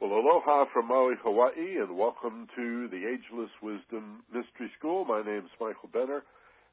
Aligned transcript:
Well, 0.00 0.10
aloha 0.10 0.64
from 0.72 0.88
Maui, 0.88 1.14
Hawaii, 1.22 1.78
and 1.78 1.96
welcome 1.96 2.48
to 2.56 2.88
the 2.88 3.06
Ageless 3.06 3.50
Wisdom 3.62 4.24
Mystery 4.26 4.68
School. 4.76 5.04
My 5.04 5.22
name's 5.22 5.50
Michael 5.60 5.88
Benner. 5.92 6.24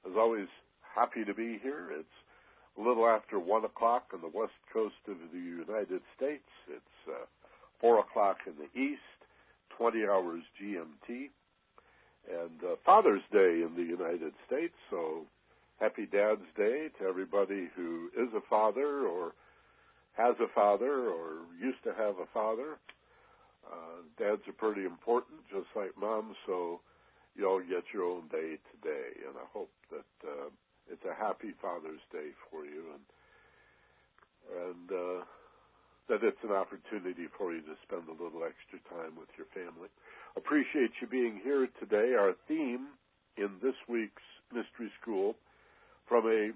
As 0.10 0.14
always, 0.18 0.48
happy 0.96 1.24
to 1.26 1.34
be 1.34 1.60
here. 1.62 1.92
It's 1.92 2.18
a 2.80 2.82
little 2.82 3.08
after 3.08 3.38
1 3.40 3.64
o'clock 3.64 4.06
on 4.12 4.22
the 4.22 4.38
west 4.38 4.58
coast 4.74 4.96
of 5.08 5.18
the 5.32 5.40
United 5.40 6.02
States. 6.18 6.50
It's 6.68 6.98
uh, 7.08 7.26
4 7.80 8.00
o'clock 8.00 8.38
in 8.48 8.54
the 8.58 8.80
east, 8.80 9.02
20 9.78 10.04
hours 10.06 10.42
GMT, 10.60 11.30
and 12.28 12.58
uh, 12.66 12.76
Father's 12.84 13.22
Day 13.32 13.62
in 13.62 13.74
the 13.78 13.84
United 13.84 14.34
States. 14.48 14.74
So 14.90 15.28
happy 15.80 16.08
Dad's 16.12 16.50
Day 16.58 16.90
to 17.00 17.06
everybody 17.08 17.70
who 17.76 18.10
is 18.18 18.34
a 18.36 18.42
father 18.50 19.06
or 19.06 19.34
has 20.14 20.36
a 20.42 20.52
father 20.56 21.06
or 21.08 21.46
used 21.62 21.84
to 21.84 21.94
have 21.94 22.16
a 22.18 22.26
father. 22.34 22.78
Uh, 23.66 24.02
dads 24.18 24.42
are 24.48 24.58
pretty 24.58 24.86
important, 24.86 25.40
just 25.50 25.68
like 25.76 25.92
moms, 26.00 26.36
so 26.46 26.82
you 27.36 27.48
all 27.48 27.62
get 27.62 27.84
your 27.94 28.04
own 28.04 28.28
day 28.28 28.58
today. 28.74 29.08
And 29.28 29.38
I 29.38 29.48
hope 29.54 29.72
that 29.92 30.12
uh, 30.28 30.50
it's 30.90 31.06
a 31.06 31.16
happy 31.16 31.54
Father's 31.62 32.04
Day 32.12 32.34
for 32.50 32.66
you, 32.66 32.84
and 32.94 33.06
and 34.52 34.88
uh, 34.92 35.24
that 36.10 36.24
it's 36.24 36.44
an 36.44 36.52
opportunity 36.52 37.30
for 37.38 37.54
you 37.54 37.62
to 37.62 37.76
spend 37.88 38.04
a 38.10 38.18
little 38.24 38.44
extra 38.44 38.82
time 38.90 39.16
with 39.16 39.30
your 39.38 39.48
family. 39.54 39.88
Appreciate 40.36 40.92
you 41.00 41.08
being 41.08 41.40
here 41.44 41.68
today. 41.80 42.14
Our 42.18 42.34
theme 42.48 42.88
in 43.38 43.62
this 43.62 43.76
week's 43.88 44.26
mystery 44.52 44.92
school, 45.02 45.36
from 46.08 46.26
a 46.28 46.52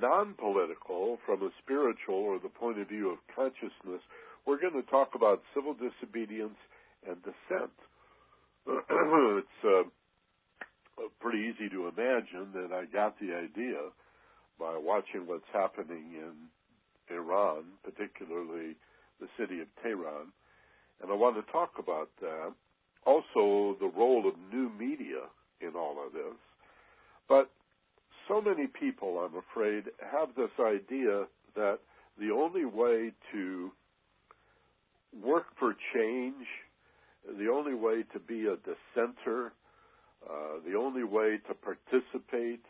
non-political, 0.00 1.18
from 1.24 1.42
a 1.42 1.50
spiritual 1.62 2.16
or 2.16 2.38
the 2.38 2.48
point 2.48 2.78
of 2.80 2.88
view 2.88 3.10
of 3.10 3.18
consciousness, 3.34 4.02
we're 4.48 4.58
going 4.58 4.82
to 4.82 4.90
talk 4.90 5.10
about 5.14 5.42
civil 5.54 5.74
disobedience 5.74 6.56
and 7.06 7.16
dissent. 7.20 7.76
it's 8.66 9.60
uh, 9.62 9.82
pretty 11.20 11.52
easy 11.52 11.68
to 11.68 11.88
imagine 11.88 12.48
that 12.54 12.72
I 12.72 12.86
got 12.90 13.20
the 13.20 13.34
idea 13.34 13.92
by 14.58 14.80
watching 14.80 15.26
what's 15.26 15.44
happening 15.52 16.16
in 16.16 17.14
Iran, 17.14 17.64
particularly 17.84 18.74
the 19.20 19.28
city 19.38 19.60
of 19.60 19.68
Tehran. 19.82 20.32
And 21.02 21.12
I 21.12 21.14
want 21.14 21.36
to 21.36 21.52
talk 21.52 21.72
about 21.78 22.08
that. 22.22 22.54
Also, 23.04 23.76
the 23.78 23.92
role 23.94 24.26
of 24.26 24.34
new 24.50 24.70
media 24.78 25.28
in 25.60 25.76
all 25.76 25.96
of 26.04 26.14
this. 26.14 26.40
But 27.28 27.50
so 28.26 28.40
many 28.40 28.66
people, 28.66 29.18
I'm 29.18 29.38
afraid, 29.38 29.84
have 30.10 30.30
this 30.36 30.50
idea 30.58 31.24
that 31.54 31.80
the 32.18 32.30
only 32.30 32.64
way 32.64 33.12
to 33.32 33.70
work 35.12 35.46
for 35.58 35.74
change, 35.94 36.46
the 37.38 37.48
only 37.48 37.74
way 37.74 38.04
to 38.12 38.18
be 38.18 38.46
a 38.46 38.56
dissenter, 38.56 39.52
uh, 40.28 40.60
the 40.66 40.76
only 40.76 41.04
way 41.04 41.38
to 41.48 41.54
participate 41.54 42.64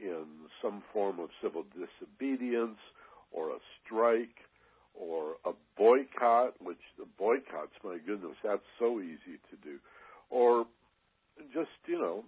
in 0.00 0.24
some 0.62 0.82
form 0.92 1.18
of 1.18 1.28
civil 1.42 1.64
disobedience 1.74 2.78
or 3.32 3.50
a 3.50 3.58
strike 3.84 4.36
or 4.94 5.36
a 5.44 5.52
boycott, 5.76 6.54
which 6.60 6.80
the 6.98 7.06
boycotts, 7.18 7.72
my 7.84 7.98
goodness, 8.06 8.36
that's 8.42 8.62
so 8.78 9.00
easy 9.00 9.38
to 9.50 9.56
do, 9.62 9.78
or 10.30 10.66
just, 11.54 11.70
you 11.86 11.98
know, 11.98 12.24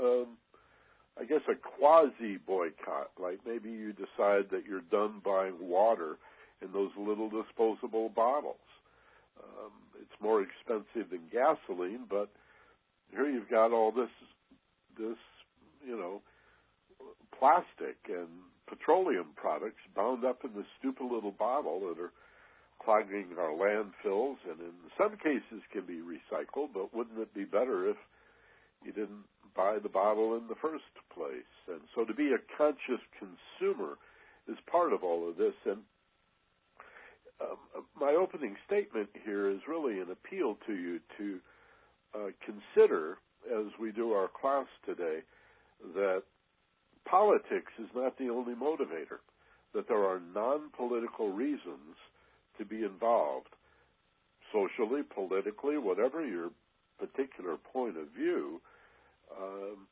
um, 0.00 0.36
I 1.20 1.24
guess 1.24 1.40
a 1.48 1.54
quasi 1.54 2.38
boycott, 2.46 3.10
like 3.20 3.40
maybe 3.46 3.70
you 3.70 3.92
decide 3.92 4.50
that 4.50 4.64
you're 4.66 4.80
done 4.90 5.20
buying 5.24 5.56
water 5.60 6.16
in 6.62 6.72
those 6.72 6.90
little 6.98 7.28
disposable 7.28 8.08
bottles. 8.08 8.56
Um, 9.42 9.72
it's 10.00 10.20
more 10.20 10.42
expensive 10.42 11.10
than 11.10 11.28
gasoline, 11.32 12.06
but 12.08 12.30
here 13.10 13.28
you've 13.28 13.50
got 13.50 13.72
all 13.72 13.92
this, 13.92 14.10
this, 14.98 15.18
you 15.86 15.96
know, 15.96 16.22
plastic 17.38 17.96
and 18.08 18.28
petroleum 18.68 19.26
products 19.34 19.80
bound 19.96 20.24
up 20.24 20.44
in 20.44 20.52
this 20.54 20.68
stupid 20.78 21.04
little 21.10 21.32
bottle 21.32 21.80
that 21.80 22.00
are 22.00 22.12
clogging 22.84 23.26
our 23.38 23.52
landfills 23.52 24.36
and 24.48 24.60
in 24.60 24.72
some 24.96 25.16
cases 25.16 25.62
can 25.72 25.84
be 25.84 26.00
recycled, 26.00 26.68
but 26.72 26.94
wouldn't 26.94 27.18
it 27.18 27.34
be 27.34 27.44
better 27.44 27.88
if 27.90 27.96
you 28.84 28.92
didn't 28.92 29.24
buy 29.54 29.78
the 29.82 29.88
bottle 29.88 30.36
in 30.36 30.46
the 30.48 30.54
first 30.60 30.84
place. 31.12 31.52
And 31.68 31.80
so 31.94 32.04
to 32.04 32.14
be 32.14 32.32
a 32.32 32.56
conscious 32.56 33.02
consumer 33.18 33.98
is 34.48 34.56
part 34.70 34.92
of 34.92 35.02
all 35.02 35.28
of 35.28 35.36
this. 35.36 35.54
And 35.66 35.82
um, 37.40 37.84
my 37.98 38.12
opening 38.12 38.56
statement 38.66 39.08
here 39.24 39.50
is 39.50 39.60
really 39.68 39.98
an 40.00 40.08
appeal 40.10 40.56
to 40.66 40.74
you 40.74 41.00
to 41.18 41.38
uh, 42.14 42.30
consider, 42.44 43.18
as 43.46 43.66
we 43.80 43.92
do 43.92 44.12
our 44.12 44.28
class 44.28 44.66
today, 44.84 45.20
that 45.94 46.22
politics 47.08 47.72
is 47.78 47.88
not 47.94 48.18
the 48.18 48.28
only 48.28 48.54
motivator, 48.54 49.20
that 49.74 49.88
there 49.88 50.04
are 50.04 50.20
non 50.34 50.70
political 50.76 51.32
reasons 51.32 51.96
to 52.58 52.64
be 52.64 52.84
involved 52.84 53.48
socially, 54.52 55.02
politically, 55.02 55.78
whatever 55.78 56.26
your 56.26 56.50
particular 56.98 57.56
point 57.72 57.96
of 57.96 58.08
view. 58.16 58.60
Um, 59.30 59.86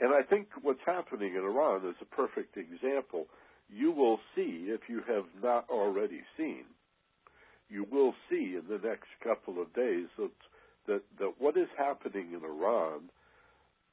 and 0.00 0.12
I 0.12 0.22
think 0.22 0.48
what's 0.62 0.80
happening 0.84 1.34
in 1.34 1.42
Iran 1.42 1.86
is 1.88 1.94
a 2.02 2.04
perfect 2.04 2.56
example. 2.56 3.26
You 3.68 3.92
will 3.92 4.18
see, 4.34 4.66
if 4.68 4.82
you 4.88 5.00
have 5.08 5.24
not 5.42 5.68
already 5.68 6.20
seen, 6.36 6.64
you 7.68 7.86
will 7.90 8.14
see 8.30 8.56
in 8.56 8.62
the 8.68 8.80
next 8.86 9.08
couple 9.22 9.60
of 9.60 9.72
days 9.74 10.06
that, 10.18 10.30
that, 10.86 11.02
that 11.18 11.32
what 11.38 11.56
is 11.56 11.68
happening 11.76 12.32
in 12.32 12.44
Iran 12.44 13.10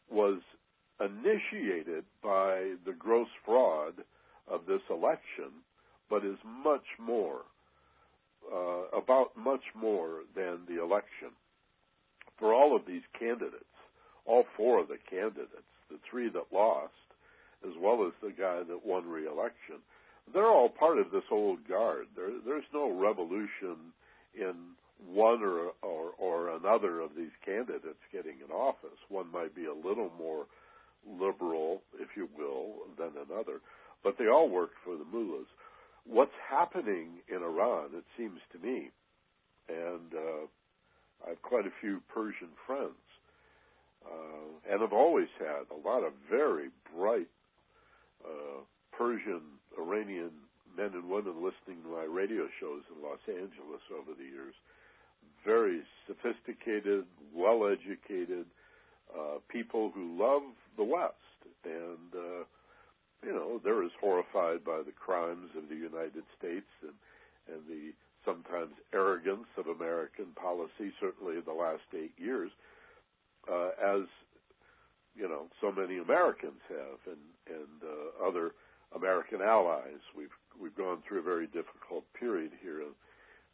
was 0.10 0.40
initiated 1.00 2.04
by 2.22 2.74
the 2.86 2.94
gross 2.98 3.30
fraud 3.46 3.94
of 4.48 4.66
this 4.68 4.82
election, 4.90 5.52
but 6.10 6.26
is 6.26 6.38
much 6.46 6.86
more, 7.00 7.42
uh, 8.52 8.98
about 8.98 9.32
much 9.38 9.64
more 9.76 10.20
than 10.36 10.60
the 10.68 10.82
election. 10.82 11.32
For 12.38 12.54
all 12.54 12.76
of 12.76 12.86
these 12.86 13.04
candidates, 13.18 13.64
all 14.26 14.44
four 14.58 14.80
of 14.80 14.88
the 14.90 14.98
candidates, 15.10 15.50
the 15.90 15.98
three 16.10 16.30
that 16.30 16.54
lost, 16.54 16.92
as 17.66 17.74
well 17.80 18.06
as 18.06 18.14
the 18.22 18.32
guy 18.32 18.64
that 18.64 18.86
won 18.86 19.08
re-election, 19.08 19.82
they're 20.34 20.48
all 20.48 20.70
part 20.70 20.98
of 20.98 21.12
this 21.12 21.24
old 21.32 21.68
guard. 21.68 22.08
There, 22.16 22.32
there's 22.46 22.70
no 22.74 22.92
revolution 22.92 23.94
in 24.34 24.54
one 25.14 25.42
or, 25.42 25.72
or 25.82 26.12
or 26.20 26.56
another 26.56 27.00
of 27.00 27.16
these 27.18 27.34
candidates 27.44 28.00
getting 28.12 28.36
in 28.46 28.52
office. 28.52 28.98
One 29.10 29.32
might 29.32 29.56
be 29.56 29.66
a 29.66 29.74
little 29.74 30.12
more 30.18 30.46
liberal, 31.08 31.82
if 32.00 32.10
you 32.16 32.30
will, 32.38 32.86
than 32.98 33.12
another, 33.18 33.62
but 34.04 34.18
they 34.20 34.28
all 34.28 34.48
work 34.48 34.72
for 34.86 34.96
the 34.96 35.06
mullahs. 35.06 35.48
What's 36.06 36.32
happening 36.50 37.22
in 37.28 37.42
Iran, 37.42 37.90
it 37.94 38.04
seems 38.18 38.40
to 38.54 38.60
me, 38.60 38.92
and 39.70 40.14
uh, 40.14 40.46
I 41.26 41.30
have 41.30 41.42
quite 41.42 41.66
a 41.66 41.74
few 41.82 42.02
Persian 42.14 42.50
friends 42.66 43.02
uh, 44.06 44.72
and 44.72 44.82
have 44.82 44.94
always 44.94 45.30
had 45.40 45.66
a 45.72 45.88
lot 45.88 46.04
of 46.04 46.14
very 46.30 46.70
bright 46.96 47.28
uh, 48.26 48.62
Persian 48.92 49.42
Iranian 49.78 50.32
men 50.78 50.92
and 50.94 51.10
women 51.10 51.44
listening 51.44 51.84
to 51.84 51.90
my 51.90 52.04
radio 52.04 52.48
shows 52.60 52.84
in 52.94 53.04
Los 53.04 53.20
Angeles 53.28 53.84
over 53.92 54.12
the 54.18 54.24
years. 54.24 54.56
Very 55.46 55.82
sophisticated, 56.08 57.06
well 57.34 57.68
educated 57.68 58.46
uh, 59.12 59.40
people 59.50 59.92
who 59.94 60.18
love 60.18 60.44
the 60.78 60.84
West. 60.84 61.16
And, 61.66 62.14
uh, 62.16 62.44
you 63.26 63.34
know, 63.34 63.60
they're 63.64 63.84
as 63.84 63.92
horrified 64.00 64.64
by 64.64 64.82
the 64.86 64.94
crimes 64.94 65.50
of 65.58 65.70
the 65.70 65.76
United 65.76 66.24
States 66.38 66.70
and, 66.82 66.96
and 67.52 67.62
the 67.68 67.94
sometimes 68.26 68.74
arrogance 68.94 69.50
of 69.58 69.68
American 69.68 70.28
policy, 70.36 70.94
certainly 71.00 71.36
in 71.36 71.44
the 71.46 71.54
last 71.54 71.84
eight 71.94 72.14
years, 72.18 72.52
uh, 73.52 73.70
as 73.82 74.06
you 75.16 75.28
know 75.28 75.48
so 75.60 75.72
many 75.72 75.98
Americans 75.98 76.62
have, 76.70 77.00
and 77.08 77.24
and 77.48 77.78
uh, 77.84 78.28
other 78.28 78.52
American 78.96 79.42
allies. 79.42 80.02
We've 80.16 80.36
we've 80.60 80.76
gone 80.76 81.00
through 81.08 81.20
a 81.20 81.24
very 81.24 81.48
difficult 81.48 82.04
period 82.20 82.52
here, 82.62 82.82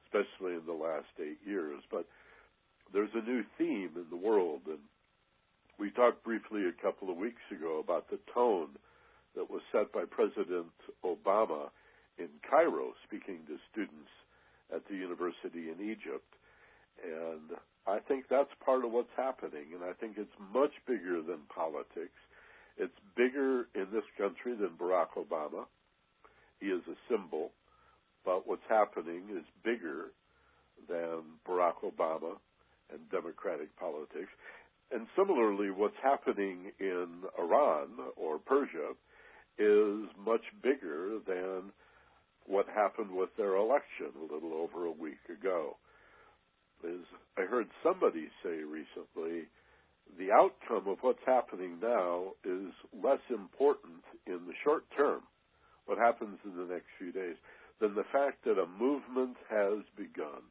especially 0.05 0.53
in 0.53 0.65
the 0.65 0.73
last 0.73 1.11
eight 1.19 1.39
years. 1.45 1.81
But 1.91 2.05
there's 2.93 3.13
a 3.15 3.21
new 3.21 3.43
theme 3.57 3.91
in 3.95 4.05
the 4.09 4.17
world, 4.17 4.61
and 4.67 4.79
we 5.79 5.91
talked 5.91 6.23
briefly 6.23 6.65
a 6.65 6.81
couple 6.81 7.09
of 7.09 7.17
weeks 7.17 7.43
ago 7.51 7.79
about 7.83 8.09
the 8.09 8.19
tone 8.33 8.69
that 9.35 9.49
was 9.49 9.61
set 9.71 9.91
by 9.91 10.03
President 10.09 10.73
Obama 11.05 11.69
in 12.17 12.29
Cairo, 12.49 12.93
speaking 13.05 13.39
to 13.47 13.57
students 13.71 14.09
at 14.73 14.87
the 14.89 14.95
university 14.95 15.69
in 15.69 15.79
Egypt. 15.79 16.25
And 17.03 17.57
I 17.87 17.99
think 18.07 18.25
that's 18.29 18.49
part 18.65 18.83
of 18.83 18.91
what's 18.91 19.13
happening, 19.15 19.73
and 19.73 19.83
I 19.83 19.93
think 19.93 20.17
it's 20.17 20.29
much 20.53 20.73
bigger 20.87 21.21
than 21.21 21.39
politics. 21.53 22.19
It's 22.77 22.97
bigger 23.15 23.67
in 23.75 23.87
this 23.93 24.03
country 24.17 24.55
than 24.55 24.77
Barack 24.79 25.15
Obama. 25.17 25.65
He 26.59 26.67
is 26.67 26.81
a 26.89 26.95
symbol, 27.09 27.51
but 28.25 28.47
what's 28.47 28.67
happening 28.69 29.23
is 29.35 29.45
bigger 29.63 30.11
than 30.89 31.23
Barack 31.47 31.81
Obama 31.83 32.37
and 32.91 33.09
Democratic 33.11 33.75
politics. 33.77 34.31
And 34.91 35.07
similarly, 35.15 35.69
what's 35.71 35.97
happening 36.01 36.71
in 36.79 37.07
Iran 37.37 37.87
or 38.15 38.37
Persia 38.39 38.93
is 39.57 40.07
much 40.23 40.43
bigger 40.61 41.19
than 41.27 41.71
what 42.45 42.67
happened 42.73 43.11
with 43.11 43.29
their 43.37 43.55
election 43.55 44.11
a 44.17 44.33
little 44.33 44.53
over 44.53 44.85
a 44.85 44.91
week 44.91 45.23
ago. 45.29 45.77
As 46.83 47.05
I 47.37 47.41
heard 47.41 47.67
somebody 47.83 48.27
say 48.43 48.61
recently, 48.63 49.47
the 50.17 50.31
outcome 50.31 50.87
of 50.87 50.99
what's 51.01 51.23
happening 51.25 51.79
now 51.81 52.33
is 52.45 52.71
less 52.93 53.19
important 53.29 54.03
in 54.25 54.45
the 54.47 54.53
short 54.63 54.85
term, 54.95 55.21
what 55.85 55.97
happens 55.97 56.37
in 56.45 56.55
the 56.55 56.71
next 56.71 56.87
few 56.97 57.11
days, 57.11 57.35
than 57.79 57.95
the 57.95 58.05
fact 58.11 58.43
that 58.45 58.59
a 58.59 58.67
movement 58.79 59.37
has 59.49 59.83
begun. 59.97 60.41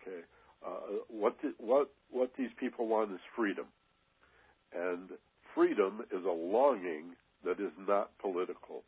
Okay, 0.00 0.20
uh, 0.66 1.04
what 1.08 1.36
what 1.58 1.90
what 2.10 2.30
these 2.36 2.50
people 2.58 2.86
want 2.88 3.12
is 3.12 3.20
freedom, 3.36 3.66
and 4.74 5.10
freedom 5.54 6.00
is 6.10 6.24
a 6.24 6.30
longing 6.30 7.14
that 7.44 7.60
is 7.60 7.72
not 7.86 8.10
political. 8.18 8.82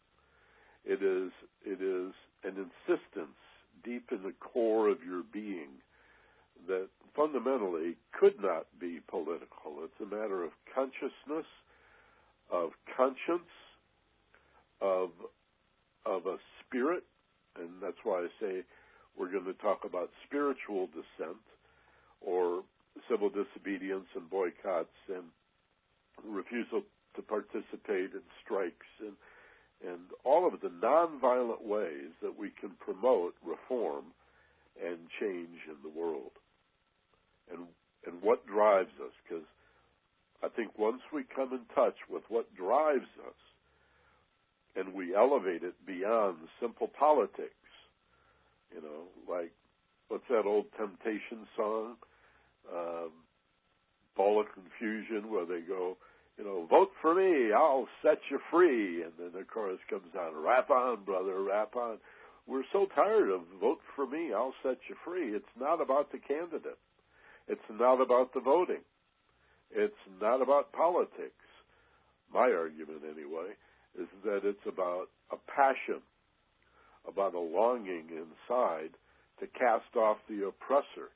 It 0.84 1.02
is 1.02 1.30
it 1.64 1.80
is 1.80 2.12
an 2.44 2.56
insistence 2.56 3.36
deep 3.84 4.08
in 4.10 4.22
the 4.22 4.34
core 4.40 4.88
of 4.88 4.98
your 5.04 5.22
being 5.32 5.80
that 6.66 6.88
fundamentally 7.16 7.96
could 8.18 8.40
not 8.40 8.66
be 8.80 9.00
political. 9.08 9.84
It's 9.84 10.00
a 10.00 10.06
matter 10.06 10.44
of 10.44 10.50
consciousness, 10.74 11.46
of 12.50 12.70
conscience, 12.96 13.50
of 14.80 15.10
of 16.04 16.26
a 16.26 16.36
spirit, 16.66 17.04
and 17.58 17.68
that's 17.80 17.98
why 18.02 18.20
I 18.20 18.28
say 18.40 18.62
we're 19.16 19.30
going 19.30 19.44
to 19.44 19.54
talk 19.54 19.84
about 19.84 20.10
spiritual 20.26 20.88
dissent 20.88 21.38
or 22.20 22.64
civil 23.08 23.30
disobedience 23.30 24.06
and 24.16 24.28
boycotts 24.28 24.96
and 25.08 25.24
refusal 26.26 26.82
to 27.14 27.22
participate 27.22 28.12
in 28.14 28.22
strikes 28.44 28.86
and 29.00 29.14
and 29.84 30.00
all 30.24 30.46
of 30.46 30.60
the 30.60 30.68
nonviolent 30.68 31.62
ways 31.64 32.14
that 32.22 32.38
we 32.38 32.50
can 32.60 32.70
promote 32.78 33.34
reform 33.44 34.04
and 34.80 34.98
change 35.18 35.58
in 35.66 35.76
the 35.82 35.88
world. 35.88 36.30
And 37.52 37.66
and 38.06 38.20
what 38.22 38.46
drives 38.46 38.92
us 39.02 39.12
because 39.22 39.44
I 40.42 40.48
think 40.48 40.76
once 40.78 41.02
we 41.12 41.22
come 41.34 41.52
in 41.52 41.60
touch 41.74 41.96
with 42.10 42.22
what 42.28 42.54
drives 42.56 43.10
us 43.26 43.40
and 44.74 44.94
we 44.94 45.14
elevate 45.14 45.62
it 45.62 45.74
beyond 45.86 46.38
simple 46.60 46.88
politics, 46.88 47.54
you 48.74 48.82
know, 48.82 49.06
like 49.32 49.52
what's 50.08 50.26
that 50.28 50.46
old 50.46 50.66
Temptation 50.76 51.46
song? 51.56 51.94
Um, 52.72 53.10
Ball 54.16 54.40
of 54.40 54.46
Confusion, 54.52 55.30
where 55.30 55.46
they 55.46 55.60
go, 55.66 55.96
you 56.36 56.44
know, 56.44 56.66
vote 56.68 56.90
for 57.00 57.14
me, 57.14 57.52
I'll 57.52 57.88
set 58.02 58.18
you 58.30 58.38
free. 58.50 59.02
And 59.02 59.12
then 59.18 59.30
the 59.32 59.44
chorus 59.44 59.78
comes 59.88 60.14
on, 60.18 60.36
rap 60.42 60.70
on, 60.70 61.04
brother, 61.04 61.42
rap 61.42 61.76
on. 61.76 61.98
We're 62.46 62.64
so 62.72 62.86
tired 62.94 63.30
of 63.30 63.42
vote 63.60 63.80
for 63.94 64.06
me, 64.06 64.32
I'll 64.34 64.54
set 64.62 64.78
you 64.88 64.96
free. 65.04 65.34
It's 65.34 65.44
not 65.58 65.80
about 65.80 66.10
the 66.12 66.18
candidate. 66.18 66.78
It's 67.48 67.60
not 67.70 68.00
about 68.00 68.32
the 68.34 68.40
voting. 68.40 68.82
It's 69.70 69.94
not 70.20 70.42
about 70.42 70.72
politics. 70.72 71.32
My 72.32 72.50
argument, 72.50 73.02
anyway, 73.04 73.52
is 73.98 74.08
that 74.24 74.40
it's 74.44 74.66
about 74.66 75.06
a 75.30 75.36
passion, 75.54 76.02
about 77.06 77.34
a 77.34 77.40
longing 77.40 78.06
inside 78.10 78.90
to 79.40 79.46
cast 79.58 79.96
off 79.96 80.18
the 80.28 80.46
oppressor, 80.46 81.10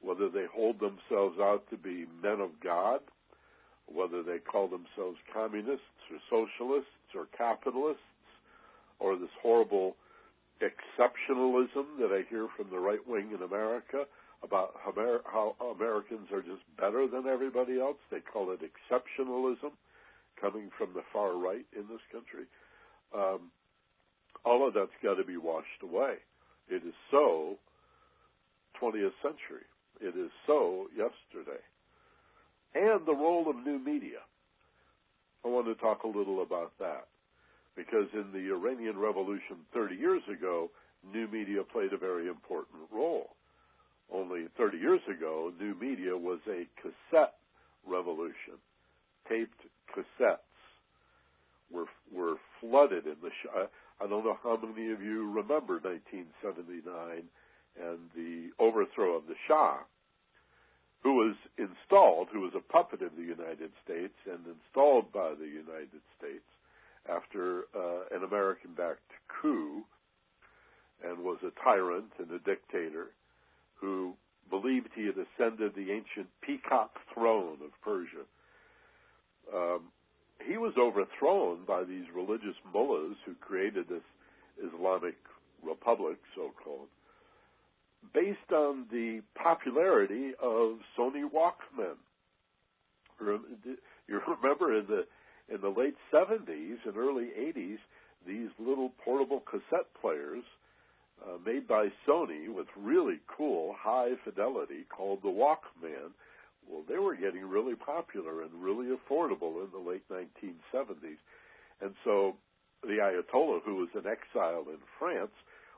whether 0.00 0.28
they 0.28 0.46
hold 0.54 0.76
themselves 0.80 1.38
out 1.40 1.64
to 1.70 1.76
be 1.76 2.06
men 2.22 2.40
of 2.40 2.50
God 2.62 3.00
whether 3.92 4.22
they 4.22 4.38
call 4.38 4.68
themselves 4.68 5.18
communists 5.32 5.82
or 6.10 6.18
socialists 6.28 7.08
or 7.14 7.26
capitalists 7.36 8.02
or 9.00 9.16
this 9.16 9.32
horrible 9.42 9.96
exceptionalism 10.60 11.98
that 11.98 12.12
I 12.12 12.28
hear 12.28 12.48
from 12.56 12.68
the 12.70 12.78
right 12.78 13.00
wing 13.06 13.30
in 13.34 13.42
America 13.42 14.04
about 14.42 14.74
how, 14.82 15.56
Americans 15.74 16.28
are 16.32 16.42
just 16.42 16.62
better 16.78 17.06
than 17.06 17.26
everybody 17.26 17.80
else. 17.80 17.96
They 18.10 18.20
call 18.20 18.52
it 18.52 18.60
exceptionalism 18.60 19.72
coming 20.40 20.70
from 20.78 20.90
the 20.94 21.02
far 21.12 21.36
right 21.36 21.66
in 21.74 21.84
this 21.88 22.04
country. 22.12 22.46
Um, 23.14 23.50
all 24.44 24.66
of 24.66 24.74
that's 24.74 24.94
got 25.02 25.14
to 25.14 25.24
be 25.24 25.36
washed 25.36 25.82
away. 25.82 26.14
It 26.68 26.86
is 26.86 26.94
so 27.10 27.58
20th 28.80 29.16
century. 29.22 29.66
It 30.00 30.16
is 30.16 30.30
so 30.46 30.86
yesterday 30.96 31.60
and 32.74 33.06
the 33.06 33.14
role 33.14 33.48
of 33.48 33.56
new 33.56 33.78
media. 33.78 34.20
I 35.44 35.48
want 35.48 35.66
to 35.66 35.74
talk 35.74 36.02
a 36.02 36.08
little 36.08 36.42
about 36.42 36.72
that 36.78 37.06
because 37.76 38.08
in 38.12 38.32
the 38.32 38.52
Iranian 38.52 38.98
Revolution 38.98 39.64
30 39.72 39.94
years 39.94 40.22
ago, 40.30 40.70
new 41.12 41.28
media 41.28 41.62
played 41.62 41.92
a 41.92 41.98
very 41.98 42.28
important 42.28 42.80
role. 42.92 43.36
Only 44.12 44.46
30 44.56 44.78
years 44.78 45.00
ago, 45.08 45.52
new 45.60 45.74
media 45.74 46.16
was 46.16 46.40
a 46.48 46.66
cassette 46.80 47.34
revolution. 47.86 48.56
Taped 49.28 49.60
cassettes 49.94 50.38
were 51.70 51.86
were 52.12 52.36
flooded 52.60 53.06
in 53.06 53.16
the. 53.22 53.30
Sh- 53.30 53.68
I 54.00 54.06
don't 54.06 54.24
know 54.24 54.38
how 54.42 54.56
many 54.56 54.92
of 54.92 55.02
you 55.02 55.30
remember 55.30 55.80
1979 55.82 57.28
and 57.80 57.98
the 58.14 58.50
overthrow 58.58 59.16
of 59.16 59.26
the 59.26 59.34
Shah 59.46 59.78
who 61.02 61.14
was 61.14 61.36
installed, 61.58 62.28
who 62.32 62.40
was 62.40 62.52
a 62.56 62.72
puppet 62.72 63.02
of 63.02 63.14
the 63.16 63.22
United 63.22 63.70
States 63.84 64.14
and 64.26 64.40
installed 64.46 65.12
by 65.12 65.34
the 65.38 65.46
United 65.46 66.02
States 66.18 66.46
after 67.08 67.64
uh, 67.74 68.14
an 68.14 68.24
American 68.24 68.74
backed 68.76 69.12
coup 69.28 69.84
and 71.04 71.18
was 71.22 71.38
a 71.42 71.54
tyrant 71.62 72.10
and 72.18 72.30
a 72.32 72.38
dictator 72.40 73.14
who 73.80 74.14
believed 74.50 74.88
he 74.94 75.06
had 75.06 75.14
ascended 75.16 75.74
the 75.74 75.92
ancient 75.92 76.28
peacock 76.40 76.90
throne 77.12 77.58
of 77.64 77.70
Persia. 77.82 78.24
Um, 79.54 79.80
he 80.46 80.56
was 80.56 80.72
overthrown 80.78 81.64
by 81.66 81.84
these 81.84 82.04
religious 82.14 82.56
mullahs 82.72 83.16
who 83.26 83.34
created 83.40 83.88
this 83.88 84.02
Islamic 84.58 85.16
republic, 85.62 86.16
so 86.34 86.52
called, 86.62 86.88
based 88.14 88.52
on 88.52 88.86
the 88.90 89.20
popularity 89.34 90.32
of 90.40 90.78
Sony 90.96 91.24
Walkman. 91.24 91.96
You 93.20 94.20
remember 94.42 94.78
in 94.78 94.86
the 94.86 95.04
in 95.52 95.62
the 95.62 95.68
late 95.68 95.96
70s 96.12 96.76
and 96.84 96.96
early 96.96 97.28
80s, 97.38 97.78
these 98.26 98.50
little 98.58 98.92
portable 99.02 99.40
cassette 99.40 99.86
players 99.98 100.44
uh, 101.24 101.38
made 101.44 101.66
by 101.66 101.88
Sony 102.06 102.52
with 102.52 102.66
really 102.76 103.20
cool 103.26 103.74
high 103.78 104.12
fidelity 104.24 104.84
called 104.88 105.20
the 105.22 105.28
Walkman. 105.28 106.12
Well, 106.68 106.82
they 106.88 106.98
were 106.98 107.16
getting 107.16 107.48
really 107.48 107.74
popular 107.74 108.42
and 108.42 108.50
really 108.54 108.86
affordable 108.86 109.64
in 109.64 109.70
the 109.72 109.90
late 109.90 110.08
1970s. 110.10 111.18
And 111.80 111.94
so 112.04 112.36
the 112.82 112.98
Ayatollah, 112.98 113.60
who 113.64 113.76
was 113.76 113.88
in 113.94 114.06
exile 114.06 114.64
in 114.68 114.78
France, 114.98 115.32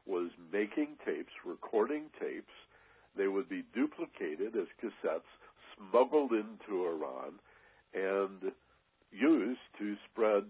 was 0.07 0.31
making 0.53 0.89
tapes, 1.05 1.33
recording 1.45 2.05
tapes. 2.19 2.53
They 3.17 3.29
would 3.29 3.49
be 3.49 3.65
duplicated 3.75 4.57
as 4.57 4.67
cassettes, 4.83 5.29
smuggled 5.77 6.33
into 6.33 6.87
Iran, 6.87 7.39
and 7.95 8.53
used 9.13 9.61
to 9.79 9.97
spread 10.11 10.45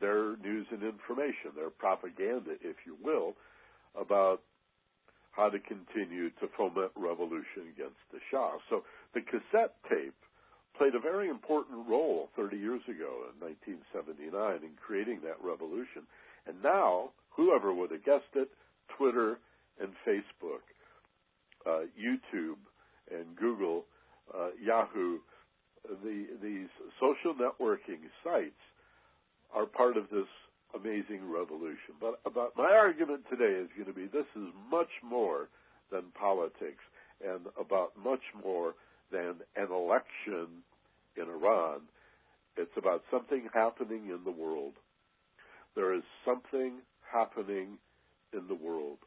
their 0.00 0.36
news 0.38 0.66
and 0.70 0.82
information, 0.82 1.52
their 1.56 1.70
propaganda, 1.70 2.52
if 2.62 2.76
you 2.86 2.96
will, 3.02 3.34
about 3.98 4.40
how 5.32 5.48
to 5.48 5.58
continue 5.58 6.30
to 6.38 6.46
foment 6.56 6.92
revolution 6.96 7.66
against 7.74 7.98
the 8.12 8.18
Shah. 8.30 8.52
So 8.70 8.84
the 9.14 9.20
cassette 9.20 9.74
tape 9.90 10.14
played 10.78 10.94
a 10.94 11.00
very 11.00 11.28
important 11.28 11.86
role 11.88 12.28
30 12.36 12.56
years 12.56 12.82
ago 12.86 13.30
in 13.30 13.38
1979 13.42 14.30
in 14.62 14.74
creating 14.78 15.20
that 15.22 15.38
revolution. 15.42 16.06
And 16.46 16.62
now, 16.62 17.10
whoever 17.30 17.74
would 17.74 17.90
have 17.90 18.04
guessed 18.04 18.34
it, 18.34 18.48
Twitter 18.96 19.38
and 19.80 19.90
Facebook, 20.06 20.62
uh, 21.66 21.86
YouTube 21.98 22.58
and 23.10 23.36
Google, 23.36 23.84
uh, 24.32 24.50
Yahoo, 24.62 25.18
the, 26.02 26.26
these 26.42 26.68
social 27.00 27.34
networking 27.34 28.06
sites 28.22 28.62
are 29.54 29.66
part 29.66 29.96
of 29.96 30.04
this 30.10 30.28
amazing 30.74 31.30
revolution. 31.30 31.94
But 32.00 32.20
about 32.26 32.52
my 32.56 32.72
argument 32.72 33.22
today 33.30 33.58
is 33.58 33.68
going 33.76 33.86
to 33.86 33.92
be 33.92 34.06
this 34.06 34.28
is 34.36 34.48
much 34.70 34.90
more 35.02 35.48
than 35.90 36.04
politics 36.18 36.82
and 37.24 37.46
about 37.58 37.92
much 38.02 38.22
more 38.42 38.74
than 39.12 39.36
an 39.56 39.70
election 39.70 40.64
in 41.16 41.24
Iran. 41.24 41.80
It's 42.56 42.76
about 42.76 43.02
something 43.10 43.48
happening 43.52 44.08
in 44.08 44.20
the 44.24 44.30
world. 44.30 44.74
There 45.74 45.94
is 45.94 46.02
something 46.24 46.80
happening 47.12 47.78
in 48.32 48.46
the 48.48 48.54
world. 48.54 48.98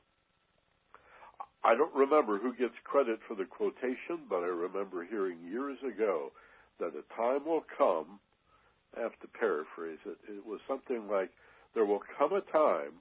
I 1.63 1.75
don't 1.75 1.93
remember 1.93 2.38
who 2.38 2.53
gets 2.55 2.75
credit 2.83 3.19
for 3.27 3.36
the 3.36 3.45
quotation, 3.45 4.24
but 4.29 4.38
I 4.38 4.47
remember 4.47 5.05
hearing 5.05 5.38
years 5.50 5.77
ago 5.83 6.31
that 6.79 6.93
a 6.95 7.03
time 7.15 7.45
will 7.45 7.65
come, 7.77 8.19
I 8.95 9.01
have 9.01 9.19
to 9.21 9.27
paraphrase 9.27 10.00
it, 10.05 10.17
it 10.29 10.45
was 10.45 10.59
something 10.67 11.07
like, 11.09 11.29
there 11.74 11.86
will 11.86 12.01
come 12.17 12.33
a 12.33 12.41
time 12.51 12.93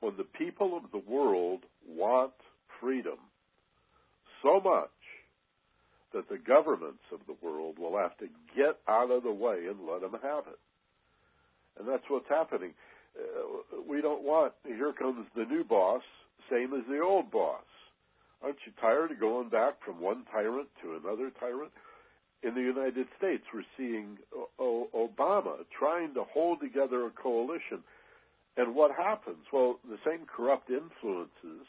when 0.00 0.16
the 0.16 0.24
people 0.24 0.76
of 0.76 0.90
the 0.92 1.10
world 1.10 1.60
want 1.88 2.32
freedom 2.80 3.18
so 4.42 4.60
much 4.60 4.90
that 6.12 6.28
the 6.28 6.38
governments 6.38 7.02
of 7.12 7.20
the 7.26 7.36
world 7.44 7.78
will 7.78 7.98
have 7.98 8.16
to 8.18 8.26
get 8.56 8.78
out 8.88 9.10
of 9.10 9.22
the 9.22 9.32
way 9.32 9.66
and 9.68 9.88
let 9.90 10.00
them 10.00 10.12
have 10.22 10.44
it. 10.46 10.58
And 11.78 11.88
that's 11.88 12.04
what's 12.08 12.28
happening. 12.28 12.72
Uh, 13.18 13.80
we 13.88 14.00
don't 14.00 14.22
want, 14.22 14.52
here 14.64 14.92
comes 14.92 15.26
the 15.34 15.44
new 15.44 15.64
boss, 15.64 16.02
same 16.50 16.72
as 16.74 16.84
the 16.88 17.00
old 17.00 17.30
boss. 17.30 17.64
Aren't 18.42 18.58
you 18.66 18.72
tired 18.80 19.10
of 19.10 19.20
going 19.20 19.48
back 19.48 19.82
from 19.84 20.00
one 20.00 20.24
tyrant 20.30 20.68
to 20.82 21.00
another 21.02 21.30
tyrant? 21.40 21.72
In 22.42 22.54
the 22.54 22.60
United 22.60 23.06
States, 23.16 23.42
we're 23.52 23.64
seeing 23.76 24.18
o- 24.58 24.88
Obama 24.94 25.64
trying 25.78 26.12
to 26.14 26.24
hold 26.24 26.60
together 26.60 27.06
a 27.06 27.10
coalition. 27.10 27.82
And 28.56 28.74
what 28.74 28.90
happens? 28.94 29.44
Well, 29.52 29.78
the 29.88 29.98
same 30.04 30.26
corrupt 30.26 30.70
influences 30.70 31.66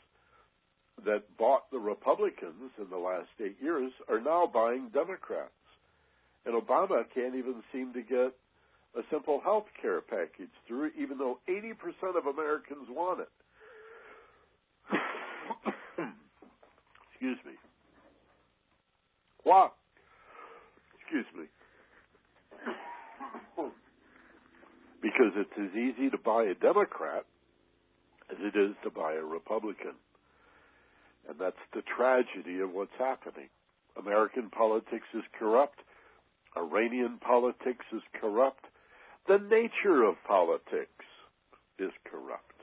that 1.06 1.24
bought 1.38 1.72
the 1.72 1.80
Republicans 1.80 2.72
in 2.78 2.90
the 2.90 2.98
last 2.98 3.30
eight 3.44 3.58
years 3.62 3.92
are 4.10 4.20
now 4.20 4.50
buying 4.52 4.90
Democrats. 4.94 5.52
And 6.46 6.62
Obama 6.62 7.04
can't 7.14 7.36
even 7.36 7.64
seem 7.72 7.94
to 7.94 8.02
get 8.02 8.34
a 8.96 9.02
simple 9.12 9.42
health 9.44 9.66
care 9.82 10.02
package 10.02 10.52
through, 10.68 10.92
even 10.98 11.18
though 11.18 11.40
80% 11.50 12.18
of 12.18 12.28
Americans 12.28 12.88
want 12.90 13.22
it. 13.22 13.30
Excuse 17.12 17.38
me. 17.46 17.54
Why? 19.44 19.70
Excuse 21.16 21.48
me. 21.48 21.48
because 25.02 25.32
it's 25.38 25.58
as 25.58 25.72
easy 25.78 26.10
to 26.10 26.18
buy 26.18 26.44
a 26.44 26.56
Democrat 26.56 27.24
as 28.30 28.38
it 28.42 28.60
is 28.60 28.76
to 28.84 28.90
buy 28.90 29.14
a 29.14 29.24
Republican. 29.24 29.94
And 31.30 31.40
that's 31.40 31.56
the 31.74 31.84
tragedy 31.96 32.60
of 32.60 32.74
what's 32.74 32.92
happening. 33.00 33.48
American 33.98 34.50
politics 34.50 35.08
is 35.14 35.24
corrupt. 35.40 35.80
Iranian 36.58 37.18
politics 37.26 37.86
is 37.94 38.02
corrupt. 38.20 38.66
The 39.30 39.38
nature 39.38 40.04
of 40.04 40.16
politics 40.28 41.06
is 41.80 41.92
corrupt. 42.12 42.60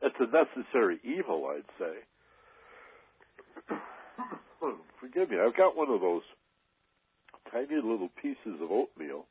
It's 0.00 0.16
a 0.20 0.24
necessary 0.24 0.98
evil, 1.04 1.50
I'd 1.54 1.68
say. 1.78 3.76
Forgive 5.00 5.28
me, 5.28 5.36
I've 5.38 5.56
got 5.56 5.76
one 5.76 5.90
of 5.90 6.00
those 6.00 6.22
tiny 7.52 7.76
little 7.76 8.10
pieces 8.20 8.60
of 8.60 8.70
oatmeal. 8.70 9.26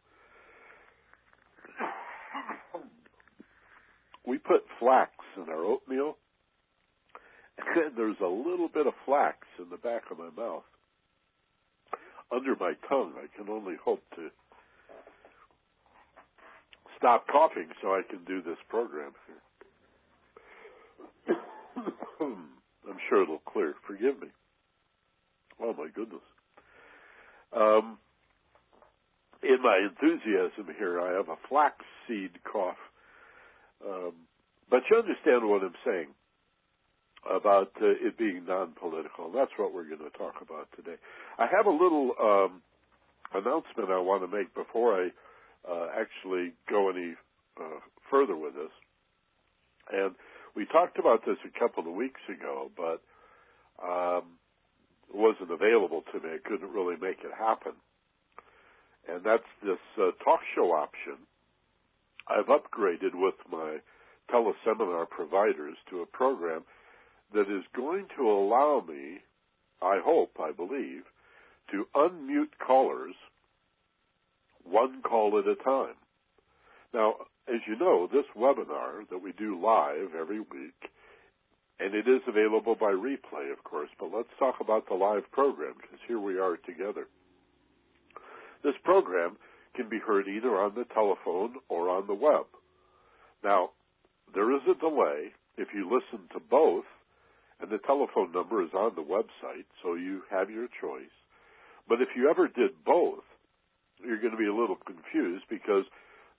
We 4.26 4.38
put 4.38 4.64
flax 4.80 5.12
in 5.38 5.50
our 5.50 5.64
oatmeal 5.64 6.18
and 7.76 7.98
there's 7.98 8.20
a 8.22 8.28
little 8.28 8.70
bit 8.74 8.88
of 8.88 8.94
flax 9.06 9.38
in 9.58 9.70
the 9.70 9.78
back 9.78 10.04
of 10.12 10.18
my 10.18 10.30
mouth. 10.36 10.64
Under 12.32 12.56
my 12.60 12.74
tongue, 12.88 13.14
I 13.18 13.26
can 13.36 13.50
only 13.50 13.76
hope 13.84 14.04
to 14.16 14.30
stop 16.98 17.28
coughing 17.28 17.70
so 17.82 17.90
I 17.90 18.02
can 18.08 18.24
do 18.26 18.42
this 18.42 18.58
program 18.70 19.12
here. 21.26 21.38
I'm 22.22 22.98
sure 23.10 23.24
it'll 23.24 23.40
clear. 23.40 23.74
Forgive 23.88 24.22
me. 24.22 24.28
Oh 25.62 25.74
my 25.74 25.88
goodness. 25.94 26.22
Um, 27.56 27.98
in 29.44 29.62
my 29.62 29.80
enthusiasm 29.90 30.74
here, 30.78 31.00
I 31.00 31.14
have 31.14 31.30
a 31.30 31.38
flaxseed 31.48 32.44
cough. 32.44 32.78
Um, 33.86 34.14
but 34.70 34.84
you 34.90 34.98
understand 34.98 35.48
what 35.50 35.64
I'm 35.64 35.76
saying 35.86 36.08
about 37.30 37.72
uh, 37.82 37.88
it 37.88 38.18
being 38.18 38.46
non-political. 38.48 39.32
That's 39.32 39.52
what 39.58 39.74
we're 39.74 39.86
going 39.86 40.10
to 40.10 40.18
talk 40.18 40.36
about 40.42 40.68
today. 40.76 40.96
I 41.38 41.48
have 41.48 41.66
a 41.66 41.72
little 41.72 42.12
um, 42.22 42.62
announcement 43.34 43.90
I 43.90 44.00
want 44.00 44.30
to 44.30 44.38
make 44.38 44.54
before 44.54 45.04
I 45.04 45.10
uh, 45.70 45.88
actually 46.00 46.54
go 46.70 46.90
any 46.90 47.16
uh, 47.60 47.80
further 48.10 48.36
with 48.36 48.56
this. 48.56 48.72
And 49.92 50.16
we 50.56 50.66
talked 50.66 51.00
about 51.00 51.26
this 51.26 51.38
a 51.46 51.60
couple 51.60 51.88
of 51.88 51.94
weeks 51.94 52.22
ago, 52.30 52.72
but 52.76 53.02
um, 53.84 54.24
it 55.10 55.16
wasn't 55.16 55.52
available 55.52 56.04
to 56.14 56.20
me. 56.20 56.36
I 56.36 56.48
couldn't 56.48 56.72
really 56.72 56.96
make 56.96 57.20
it 57.24 57.32
happen. 57.38 57.74
And 59.08 59.24
that's 59.24 59.44
this 59.64 59.78
uh, 59.98 60.12
talk 60.24 60.42
show 60.56 60.72
option. 60.72 61.18
I've 62.28 62.46
upgraded 62.46 63.16
with 63.16 63.36
my 63.52 63.78
teleseminar 64.32 65.10
providers 65.10 65.78
to 65.90 66.02
a 66.02 66.06
program 66.06 66.64
that 67.34 67.42
is 67.42 67.64
going 67.76 68.06
to 68.18 68.30
allow 68.30 68.84
me, 68.88 69.20
I 69.82 70.00
hope, 70.04 70.32
I 70.40 70.52
believe, 70.52 71.04
to 71.72 71.86
unmute 71.96 72.58
callers 72.66 73.16
one 74.64 75.02
call 75.02 75.40
at 75.40 75.48
a 75.48 75.56
time. 75.64 75.96
Now, 76.94 77.16
as 77.48 77.62
you 77.68 77.78
know, 77.78 78.08
this 78.12 78.26
webinar 78.38 79.08
that 79.10 79.22
we 79.22 79.32
do 79.34 79.60
live 79.60 80.16
every 80.20 80.40
week, 80.40 80.90
and 81.80 81.96
it 81.96 82.08
is 82.08 82.22
available 82.28 82.76
by 82.76 82.92
replay, 82.92 83.52
of 83.52 83.64
course, 83.64 83.90
but 84.00 84.12
let's 84.14 84.30
talk 84.38 84.56
about 84.60 84.88
the 84.88 84.96
live 84.96 85.24
program 85.32 85.74
because 85.78 86.00
here 86.08 86.20
we 86.20 86.38
are 86.38 86.58
together. 86.58 87.08
This 88.64 88.76
program 88.84 89.38
can 89.76 89.90
be 89.90 90.00
heard 90.00 90.28
either 90.28 90.56
on 90.56 90.76
the 90.76 90.86
telephone 90.94 91.56
or 91.70 91.90
on 91.90 92.08
the 92.08 92.14
web. 92.14 92.46
Now, 93.44 93.70
there 94.34 94.54
is 94.56 94.62
a 94.70 94.80
delay. 94.80 95.32
If 95.58 95.70
you 95.74 95.86
listen 95.86 96.28
to 96.34 96.40
both, 96.40 96.86
and 97.60 97.70
the 97.70 97.80
telephone 97.86 98.32
number 98.32 98.64
is 98.64 98.74
on 98.74 98.96
the 98.96 99.04
website, 99.04 99.66
so 99.84 99.96
you 99.96 100.22
have 100.32 100.50
your 100.50 100.68
choice. 100.82 101.12
But 101.88 102.02
if 102.02 102.10
you 102.16 102.30
ever 102.30 102.48
did 102.48 102.72
both, 102.86 103.24
you're 104.04 104.20
going 104.20 104.32
to 104.32 104.38
be 104.38 104.48
a 104.48 104.56
little 104.56 104.78
confused 104.78 105.44
because 105.50 105.84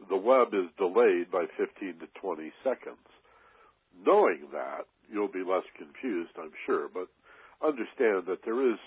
the 0.08 0.16
web 0.16 0.54
is 0.54 0.70
delayed 0.78 1.30
by 1.30 1.44
15 1.58 2.00
to 2.00 2.06
20 2.20 2.52
seconds. 2.64 3.08
Knowing 4.06 4.48
that, 4.52 4.86
you'll 5.12 5.28
be 5.28 5.44
less 5.44 5.64
confused, 5.76 6.30
I'm 6.38 6.52
sure, 6.64 6.88
but 6.88 7.08
understand 7.60 8.24
that 8.28 8.40
there 8.44 8.72
is, 8.72 8.78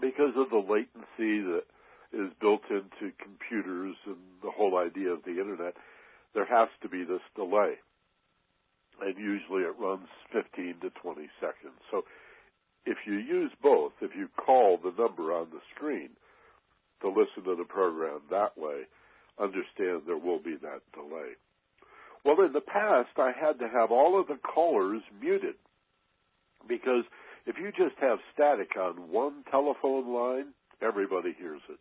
because 0.00 0.32
of 0.36 0.48
the 0.48 0.64
latency 0.64 1.42
that 1.44 1.64
is 2.12 2.32
built 2.40 2.62
into 2.70 3.14
computers 3.22 3.96
and 4.06 4.16
the 4.42 4.50
whole 4.50 4.78
idea 4.78 5.10
of 5.10 5.22
the 5.24 5.40
internet, 5.40 5.74
there 6.34 6.46
has 6.46 6.68
to 6.82 6.88
be 6.88 7.04
this 7.04 7.22
delay 7.36 7.74
and 9.00 9.16
usually 9.16 9.62
it 9.62 9.74
runs 9.78 10.08
15 10.32 10.76
to 10.82 10.90
20 10.90 11.28
seconds. 11.40 11.80
So 11.90 12.02
if 12.84 12.98
you 13.06 13.14
use 13.14 13.52
both, 13.62 13.92
if 14.00 14.10
you 14.16 14.28
call 14.36 14.78
the 14.78 14.92
number 14.98 15.32
on 15.32 15.48
the 15.50 15.60
screen 15.74 16.10
to 17.02 17.08
listen 17.08 17.44
to 17.44 17.56
the 17.56 17.64
program 17.64 18.20
that 18.30 18.56
way, 18.58 18.82
understand 19.40 20.02
there 20.06 20.18
will 20.18 20.38
be 20.38 20.56
that 20.62 20.80
delay. 20.92 21.36
Well, 22.24 22.44
in 22.44 22.52
the 22.52 22.60
past, 22.60 23.16
I 23.16 23.32
had 23.32 23.58
to 23.60 23.68
have 23.68 23.90
all 23.90 24.20
of 24.20 24.26
the 24.26 24.36
callers 24.36 25.02
muted 25.20 25.54
because 26.68 27.04
if 27.46 27.56
you 27.58 27.70
just 27.72 27.98
have 28.00 28.18
static 28.34 28.76
on 28.78 29.10
one 29.10 29.44
telephone 29.50 30.12
line, 30.12 30.52
everybody 30.82 31.34
hears 31.38 31.62
it. 31.70 31.78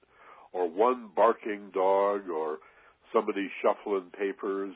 Or 0.51 0.67
one 0.67 1.09
barking 1.15 1.69
dog 1.73 2.29
or 2.29 2.57
somebody 3.13 3.49
shuffling 3.61 4.11
papers, 4.17 4.73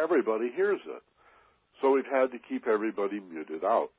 everybody 0.00 0.50
hears 0.54 0.80
it. 0.86 1.02
So 1.80 1.92
we've 1.92 2.06
had 2.10 2.32
to 2.32 2.38
keep 2.38 2.66
everybody 2.66 3.20
muted 3.20 3.64
out. 3.64 3.90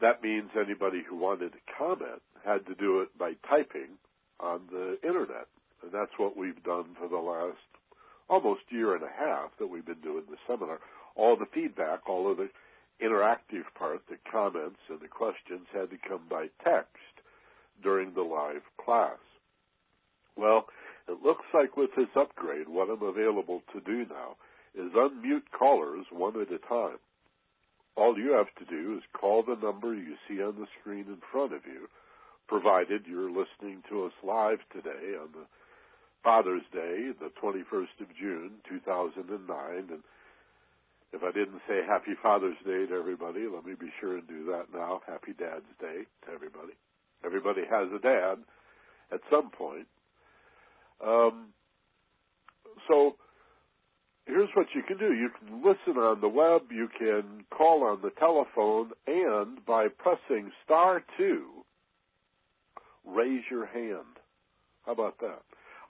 That 0.00 0.22
means 0.22 0.50
anybody 0.56 1.02
who 1.08 1.16
wanted 1.16 1.52
to 1.52 1.58
comment 1.76 2.22
had 2.44 2.66
to 2.66 2.74
do 2.74 3.00
it 3.00 3.16
by 3.18 3.34
typing 3.48 3.98
on 4.40 4.62
the 4.72 4.98
internet. 5.06 5.46
And 5.82 5.92
that's 5.92 6.12
what 6.16 6.36
we've 6.36 6.62
done 6.64 6.96
for 6.98 7.08
the 7.08 7.16
last 7.16 7.58
almost 8.28 8.62
year 8.70 8.94
and 8.94 9.04
a 9.04 9.12
half 9.18 9.50
that 9.58 9.66
we've 9.66 9.84
been 9.84 10.00
doing 10.02 10.24
the 10.30 10.36
seminar. 10.46 10.78
All 11.16 11.36
the 11.36 11.50
feedback, 11.52 12.08
all 12.08 12.30
of 12.30 12.38
the 12.38 12.48
interactive 13.02 13.64
part, 13.74 14.00
the 14.08 14.16
comments 14.30 14.80
and 14.88 15.00
the 15.00 15.08
questions 15.08 15.66
had 15.72 15.90
to 15.90 15.98
come 16.08 16.22
by 16.30 16.46
text 16.64 17.09
during 17.82 18.14
the 18.14 18.22
live 18.22 18.62
class. 18.84 19.18
Well, 20.36 20.66
it 21.08 21.22
looks 21.24 21.44
like 21.52 21.76
with 21.76 21.90
this 21.96 22.08
upgrade, 22.16 22.68
what 22.68 22.90
I'm 22.90 23.02
available 23.02 23.62
to 23.72 23.80
do 23.80 24.06
now 24.08 24.36
is 24.74 24.92
unmute 24.92 25.50
callers 25.58 26.06
one 26.12 26.40
at 26.40 26.52
a 26.52 26.58
time. 26.68 26.98
All 27.96 28.16
you 28.18 28.32
have 28.32 28.54
to 28.58 28.64
do 28.64 28.96
is 28.96 29.02
call 29.20 29.42
the 29.42 29.56
number 29.60 29.94
you 29.94 30.14
see 30.28 30.42
on 30.42 30.56
the 30.56 30.66
screen 30.80 31.06
in 31.08 31.18
front 31.32 31.52
of 31.52 31.66
you, 31.66 31.88
provided 32.48 33.02
you're 33.06 33.30
listening 33.30 33.82
to 33.90 34.04
us 34.06 34.12
live 34.22 34.58
today 34.72 35.16
on 35.20 35.32
the 35.32 35.46
Father's 36.22 36.62
Day, 36.72 37.10
the 37.18 37.30
21st 37.42 38.00
of 38.00 38.08
June, 38.18 38.52
2009, 38.68 39.88
and 39.90 40.02
If 41.12 41.22
I 41.22 41.32
didn't 41.32 41.60
say 41.68 41.80
Happy 41.86 42.14
Father's 42.22 42.58
Day 42.64 42.86
to 42.86 42.94
everybody, 42.94 43.46
let 43.52 43.64
me 43.64 43.74
be 43.78 43.90
sure 44.00 44.18
and 44.18 44.28
do 44.28 44.46
that 44.46 44.66
now. 44.72 45.00
Happy 45.06 45.32
Dad's 45.32 45.66
Day 45.80 46.06
to 46.26 46.32
everybody. 46.32 46.74
Everybody 47.24 47.62
has 47.70 47.88
a 47.94 47.98
dad 47.98 48.38
at 49.12 49.20
some 49.30 49.50
point. 49.50 49.86
Um, 51.04 51.48
so 52.88 53.16
here's 54.26 54.48
what 54.54 54.66
you 54.74 54.82
can 54.86 54.98
do. 54.98 55.12
You 55.12 55.30
can 55.38 55.62
listen 55.62 56.00
on 56.00 56.20
the 56.20 56.28
web, 56.28 56.62
you 56.70 56.88
can 56.98 57.44
call 57.50 57.84
on 57.84 58.00
the 58.02 58.10
telephone, 58.18 58.90
and 59.06 59.64
by 59.66 59.88
pressing 59.88 60.50
star 60.64 61.02
two, 61.16 61.46
raise 63.06 63.42
your 63.50 63.66
hand. 63.66 64.18
How 64.86 64.92
about 64.92 65.18
that? 65.20 65.42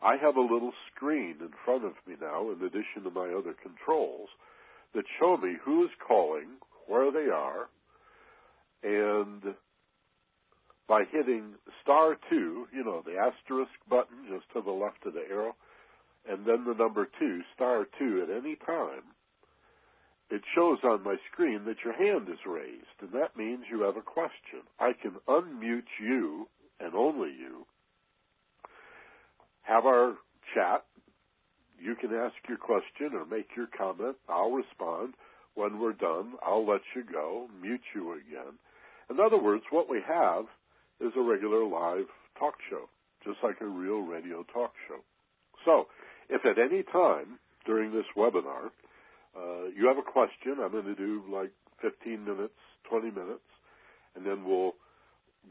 I 0.03 0.17
have 0.17 0.37
a 0.37 0.41
little 0.41 0.73
screen 0.95 1.37
in 1.41 1.51
front 1.65 1.85
of 1.85 1.93
me 2.07 2.15
now, 2.21 2.51
in 2.51 2.65
addition 2.65 3.05
to 3.05 3.11
my 3.11 3.29
other 3.29 3.55
controls, 3.63 4.29
that 4.95 5.05
show 5.19 5.37
me 5.37 5.55
who 5.63 5.85
is 5.85 5.91
calling, 6.07 6.49
where 6.87 7.13
they 7.13 7.31
are, 7.31 7.69
and 8.83 9.55
by 10.91 11.05
hitting 11.13 11.55
star 11.85 12.17
two, 12.29 12.67
you 12.75 12.83
know, 12.83 13.01
the 13.07 13.15
asterisk 13.17 13.71
button 13.89 14.27
just 14.29 14.45
to 14.53 14.61
the 14.61 14.73
left 14.73 15.07
of 15.07 15.15
the 15.15 15.23
arrow, 15.31 15.55
and 16.29 16.45
then 16.45 16.65
the 16.67 16.75
number 16.75 17.09
two, 17.17 17.43
star 17.55 17.87
two 17.97 18.27
at 18.27 18.37
any 18.37 18.57
time, 18.67 19.07
it 20.31 20.43
shows 20.53 20.79
on 20.83 21.05
my 21.05 21.15
screen 21.33 21.61
that 21.67 21.77
your 21.85 21.95
hand 21.95 22.29
is 22.29 22.41
raised, 22.45 22.99
and 23.01 23.13
that 23.13 23.37
means 23.37 23.61
you 23.71 23.83
have 23.83 23.97
a 23.97 24.03
question. 24.03 24.67
I 24.81 24.91
can 25.01 25.13
unmute 25.29 25.95
you, 26.03 26.49
and 26.81 26.93
only 26.97 27.31
you, 27.39 27.67
have 29.63 29.87
our 29.87 30.15
chat. 30.55 30.85
You 31.81 31.95
can 31.95 32.13
ask 32.13 32.35
your 32.49 32.59
question 32.59 33.15
or 33.15 33.25
make 33.25 33.47
your 33.57 33.69
comment. 33.79 34.17
I'll 34.29 34.51
respond. 34.51 35.15
When 35.55 35.79
we're 35.79 35.93
done, 35.93 36.33
I'll 36.45 36.67
let 36.67 36.81
you 36.97 37.05
go, 37.13 37.49
mute 37.63 37.81
you 37.95 38.13
again. 38.13 38.59
In 39.09 39.21
other 39.21 39.41
words, 39.41 39.63
what 39.71 39.89
we 39.89 40.01
have 40.07 40.47
is 41.01 41.13
a 41.17 41.23
regular 41.23 41.65
live 41.65 42.07
talk 42.39 42.55
show, 42.69 42.89
just 43.25 43.39
like 43.43 43.61
a 43.61 43.67
real 43.67 44.01
radio 44.01 44.45
talk 44.53 44.73
show. 44.89 45.01
So, 45.65 45.87
if 46.29 46.45
at 46.45 46.59
any 46.59 46.83
time 46.83 47.39
during 47.67 47.93
this 47.93 48.07
webinar 48.17 48.71
uh, 49.37 49.69
you 49.77 49.87
have 49.87 49.99
a 49.99 50.11
question, 50.11 50.57
I'm 50.63 50.73
going 50.73 50.85
to 50.85 50.95
do 50.95 51.23
like 51.31 51.53
15 51.83 52.25
minutes, 52.25 52.55
20 52.89 53.11
minutes, 53.11 53.49
and 54.17 54.27
then 54.27 54.45
we'll 54.45 54.75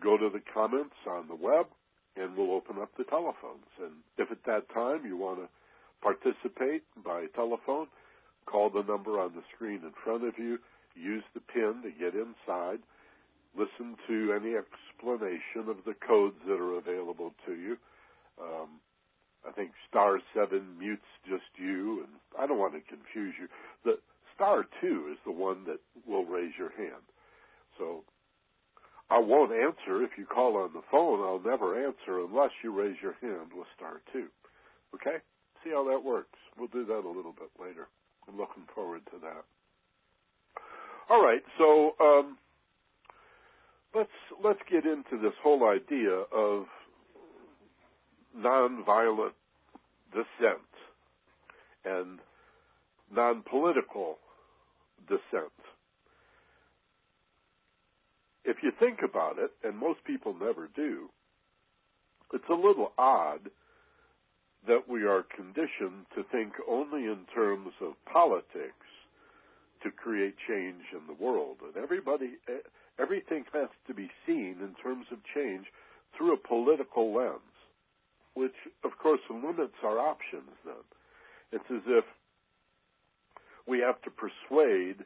go 0.01 0.17
to 0.17 0.29
the 0.29 0.41
comments 0.53 0.95
on 1.07 1.27
the 1.27 1.35
web 1.35 1.65
and 2.15 2.35
we'll 2.35 2.51
open 2.51 2.77
up 2.81 2.89
the 2.97 3.03
telephones. 3.05 3.69
And 3.81 4.03
if 4.17 4.31
at 4.31 4.43
that 4.45 4.71
time 4.73 5.05
you 5.05 5.17
want 5.17 5.39
to 5.39 5.47
participate 6.01 6.83
by 7.03 7.25
telephone, 7.35 7.87
call 8.45 8.69
the 8.69 8.83
number 8.83 9.19
on 9.19 9.33
the 9.35 9.43
screen 9.55 9.81
in 9.83 9.91
front 10.03 10.23
of 10.23 10.33
you, 10.37 10.57
use 10.95 11.23
the 11.33 11.39
PIN 11.39 11.81
to 11.83 11.91
get 11.91 12.13
inside, 12.15 12.79
listen 13.57 13.95
to 14.07 14.33
any 14.33 14.55
explanation 14.55 15.69
of 15.69 15.77
the 15.85 15.95
codes 16.05 16.37
that 16.47 16.59
are 16.59 16.77
available 16.77 17.33
to 17.45 17.53
you. 17.53 17.77
Um, 18.41 18.79
I 19.47 19.51
think 19.51 19.71
star 19.89 20.19
seven 20.33 20.77
mutes 20.77 21.07
just 21.27 21.47
you, 21.57 22.03
and 22.03 22.13
I 22.37 22.47
don't 22.47 22.59
want 22.59 22.73
to 22.73 22.81
confuse 22.81 23.35
you. 23.39 23.47
The 23.85 23.99
star 24.35 24.65
two 24.81 25.09
is 25.11 25.17
the 25.25 25.31
one 25.31 25.65
that 25.65 25.79
will 26.07 26.25
raise 26.25 26.53
your 26.57 26.71
hand. 26.71 27.03
So 27.77 28.03
I 29.09 29.19
won't 29.19 29.51
answer 29.51 30.03
if 30.03 30.11
you 30.17 30.25
call 30.25 30.57
on 30.57 30.73
the 30.73 30.83
phone. 30.91 31.21
I'll 31.21 31.41
never 31.43 31.83
answer 31.83 32.19
unless 32.19 32.51
you 32.63 32.71
raise 32.71 32.97
your 33.01 33.15
hand 33.21 33.51
with 33.55 33.67
star 33.75 34.01
two. 34.13 34.27
Okay? 34.93 35.17
See 35.63 35.71
how 35.71 35.87
that 35.89 36.03
works. 36.03 36.37
We'll 36.57 36.67
do 36.67 36.85
that 36.85 37.05
a 37.05 37.09
little 37.09 37.33
bit 37.33 37.49
later. 37.59 37.87
I'm 38.27 38.37
looking 38.37 38.63
forward 38.75 39.01
to 39.11 39.19
that. 39.23 39.43
All 41.09 41.23
right, 41.23 41.41
so 41.57 41.95
um, 41.99 42.37
let's 43.95 44.09
let's 44.43 44.59
get 44.69 44.85
into 44.85 45.21
this 45.21 45.33
whole 45.41 45.67
idea 45.69 46.23
of 46.35 46.65
nonviolent 48.37 49.33
dissent 50.11 50.69
and 51.85 52.19
non-political 53.11 54.17
dissent 55.07 55.51
if 58.49 58.57
you 58.63 58.71
think 58.79 58.99
about 59.03 59.37
it, 59.37 59.51
and 59.63 59.77
most 59.77 60.03
people 60.05 60.33
never 60.33 60.69
do, 60.75 61.09
it's 62.33 62.49
a 62.49 62.53
little 62.53 62.93
odd 62.97 63.49
that 64.67 64.89
we 64.89 65.03
are 65.03 65.23
conditioned 65.35 66.05
to 66.15 66.23
think 66.31 66.53
only 66.67 67.03
in 67.03 67.19
terms 67.33 67.71
of 67.81 67.93
politics 68.11 68.89
to 69.83 69.91
create 69.91 70.35
change 70.47 70.83
in 70.91 71.05
the 71.07 71.23
world. 71.23 71.57
And 71.63 71.81
everybody, 71.81 72.37
eh, 72.47 72.65
everything 73.01 73.45
has 73.53 73.69
to 73.87 73.93
be 73.93 74.09
seen 74.25 74.57
in 74.61 74.75
terms 74.81 75.05
of 75.11 75.19
change 75.35 75.65
through 76.17 76.33
a 76.33 76.47
political 76.47 77.13
lens, 77.13 77.55
which 78.33 78.55
of 78.83 78.91
course 79.01 79.21
limits 79.29 79.77
our 79.83 79.99
options 79.99 80.51
then. 80.65 80.85
It's 81.51 81.71
as 81.71 81.81
if 81.87 82.05
we 83.67 83.79
have 83.79 84.01
to 84.01 84.11
persuade 84.11 85.05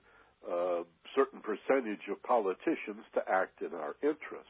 a 0.50 0.84
certain 1.16 1.40
percentage 1.40 2.08
of 2.10 2.22
politicians 2.24 3.04
to 3.14 3.22
act 3.30 3.62
in 3.62 3.74
our 3.74 3.96
interest. 4.02 4.50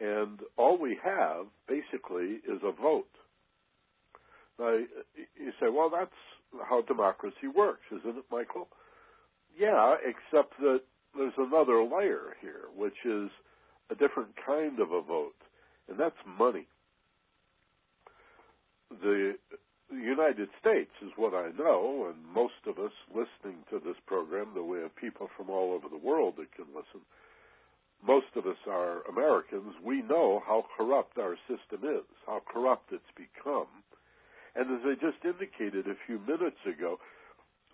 And 0.00 0.40
all 0.56 0.78
we 0.78 0.98
have, 1.02 1.46
basically, 1.68 2.40
is 2.46 2.60
a 2.62 2.72
vote. 2.72 3.08
Now, 4.58 4.76
you 4.76 5.52
say, 5.60 5.68
well, 5.70 5.90
that's 5.90 6.10
how 6.68 6.82
democracy 6.82 7.48
works, 7.54 7.84
isn't 7.90 8.18
it, 8.18 8.24
Michael? 8.30 8.68
Yeah, 9.58 9.96
except 10.04 10.58
that 10.60 10.82
there's 11.16 11.38
another 11.38 11.82
layer 11.82 12.36
here, 12.40 12.68
which 12.76 13.04
is 13.04 13.30
a 13.90 13.94
different 13.94 14.30
kind 14.44 14.80
of 14.80 14.92
a 14.92 15.00
vote, 15.00 15.36
and 15.88 15.98
that's 15.98 16.16
money. 16.38 16.66
The 19.00 19.34
United 19.90 20.48
States 20.60 20.90
is 21.02 21.10
what 21.16 21.34
I 21.34 21.50
know, 21.58 22.08
and 22.10 22.24
most 22.34 22.66
of 22.66 22.78
us 22.78 22.92
listening 23.08 23.62
to 23.70 23.78
this 23.78 23.96
program, 24.06 24.48
though 24.54 24.64
we 24.64 24.78
have 24.78 24.94
people 24.96 25.28
from 25.36 25.50
all 25.50 25.72
over 25.72 25.88
the 25.88 26.04
world 26.04 26.34
that 26.38 26.54
can 26.54 26.66
listen, 26.74 27.02
most 28.06 28.26
of 28.36 28.46
us 28.46 28.58
are 28.68 29.02
Americans. 29.08 29.74
We 29.82 30.02
know 30.02 30.42
how 30.46 30.66
corrupt 30.76 31.18
our 31.18 31.36
system 31.48 31.88
is, 31.88 32.04
how 32.26 32.42
corrupt 32.46 32.92
it's 32.92 33.14
become. 33.16 33.68
And 34.54 34.70
as 34.70 34.84
I 34.84 34.94
just 34.94 35.24
indicated 35.24 35.86
a 35.86 35.96
few 36.06 36.18
minutes 36.18 36.60
ago, 36.66 36.98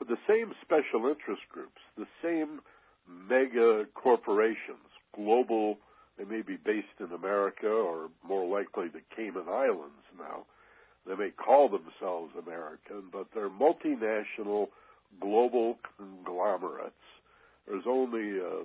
the 0.01 0.19
same 0.29 0.53
special 0.63 1.09
interest 1.09 1.43
groups, 1.51 1.81
the 1.97 2.09
same 2.23 2.61
mega 3.09 3.85
corporations, 3.95 4.89
global, 5.15 5.79
they 6.19 6.25
may 6.25 6.43
be 6.43 6.57
based 6.57 7.01
in 7.01 7.13
America 7.13 7.69
or 7.69 8.09
more 8.27 8.47
likely 8.47 8.89
the 8.89 9.01
Cayman 9.17 9.49
Islands 9.49 10.05
now, 10.19 10.45
they 11.07 11.17
may 11.17 11.31
call 11.31 11.69
themselves 11.69 12.33
American, 12.41 13.11
but 13.13 13.27
they're 13.35 13.51
multinational 13.51 14.69
global 15.21 15.79
conglomerates. 15.97 16.95
There's 17.67 17.85
only 17.89 18.39
a, 18.39 18.63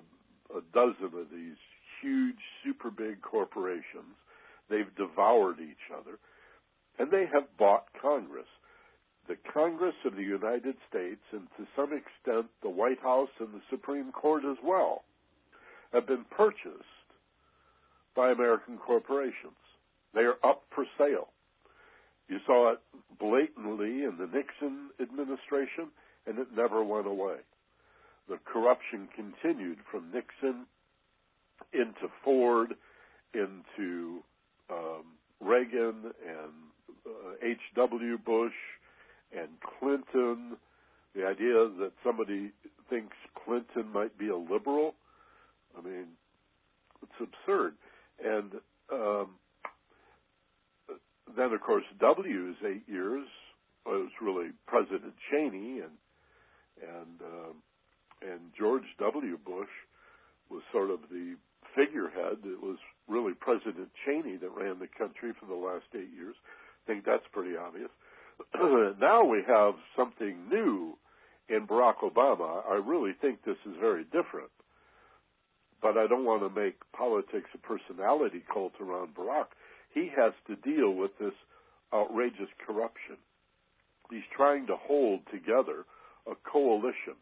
a 0.55 0.61
dozen 0.73 1.05
of 1.05 1.29
these 1.31 1.57
huge, 2.01 2.37
super 2.63 2.91
big 2.91 3.21
corporations. 3.21 4.15
They've 4.69 4.93
devoured 4.95 5.59
each 5.59 5.91
other. 5.91 6.19
And 6.99 7.11
they 7.11 7.25
have 7.33 7.57
bought 7.57 7.85
Congress. 7.99 8.47
The 9.27 9.37
Congress 9.53 9.95
of 10.05 10.15
the 10.15 10.23
United 10.23 10.75
States, 10.89 11.21
and 11.33 11.47
to 11.57 11.67
some 11.75 11.91
extent 11.91 12.47
the 12.63 12.69
White 12.69 13.01
House 13.01 13.29
and 13.39 13.49
the 13.53 13.61
Supreme 13.69 14.11
Court 14.11 14.43
as 14.45 14.57
well, 14.63 15.03
have 15.91 16.07
been 16.07 16.25
purchased 16.31 16.83
by 18.15 18.31
American 18.31 18.77
corporations. 18.77 19.59
They 20.13 20.21
are 20.21 20.37
up 20.43 20.63
for 20.73 20.85
sale. 20.97 21.29
You 22.29 22.37
saw 22.45 22.73
it 22.73 22.79
blatantly 23.19 24.03
in 24.03 24.17
the 24.17 24.27
Nixon 24.27 24.89
administration, 25.01 25.91
and 26.25 26.39
it 26.39 26.47
never 26.55 26.83
went 26.83 27.07
away. 27.07 27.37
The 28.29 28.39
corruption 28.45 29.07
continued 29.15 29.77
from 29.89 30.11
Nixon 30.13 30.65
into 31.73 32.11
Ford, 32.23 32.75
into 33.33 34.23
um, 34.69 35.03
Reagan 35.39 36.13
and 36.27 36.51
H.W. 37.41 38.13
Uh, 38.13 38.17
Bush 38.25 38.53
and 39.37 39.49
Clinton. 39.79 40.57
The 41.15 41.25
idea 41.25 41.69
that 41.79 41.91
somebody 42.03 42.51
thinks 42.89 43.15
Clinton 43.43 43.91
might 43.91 44.17
be 44.17 44.29
a 44.29 44.37
liberal, 44.37 44.93
I 45.77 45.81
mean, 45.81 46.07
it's 47.01 47.29
absurd. 47.47 47.73
And 48.23 48.51
um, 48.91 49.29
then, 51.35 51.53
of 51.53 51.61
course, 51.61 51.83
W's 51.99 52.55
eight 52.65 52.83
years 52.87 53.27
it 53.87 54.03
was 54.03 54.11
really 54.21 54.49
President 54.67 55.13
Cheney, 55.31 55.79
and 55.79 55.95
and 56.83 57.21
um, 57.23 57.55
and 58.21 58.51
George 58.57 58.83
W. 58.99 59.37
Bush 59.45 59.71
was 60.49 60.61
sort 60.71 60.91
of 60.91 60.99
the 61.09 61.35
figurehead. 61.75 62.43
It 62.43 62.61
was 62.61 62.77
really 63.07 63.33
President 63.33 63.89
Cheney 64.05 64.37
that 64.37 64.49
ran 64.51 64.79
the 64.79 64.91
country 64.97 65.31
for 65.39 65.45
the 65.45 65.55
last 65.55 65.85
eight 65.95 66.11
years. 66.13 66.35
I 66.83 66.91
think 66.91 67.05
that's 67.05 67.25
pretty 67.31 67.55
obvious. 67.55 67.89
now 68.99 69.23
we 69.25 69.43
have 69.47 69.75
something 69.95 70.49
new 70.49 70.97
in 71.49 71.65
Barack 71.65 71.99
Obama, 72.03 72.61
I 72.69 72.75
really 72.75 73.13
think 73.21 73.43
this 73.43 73.57
is 73.65 73.75
very 73.79 74.03
different. 74.05 74.51
But 75.81 75.97
I 75.97 76.07
don't 76.07 76.25
want 76.25 76.41
to 76.41 76.59
make 76.59 76.75
politics 76.91 77.49
a 77.53 77.57
personality 77.59 78.43
cult 78.51 78.73
around 78.81 79.15
Barack. 79.15 79.47
He 79.93 80.09
has 80.15 80.33
to 80.47 80.55
deal 80.55 80.91
with 80.91 81.11
this 81.19 81.33
outrageous 81.93 82.49
corruption. 82.65 83.17
He's 84.09 84.27
trying 84.35 84.67
to 84.67 84.75
hold 84.75 85.21
together 85.31 85.85
a 86.29 86.33
coalition. 86.49 87.15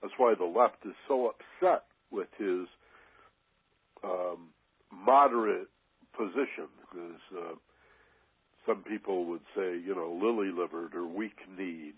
That's 0.00 0.14
why 0.16 0.34
the 0.38 0.44
left 0.44 0.86
is 0.86 0.94
so 1.06 1.32
upset 1.34 1.84
with 2.10 2.28
his 2.38 2.66
um, 4.02 4.48
moderate 4.92 5.68
position. 6.16 6.68
Because 6.80 7.20
uh, 7.36 7.54
some 8.66 8.82
people 8.82 9.24
would 9.26 9.42
say, 9.56 9.78
you 9.78 9.94
know, 9.94 10.18
lily-livered 10.22 10.94
or 10.94 11.06
weak-kneed, 11.06 11.94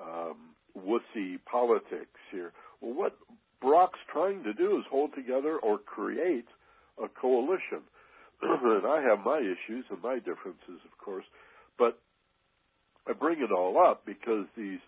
um, 0.00 0.36
wussy 0.76 1.38
politics 1.50 2.18
here. 2.30 2.52
Well, 2.80 2.94
what 2.94 3.16
Barack's 3.62 4.00
trying 4.12 4.42
to 4.44 4.52
do 4.52 4.78
is 4.78 4.84
hold 4.90 5.14
together 5.14 5.58
or 5.58 5.78
create 5.78 6.46
a 7.02 7.08
coalition. 7.08 7.82
and 8.42 8.86
I 8.86 9.02
have 9.02 9.24
my 9.24 9.38
issues 9.38 9.84
and 9.90 10.02
my 10.02 10.16
differences, 10.16 10.82
of 10.84 10.98
course, 11.02 11.24
but 11.78 11.98
I 13.08 13.12
bring 13.12 13.40
it 13.40 13.52
all 13.52 13.78
up 13.78 14.04
because 14.04 14.46
these 14.56 14.80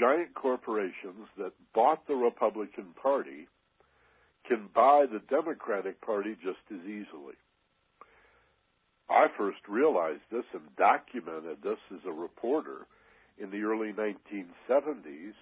giant 0.00 0.34
corporations 0.34 1.28
that 1.38 1.52
bought 1.74 2.06
the 2.06 2.14
Republican 2.14 2.94
Party 3.00 3.46
can 4.48 4.68
buy 4.74 5.06
the 5.10 5.20
Democratic 5.30 6.00
Party 6.00 6.36
just 6.42 6.58
as 6.70 6.80
easily. 6.84 7.36
I 9.10 9.26
first 9.36 9.58
realized 9.68 10.22
this 10.30 10.44
and 10.52 10.62
documented 10.76 11.58
this 11.62 11.78
as 11.92 12.00
a 12.06 12.12
reporter 12.12 12.86
in 13.38 13.50
the 13.50 13.62
early 13.62 13.92
1970s 13.92 15.34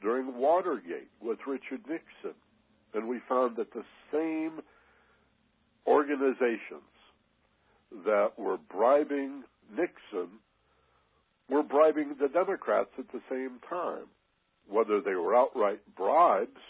during 0.00 0.36
Watergate 0.36 1.10
with 1.20 1.38
Richard 1.46 1.80
Nixon. 1.88 2.36
And 2.94 3.08
we 3.08 3.20
found 3.28 3.56
that 3.56 3.72
the 3.72 3.84
same 4.12 4.60
organizations 5.86 6.82
that 8.04 8.32
were 8.38 8.58
bribing 8.70 9.42
Nixon 9.70 10.28
were 11.48 11.62
bribing 11.62 12.16
the 12.20 12.28
Democrats 12.28 12.90
at 12.98 13.10
the 13.12 13.22
same 13.30 13.58
time, 13.68 14.06
whether 14.68 15.00
they 15.00 15.14
were 15.14 15.34
outright 15.34 15.80
bribes 15.96 16.60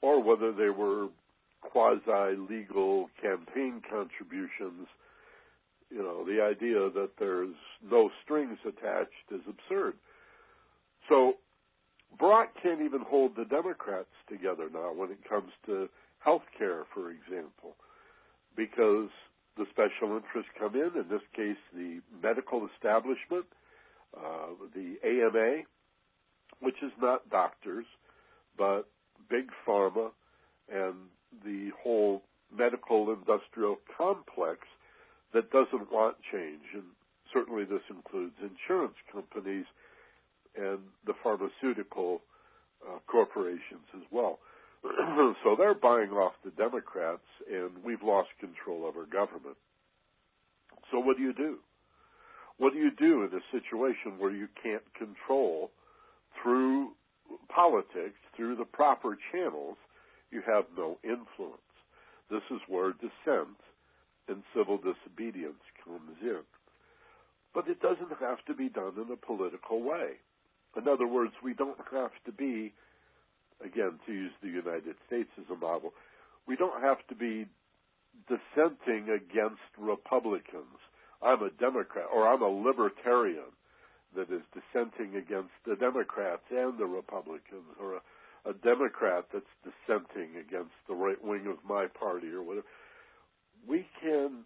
or 0.00 0.22
whether 0.22 0.52
they 0.52 0.70
were 0.70 1.08
quasi 1.60 2.36
legal 2.36 3.08
campaign 3.20 3.82
contributions. 3.88 4.88
You 5.90 6.02
know, 6.02 6.24
the 6.24 6.42
idea 6.42 6.90
that 6.90 7.10
there's 7.18 7.54
no 7.88 8.10
strings 8.24 8.58
attached 8.66 9.30
is 9.30 9.42
absurd. 9.48 9.94
So 11.08 11.34
Barack 12.20 12.48
can't 12.62 12.80
even 12.80 13.00
hold 13.00 13.36
the 13.36 13.44
Democrats 13.44 14.08
together 14.28 14.68
now 14.72 14.92
when 14.92 15.10
it 15.10 15.28
comes 15.28 15.50
to 15.66 15.88
health 16.18 16.44
care, 16.56 16.84
for 16.94 17.10
example, 17.10 17.76
because 18.56 19.10
the 19.56 19.66
special 19.70 20.16
interests 20.16 20.50
come 20.58 20.74
in, 20.74 20.90
in 20.98 21.06
this 21.08 21.22
case, 21.34 21.56
the 21.74 22.00
medical 22.22 22.68
establishment, 22.74 23.46
uh, 24.16 24.48
the 24.74 24.96
AMA, 25.04 25.62
which 26.60 26.76
is 26.82 26.92
not 27.00 27.28
doctors, 27.30 27.84
but 28.56 28.88
big 29.28 29.46
pharma 29.66 30.10
and 30.72 30.94
the 31.44 31.70
whole 31.82 32.22
medical 32.56 33.12
industrial 33.12 33.76
complex 33.96 34.60
that 35.34 35.50
doesn't 35.50 35.92
want 35.92 36.16
change. 36.32 36.62
And 36.72 36.84
certainly 37.32 37.64
this 37.64 37.82
includes 37.90 38.34
insurance 38.40 38.94
companies 39.12 39.66
and 40.56 40.78
the 41.04 41.14
pharmaceutical 41.22 42.22
uh, 42.86 42.98
corporations 43.06 43.84
as 43.94 44.02
well. 44.10 44.38
so 45.42 45.56
they're 45.58 45.74
buying 45.74 46.10
off 46.10 46.32
the 46.44 46.50
Democrats, 46.52 47.26
and 47.50 47.70
we've 47.84 48.02
lost 48.02 48.28
control 48.38 48.88
of 48.88 48.96
our 48.96 49.06
government. 49.06 49.56
So 50.92 51.00
what 51.00 51.16
do 51.16 51.22
you 51.22 51.32
do? 51.34 51.58
What 52.58 52.72
do 52.72 52.78
you 52.78 52.90
do 52.96 53.24
in 53.24 53.30
a 53.34 53.42
situation 53.50 54.18
where 54.18 54.30
you 54.30 54.46
can't 54.62 54.84
control 54.94 55.70
through 56.40 56.92
politics, 57.48 58.20
through 58.36 58.56
the 58.56 58.64
proper 58.64 59.18
channels, 59.32 59.76
you 60.30 60.42
have 60.46 60.64
no 60.76 60.98
influence? 61.02 61.58
This 62.30 62.42
is 62.50 62.60
where 62.68 62.92
dissent 62.92 63.58
and 64.28 64.42
civil 64.56 64.78
disobedience 64.78 65.62
comes 65.84 66.16
in. 66.22 66.42
But 67.54 67.68
it 67.68 67.80
doesn't 67.80 68.18
have 68.20 68.44
to 68.46 68.54
be 68.54 68.68
done 68.68 68.94
in 68.96 69.12
a 69.12 69.16
political 69.16 69.82
way. 69.82 70.18
In 70.76 70.88
other 70.88 71.06
words, 71.06 71.32
we 71.42 71.54
don't 71.54 71.78
have 71.92 72.10
to 72.26 72.32
be, 72.32 72.72
again, 73.64 74.00
to 74.06 74.12
use 74.12 74.32
the 74.42 74.48
United 74.48 74.96
States 75.06 75.30
as 75.38 75.44
a 75.52 75.56
model, 75.56 75.92
we 76.46 76.56
don't 76.56 76.82
have 76.82 76.98
to 77.08 77.14
be 77.14 77.46
dissenting 78.28 79.08
against 79.10 79.62
Republicans. 79.78 80.78
I'm 81.22 81.42
a 81.42 81.50
Democrat 81.50 82.06
or 82.12 82.28
I'm 82.28 82.42
a 82.42 82.48
libertarian 82.48 83.52
that 84.16 84.30
is 84.30 84.42
dissenting 84.52 85.16
against 85.16 85.54
the 85.66 85.76
Democrats 85.76 86.42
and 86.50 86.78
the 86.78 86.86
Republicans 86.86 87.74
or 87.80 87.94
a, 87.94 88.50
a 88.50 88.54
Democrat 88.54 89.26
that's 89.32 89.46
dissenting 89.64 90.36
against 90.36 90.74
the 90.88 90.94
right 90.94 91.22
wing 91.22 91.46
of 91.46 91.58
my 91.68 91.86
party 91.86 92.28
or 92.28 92.42
whatever. 92.42 92.66
We 93.68 93.86
can 94.02 94.44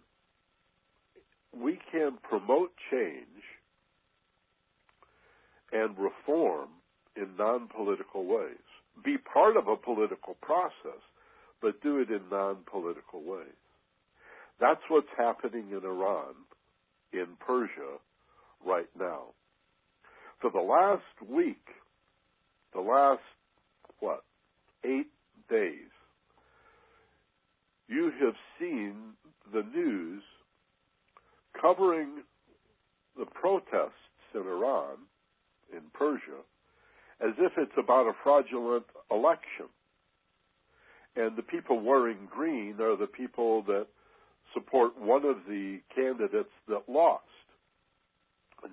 we 1.57 1.79
can 1.91 2.17
promote 2.23 2.71
change 2.91 3.43
and 5.71 5.95
reform 5.97 6.69
in 7.15 7.35
non-political 7.37 8.25
ways. 8.25 8.57
Be 9.03 9.17
part 9.17 9.57
of 9.57 9.67
a 9.67 9.75
political 9.75 10.35
process, 10.41 11.01
but 11.61 11.81
do 11.81 11.99
it 11.99 12.09
in 12.09 12.21
non-political 12.31 13.23
ways. 13.23 13.47
That's 14.59 14.81
what's 14.89 15.07
happening 15.17 15.69
in 15.71 15.83
Iran, 15.83 16.35
in 17.13 17.27
Persia, 17.45 17.97
right 18.65 18.89
now. 18.99 19.27
For 20.41 20.51
the 20.51 20.59
last 20.59 21.29
week, 21.29 21.65
the 22.73 22.81
last, 22.81 23.21
what, 23.99 24.23
eight 24.85 25.11
days, 25.49 25.88
you 27.89 28.11
have 28.21 28.35
seen 28.59 28.93
the 29.51 29.63
news 29.63 30.21
covering 31.59 32.23
the 33.17 33.25
protests 33.25 33.91
in 34.33 34.41
Iran 34.41 34.97
in 35.73 35.81
Persia 35.93 36.41
as 37.19 37.33
if 37.39 37.51
it's 37.57 37.77
about 37.77 38.07
a 38.07 38.13
fraudulent 38.23 38.85
election. 39.11 39.67
And 41.15 41.35
the 41.35 41.41
people 41.41 41.81
wearing 41.81 42.29
green 42.29 42.75
are 42.79 42.95
the 42.95 43.07
people 43.07 43.63
that 43.63 43.87
support 44.53 44.97
one 44.97 45.25
of 45.25 45.37
the 45.47 45.79
candidates 45.93 46.53
that 46.67 46.83
lost. 46.87 47.23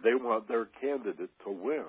They 0.04 0.14
want 0.14 0.46
their 0.46 0.68
candidate 0.80 1.30
to 1.44 1.50
win. 1.50 1.86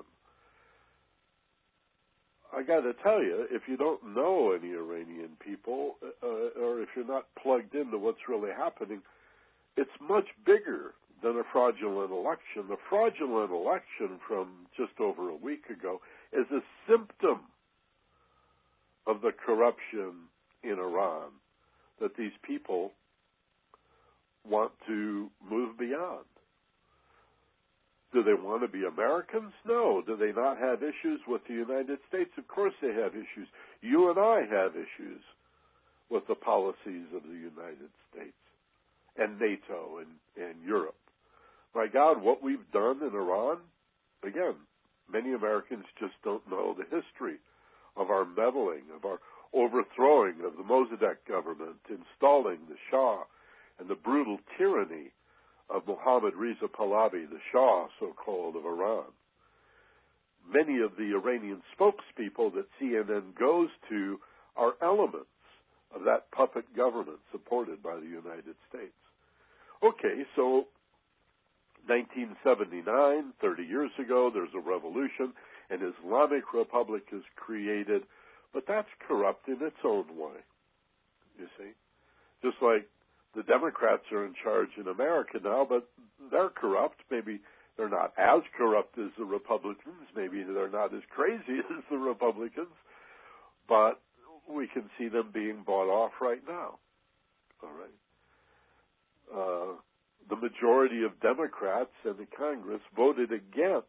I 2.56 2.64
got 2.64 2.82
to 2.82 2.94
tell 3.04 3.22
you, 3.22 3.46
if 3.52 3.64
you 3.68 3.78
don't 3.78 4.16
know 4.16 4.52
any 4.52 4.74
Iranian 4.74 5.32
people, 5.44 5.96
uh, 6.24 6.28
or 6.62 6.82
if 6.82 6.90
you're 6.96 7.06
not 7.06 7.26
plugged 7.42 7.76
into 7.76 7.98
what's 7.98 8.30
really 8.30 8.52
happening, 8.56 9.02
it's 9.76 9.92
much 10.02 10.26
bigger 10.46 10.94
than 11.22 11.38
a 11.38 11.44
fraudulent 11.52 12.12
election. 12.12 12.64
The 12.70 12.78
fraudulent 12.90 13.52
election 13.52 14.20
from 14.28 14.68
just 14.78 15.00
over 15.00 15.30
a 15.30 15.36
week 15.36 15.66
ago 15.70 16.00
is 16.32 16.46
a 16.52 16.62
symptom 16.90 17.42
of 19.06 19.22
the 19.22 19.32
corruption 19.46 20.14
in 20.64 20.74
Iran 20.74 21.30
that 22.00 22.16
these 22.18 22.32
people 22.44 22.92
want 24.48 24.72
to 24.88 25.30
move 25.50 25.78
beyond. 25.78 26.26
Do 28.14 28.24
they 28.24 28.34
want 28.34 28.62
to 28.62 28.68
be 28.68 28.86
Americans? 28.86 29.52
No. 29.66 30.02
Do 30.06 30.16
they 30.16 30.32
not 30.32 30.58
have 30.58 30.82
issues 30.82 31.20
with 31.28 31.42
the 31.48 31.54
United 31.54 32.00
States? 32.08 32.32
Of 32.38 32.48
course 32.48 32.74
they 32.82 32.94
have 32.94 33.14
issues. 33.14 33.48
You 33.82 34.10
and 34.10 34.20
I 34.20 34.46
have 34.50 34.72
issues 34.76 35.22
with 36.10 36.26
the 36.28 36.36
policies 36.36 37.08
of 37.16 37.24
the 37.24 37.36
United 37.36 37.92
States 38.12 38.38
and 39.18 39.40
NATO 39.40 40.00
and, 40.00 40.08
and 40.42 40.64
Europe. 40.64 40.96
My 41.76 41.88
God, 41.88 42.22
what 42.22 42.42
we've 42.42 42.72
done 42.72 43.02
in 43.02 43.14
Iran, 43.14 43.58
again, 44.24 44.56
many 45.12 45.34
Americans 45.34 45.86
just 46.00 46.14
don't 46.24 46.50
know 46.50 46.74
the 46.74 46.84
history 46.84 47.38
of 47.96 48.10
our 48.10 48.26
meddling, 48.26 48.84
of 48.96 49.06
our 49.06 49.20
overthrowing 49.54 50.36
of 50.46 50.56
the 50.56 50.64
Mossadegh 50.64 51.18
government, 51.28 51.78
installing 51.90 52.60
the 52.70 52.76
Shah, 52.90 53.24
and 53.80 53.90
the 53.90 53.96
brutal 53.96 54.40
tyranny 54.58 55.12
of 55.70 55.88
Mohammad 55.88 56.34
Reza 56.36 56.68
Pahlavi, 56.68 57.30
the 57.30 57.40
Shah, 57.52 57.88
so-called, 58.00 58.56
of 58.56 58.66
Iran. 58.66 59.06
Many 60.50 60.80
of 60.82 60.92
the 60.98 61.14
Iranian 61.14 61.62
spokespeople 61.78 62.54
that 62.56 62.68
CNN 62.82 63.38
goes 63.38 63.70
to 63.90 64.20
are 64.56 64.74
elements 64.82 65.28
of 65.94 66.04
that 66.06 66.32
puppet 66.32 66.66
government 66.76 67.20
supported 67.32 67.84
by 67.84 67.96
the 67.96 68.06
United 68.06 68.56
States. 68.70 68.96
Okay, 69.84 70.24
so 70.36 70.68
1979, 71.88 73.34
30 73.42 73.64
years 73.64 73.92
ago, 74.00 74.32
there's 74.34 74.54
a 74.56 74.60
revolution, 74.60 75.34
An 75.70 75.80
Islamic 75.84 76.54
republic 76.54 77.04
is 77.12 77.24
created, 77.36 78.04
but 78.54 78.64
that's 78.68 78.88
corrupt 79.08 79.48
in 79.48 79.58
its 79.62 79.78
own 79.84 80.06
way. 80.18 80.40
You 81.38 81.48
see? 81.58 81.72
Just 82.42 82.58
like 82.62 82.88
the 83.38 83.44
Democrats 83.44 84.02
are 84.12 84.26
in 84.26 84.34
charge 84.44 84.70
in 84.82 84.88
America 84.88 85.40
now, 85.44 85.66
but 85.70 85.88
they're 86.32 86.50
corrupt. 86.50 87.02
Maybe 87.12 87.40
they're 87.78 87.88
not 87.88 88.12
as 88.18 88.42
corrupt 88.58 88.98
as 88.98 89.12
the 89.18 89.26
Republicans. 89.26 90.10
Maybe 90.16 90.42
they're 90.44 90.72
not 90.72 90.92
as 90.92 91.04
crazy 91.16 91.60
as 91.78 91.84
the 91.92 92.00
Republicans, 92.00 92.74
but 93.70 94.02
we 94.50 94.68
can 94.68 94.90
see 94.98 95.08
them 95.08 95.30
being 95.32 95.62
bought 95.64 95.88
off 95.88 96.14
right 96.20 96.42
now. 96.48 96.80
All 97.62 97.70
right. 97.78 97.94
Uh, 99.32 99.76
the 100.30 100.36
majority 100.36 101.04
of 101.04 101.20
Democrats 101.22 101.94
in 102.06 102.16
the 102.18 102.28
Congress 102.36 102.82
voted 102.96 103.32
against 103.32 103.86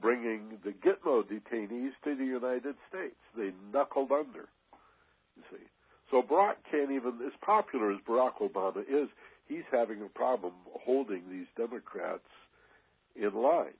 bringing 0.00 0.58
the 0.64 0.70
Gitmo 0.70 1.24
detainees 1.24 1.92
to 2.04 2.14
the 2.14 2.24
United 2.24 2.76
States. 2.88 3.16
They 3.36 3.50
knuckled 3.72 4.12
under. 4.12 4.48
You 5.36 5.42
see. 5.50 5.64
So 6.14 6.22
Barack 6.22 6.62
can't 6.70 6.92
even, 6.92 7.14
as 7.26 7.32
popular 7.44 7.90
as 7.90 7.98
Barack 8.08 8.38
Obama 8.40 8.82
is, 8.82 9.08
he's 9.48 9.64
having 9.72 10.00
a 10.00 10.08
problem 10.16 10.52
holding 10.72 11.22
these 11.28 11.48
Democrats 11.56 12.22
in 13.16 13.34
line. 13.34 13.74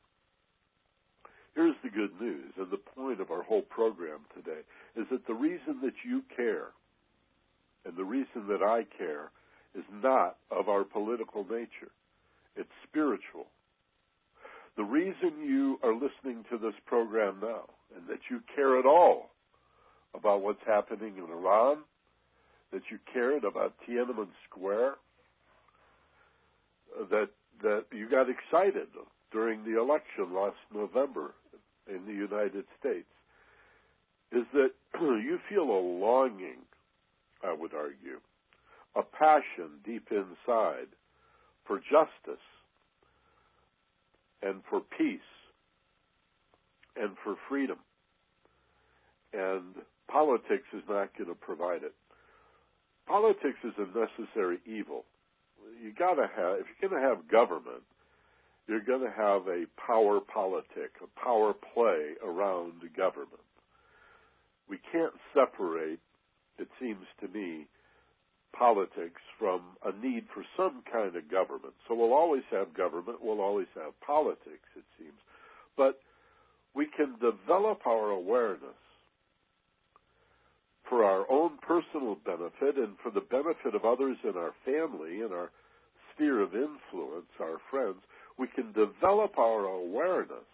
Here's 1.54 1.76
the 1.84 1.90
good 1.90 2.10
news, 2.20 2.50
and 2.58 2.72
the 2.72 2.76
point 2.76 3.20
of 3.20 3.30
our 3.30 3.44
whole 3.44 3.62
program 3.62 4.18
today 4.34 4.62
is 4.96 5.06
that 5.12 5.24
the 5.28 5.34
reason 5.34 5.78
that 5.84 5.92
you 6.04 6.24
care 6.36 6.70
and 7.84 7.96
the 7.96 8.02
reason 8.02 8.48
that 8.48 8.64
I 8.64 8.82
care 8.98 9.30
is 9.78 9.84
not 10.02 10.38
of 10.50 10.68
our 10.68 10.82
political 10.82 11.44
nature. 11.44 11.92
It's 12.56 12.68
spiritual. 12.82 13.46
The 14.76 14.82
reason 14.82 15.38
you 15.40 15.78
are 15.84 15.94
listening 15.94 16.44
to 16.50 16.58
this 16.58 16.74
program 16.84 17.36
now 17.40 17.70
and 17.96 18.08
that 18.08 18.26
you 18.28 18.40
care 18.56 18.76
at 18.76 18.86
all 18.86 19.30
about 20.16 20.42
what's 20.42 20.66
happening 20.66 21.14
in 21.16 21.30
Iran, 21.30 21.76
that 22.74 22.82
you 22.90 22.98
cared 23.12 23.44
about 23.44 23.72
Tiananmen 23.88 24.26
Square, 24.50 24.94
that 27.08 27.28
that 27.62 27.84
you 27.92 28.10
got 28.10 28.26
excited 28.28 28.88
during 29.30 29.64
the 29.64 29.80
election 29.80 30.34
last 30.34 30.56
November 30.74 31.34
in 31.88 32.04
the 32.04 32.12
United 32.12 32.64
States, 32.80 33.06
is 34.32 34.42
that 34.52 34.70
you 35.00 35.38
feel 35.48 35.62
a 35.62 35.80
longing, 36.00 36.66
I 37.44 37.52
would 37.52 37.74
argue, 37.74 38.18
a 38.96 39.02
passion 39.02 39.78
deep 39.84 40.08
inside 40.10 40.88
for 41.64 41.78
justice 41.78 42.42
and 44.42 44.62
for 44.68 44.80
peace 44.98 45.20
and 46.96 47.10
for 47.22 47.36
freedom. 47.48 47.78
And 49.32 49.62
politics 50.08 50.66
is 50.72 50.82
not 50.88 51.16
going 51.16 51.28
to 51.28 51.34
provide 51.34 51.84
it. 51.84 51.94
Politics 53.06 53.58
is 53.64 53.74
a 53.78 53.86
necessary 53.86 54.58
evil. 54.66 55.04
You 55.82 55.92
got 55.92 56.14
to 56.14 56.22
have, 56.22 56.58
if 56.60 56.66
you're 56.80 56.90
to 57.02 57.08
have 57.08 57.28
government, 57.28 57.82
you're 58.66 58.80
to 59.00 59.12
have 59.14 59.46
a 59.46 59.66
power 59.86 60.20
politic, 60.20 60.92
a 61.02 61.20
power 61.20 61.52
play 61.74 62.14
around 62.24 62.80
government. 62.96 63.44
We 64.68 64.78
can't 64.90 65.12
separate, 65.34 66.00
it 66.58 66.68
seems 66.80 67.04
to 67.20 67.28
me, 67.28 67.66
politics 68.56 69.20
from 69.38 69.60
a 69.84 69.92
need 70.04 70.24
for 70.32 70.44
some 70.56 70.82
kind 70.90 71.14
of 71.16 71.30
government. 71.30 71.74
So 71.86 71.94
we'll 71.94 72.14
always 72.14 72.44
have 72.50 72.72
government, 72.72 73.18
we'll 73.20 73.40
always 73.40 73.66
have 73.74 73.92
politics, 74.00 74.68
it 74.76 74.84
seems. 74.98 75.18
But 75.76 75.98
we 76.74 76.86
can 76.86 77.16
develop 77.20 77.86
our 77.86 78.10
awareness 78.10 78.80
for 80.88 81.04
our 81.04 81.30
own 81.30 81.52
personal 81.66 82.16
benefit 82.26 82.76
and 82.76 82.96
for 83.02 83.10
the 83.10 83.20
benefit 83.20 83.74
of 83.74 83.84
others 83.84 84.16
in 84.22 84.36
our 84.36 84.52
family, 84.64 85.20
in 85.20 85.30
our 85.32 85.50
sphere 86.14 86.40
of 86.40 86.54
influence, 86.54 87.30
our 87.40 87.58
friends. 87.70 87.98
We 88.38 88.48
can 88.48 88.72
develop 88.72 89.38
our 89.38 89.64
awareness 89.64 90.44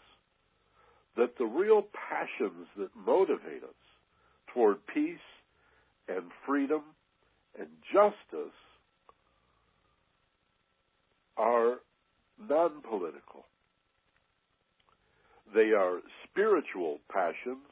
that 1.17 1.37
the 1.39 1.45
real 1.45 1.85
passions 2.09 2.67
that 2.77 2.91
motivate 2.95 3.65
us 3.65 3.75
toward 4.55 4.79
peace 4.87 5.19
and 6.09 6.25
freedom 6.47 6.83
and 7.59 7.69
justice 7.93 8.55
are 11.37 11.77
non 12.49 12.81
political. 12.83 13.47
They 15.55 15.73
are 15.73 15.99
spiritual 16.31 16.99
passions. 17.11 17.67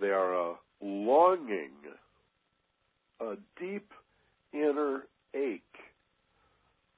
They 0.00 0.08
are 0.08 0.34
a 0.34 0.54
longing, 0.80 1.72
a 3.20 3.34
deep 3.60 3.90
inner 4.52 5.02
ache 5.34 5.62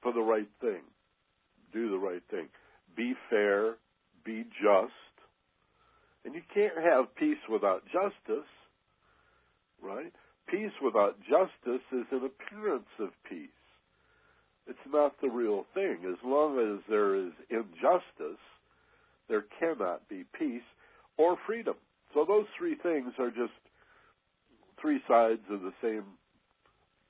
for 0.01 0.13
the 0.13 0.21
right 0.21 0.49
thing. 0.61 0.81
Do 1.71 1.89
the 1.89 1.97
right 1.97 2.21
thing. 2.29 2.47
Be 2.95 3.13
fair. 3.29 3.75
Be 4.25 4.43
just. 4.61 4.93
And 6.25 6.33
you 6.33 6.41
can't 6.53 6.77
have 6.77 7.13
peace 7.15 7.37
without 7.49 7.83
justice, 7.85 8.47
right? 9.81 10.13
Peace 10.47 10.71
without 10.81 11.19
justice 11.21 11.83
is 11.91 12.05
an 12.11 12.21
appearance 12.25 12.87
of 12.99 13.09
peace. 13.29 13.49
It's 14.67 14.77
not 14.87 15.19
the 15.21 15.29
real 15.29 15.65
thing. 15.73 15.97
As 16.07 16.17
long 16.23 16.57
as 16.59 16.81
there 16.87 17.15
is 17.15 17.31
injustice, 17.49 18.39
there 19.27 19.45
cannot 19.59 20.07
be 20.07 20.23
peace 20.37 20.61
or 21.17 21.37
freedom. 21.45 21.75
So 22.13 22.23
those 22.25 22.45
three 22.57 22.75
things 22.75 23.13
are 23.19 23.29
just 23.29 23.51
three 24.83 24.99
sides 25.07 25.41
of 25.49 25.61
the 25.61 25.73
same 25.81 26.03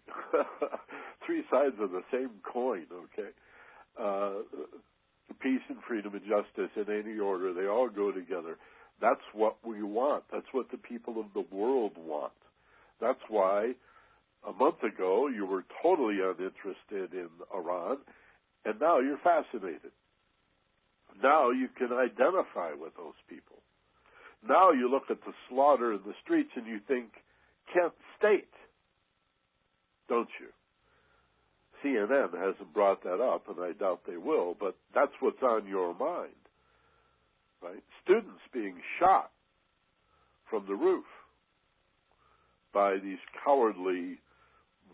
three 1.26 1.44
sides 1.50 1.76
of 1.82 1.92
the 1.92 2.04
same 2.12 2.30
coin, 2.44 2.86
okay? 2.94 3.30
Uh, 4.00 4.44
peace 5.42 5.62
and 5.70 5.80
freedom 5.88 6.14
and 6.14 6.24
justice 6.24 6.72
in 6.76 6.94
any 6.94 7.20
order, 7.20 7.54
they 7.54 7.68
all 7.68 7.90
go 7.90 8.12
together. 8.12 8.58
That's 9.02 9.22
what 9.34 9.58
we 9.66 9.82
want. 9.82 10.24
That's 10.32 10.46
what 10.52 10.70
the 10.72 10.78
people 10.78 11.20
of 11.20 11.28
the 11.34 11.46
world 11.56 11.94
want. 11.98 12.34
That's 13.02 13.20
why 13.28 13.74
a 14.48 14.54
month 14.54 14.84
ago 14.84 15.28
you 15.28 15.46
were 15.46 15.66
totally 15.82 16.20
uninterested 16.22 17.14
in 17.14 17.30
Iran, 17.54 17.98
and 18.66 18.80
now 18.80 19.00
you're 19.00 19.20
fascinated. 19.24 19.92
Now 21.22 21.52
you 21.52 21.68
can 21.78 21.92
identify 21.92 22.74
with 22.74 22.96
those 22.96 23.18
people. 23.30 23.58
Now 24.48 24.72
you 24.72 24.90
look 24.90 25.04
at 25.10 25.22
the 25.26 25.34
slaughter 25.50 25.94
in 25.94 26.00
the 26.06 26.14
streets 26.24 26.52
and 26.56 26.68
you 26.68 26.80
think, 26.88 27.08
Kent 27.72 27.94
State, 28.18 28.50
don't 30.10 30.30
you? 30.40 30.48
CNN 31.84 32.32
hasn't 32.34 32.74
brought 32.74 33.04
that 33.04 33.22
up, 33.22 33.50
and 33.50 33.60
I 33.60 33.74
doubt 33.74 34.02
they 34.08 34.18
will, 34.18 34.56
but 34.60 34.76
that's 34.96 35.12
what's 35.20 35.42
on 35.44 35.68
your 35.68 35.94
mind 35.94 36.34
right? 37.64 37.84
Students 38.04 38.44
being 38.54 38.76
shot 39.00 39.32
from 40.50 40.66
the 40.68 40.76
roof 40.76 41.06
by 42.74 42.98
these 43.02 43.20
cowardly 43.44 44.20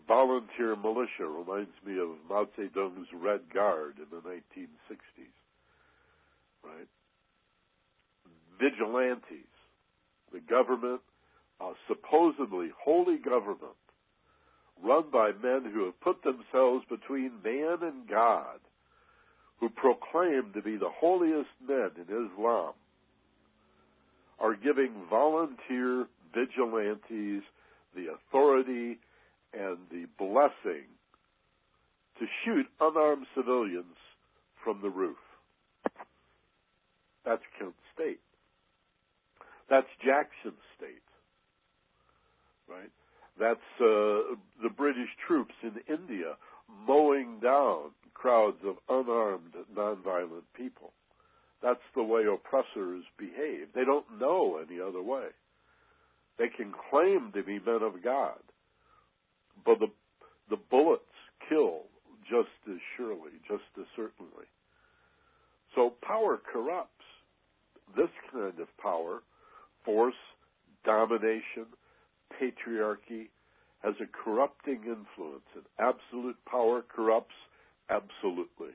volunteer 0.06 0.76
militia 0.76 1.26
reminds 1.26 1.74
me 1.84 1.98
of 1.98 2.08
Mao 2.28 2.46
Zedong's 2.58 3.08
Red 3.12 3.40
Guard 3.52 3.96
in 3.98 4.06
the 4.10 4.22
1960s, 4.22 5.36
right? 6.64 6.88
Vigilantes, 8.60 9.50
the 10.32 10.40
government, 10.40 11.00
a 11.60 11.72
supposedly 11.88 12.70
holy 12.82 13.18
government, 13.18 13.76
run 14.82 15.04
by 15.12 15.30
men 15.42 15.70
who 15.72 15.84
have 15.84 16.00
put 16.00 16.22
themselves 16.22 16.84
between 16.88 17.42
man 17.44 17.78
and 17.82 18.08
God, 18.08 18.58
who 19.60 19.68
proclaim 19.68 20.52
to 20.54 20.62
be 20.62 20.76
the 20.76 20.90
holiest 21.00 21.50
men 21.66 21.90
in 21.96 22.28
Islam 22.30 22.72
are 24.40 24.54
giving 24.54 24.92
volunteer 25.08 26.06
vigilantes 26.34 27.42
the 27.94 28.06
authority 28.14 28.98
and 29.52 29.76
the 29.90 30.06
blessing 30.18 30.86
to 32.18 32.26
shoot 32.44 32.66
unarmed 32.80 33.26
civilians 33.36 33.96
from 34.64 34.80
the 34.82 34.88
roof. 34.88 35.16
That's 37.24 37.42
Kent 37.58 37.74
State. 37.94 38.20
That's 39.68 39.86
Jackson 40.04 40.56
State. 40.76 41.09
Right? 42.70 42.90
That's 43.38 43.80
uh, 43.80 44.36
the 44.62 44.70
British 44.76 45.08
troops 45.26 45.54
in 45.62 45.72
India 45.88 46.36
mowing 46.86 47.40
down 47.42 47.90
crowds 48.14 48.58
of 48.66 48.76
unarmed, 48.88 49.54
nonviolent 49.74 50.44
people. 50.56 50.92
That's 51.62 51.80
the 51.94 52.02
way 52.02 52.22
oppressors 52.24 53.04
behave. 53.18 53.68
They 53.74 53.84
don't 53.84 54.06
know 54.20 54.58
any 54.58 54.80
other 54.80 55.02
way. 55.02 55.26
They 56.38 56.48
can 56.48 56.72
claim 56.90 57.32
to 57.34 57.42
be 57.42 57.58
men 57.58 57.82
of 57.82 58.02
God, 58.02 58.40
but 59.64 59.78
the 59.78 59.88
the 60.48 60.56
bullets 60.70 61.02
kill 61.48 61.82
just 62.28 62.48
as 62.68 62.78
surely, 62.96 63.32
just 63.48 63.64
as 63.78 63.86
certainly. 63.96 64.46
So 65.74 65.92
power 66.02 66.40
corrupts. 66.52 66.90
this 67.96 68.10
kind 68.32 68.58
of 68.58 68.68
power, 68.78 69.22
force, 69.84 70.14
domination, 70.84 71.66
patriarchy, 72.40 73.28
has 73.82 73.94
a 74.00 74.24
corrupting 74.24 74.82
influence, 74.84 75.46
and 75.54 75.64
absolute 75.78 76.36
power 76.44 76.82
corrupts 76.94 77.34
absolutely. 77.88 78.74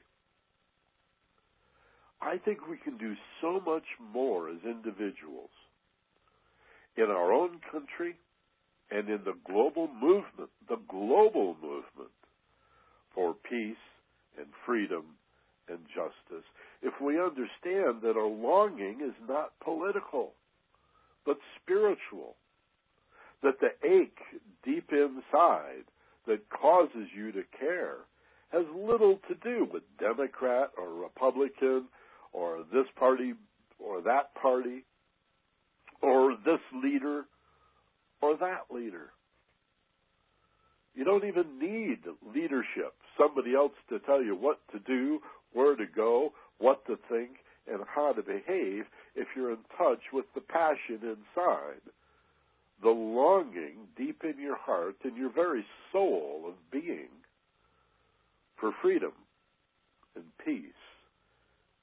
I 2.21 2.37
think 2.37 2.67
we 2.67 2.77
can 2.77 2.97
do 2.97 3.13
so 3.41 3.61
much 3.65 3.85
more 4.13 4.49
as 4.49 4.57
individuals 4.65 5.51
in 6.97 7.05
our 7.05 7.31
own 7.31 7.59
country 7.71 8.15
and 8.91 9.09
in 9.09 9.19
the 9.25 9.35
global 9.45 9.87
movement, 9.87 10.49
the 10.67 10.79
global 10.89 11.55
movement 11.61 12.11
for 13.13 13.35
peace 13.49 13.75
and 14.37 14.47
freedom 14.65 15.03
and 15.67 15.79
justice, 15.87 16.45
if 16.81 16.93
we 17.01 17.19
understand 17.19 18.01
that 18.01 18.17
our 18.17 18.27
longing 18.27 18.99
is 19.01 19.15
not 19.27 19.53
political, 19.63 20.33
but 21.25 21.37
spiritual, 21.61 22.35
that 23.45 23.59
the 23.59 23.87
ache 23.87 24.17
deep 24.63 24.91
inside 24.91 25.85
that 26.27 26.49
causes 26.49 27.07
you 27.15 27.31
to 27.31 27.43
care 27.59 27.97
has 28.49 28.65
little 28.75 29.19
to 29.27 29.35
do 29.35 29.67
with 29.71 29.83
Democrat 29.99 30.71
or 30.77 30.93
Republican 30.93 31.85
or 32.33 32.63
this 32.73 32.87
party 32.97 33.33
or 33.79 34.01
that 34.01 34.33
party 34.41 34.83
or 36.01 36.35
this 36.43 36.59
leader 36.83 37.25
or 38.21 38.35
that 38.37 38.65
leader. 38.71 39.11
You 40.95 41.03
don't 41.03 41.25
even 41.25 41.59
need 41.59 41.99
leadership, 42.33 42.93
somebody 43.19 43.53
else 43.53 43.73
to 43.89 43.99
tell 43.99 44.23
you 44.23 44.35
what 44.35 44.59
to 44.71 44.79
do, 44.79 45.19
where 45.53 45.75
to 45.75 45.85
go, 45.85 46.33
what 46.57 46.83
to 46.87 46.97
think, 47.09 47.31
and 47.71 47.81
how 47.93 48.13
to 48.13 48.23
behave 48.23 48.85
if 49.15 49.27
you're 49.35 49.51
in 49.51 49.57
touch 49.77 50.01
with 50.13 50.25
the 50.33 50.41
passion 50.41 50.99
inside, 51.01 51.81
the 52.81 52.89
longing 52.89 53.87
deep 53.97 54.23
in 54.23 54.39
your 54.39 54.57
heart, 54.57 54.95
in 55.03 55.15
your 55.15 55.31
very 55.31 55.65
soul 55.91 56.43
of 56.47 56.53
being 56.71 57.09
for 58.59 58.71
freedom 58.81 59.13
and 60.15 60.25
peace 60.43 60.83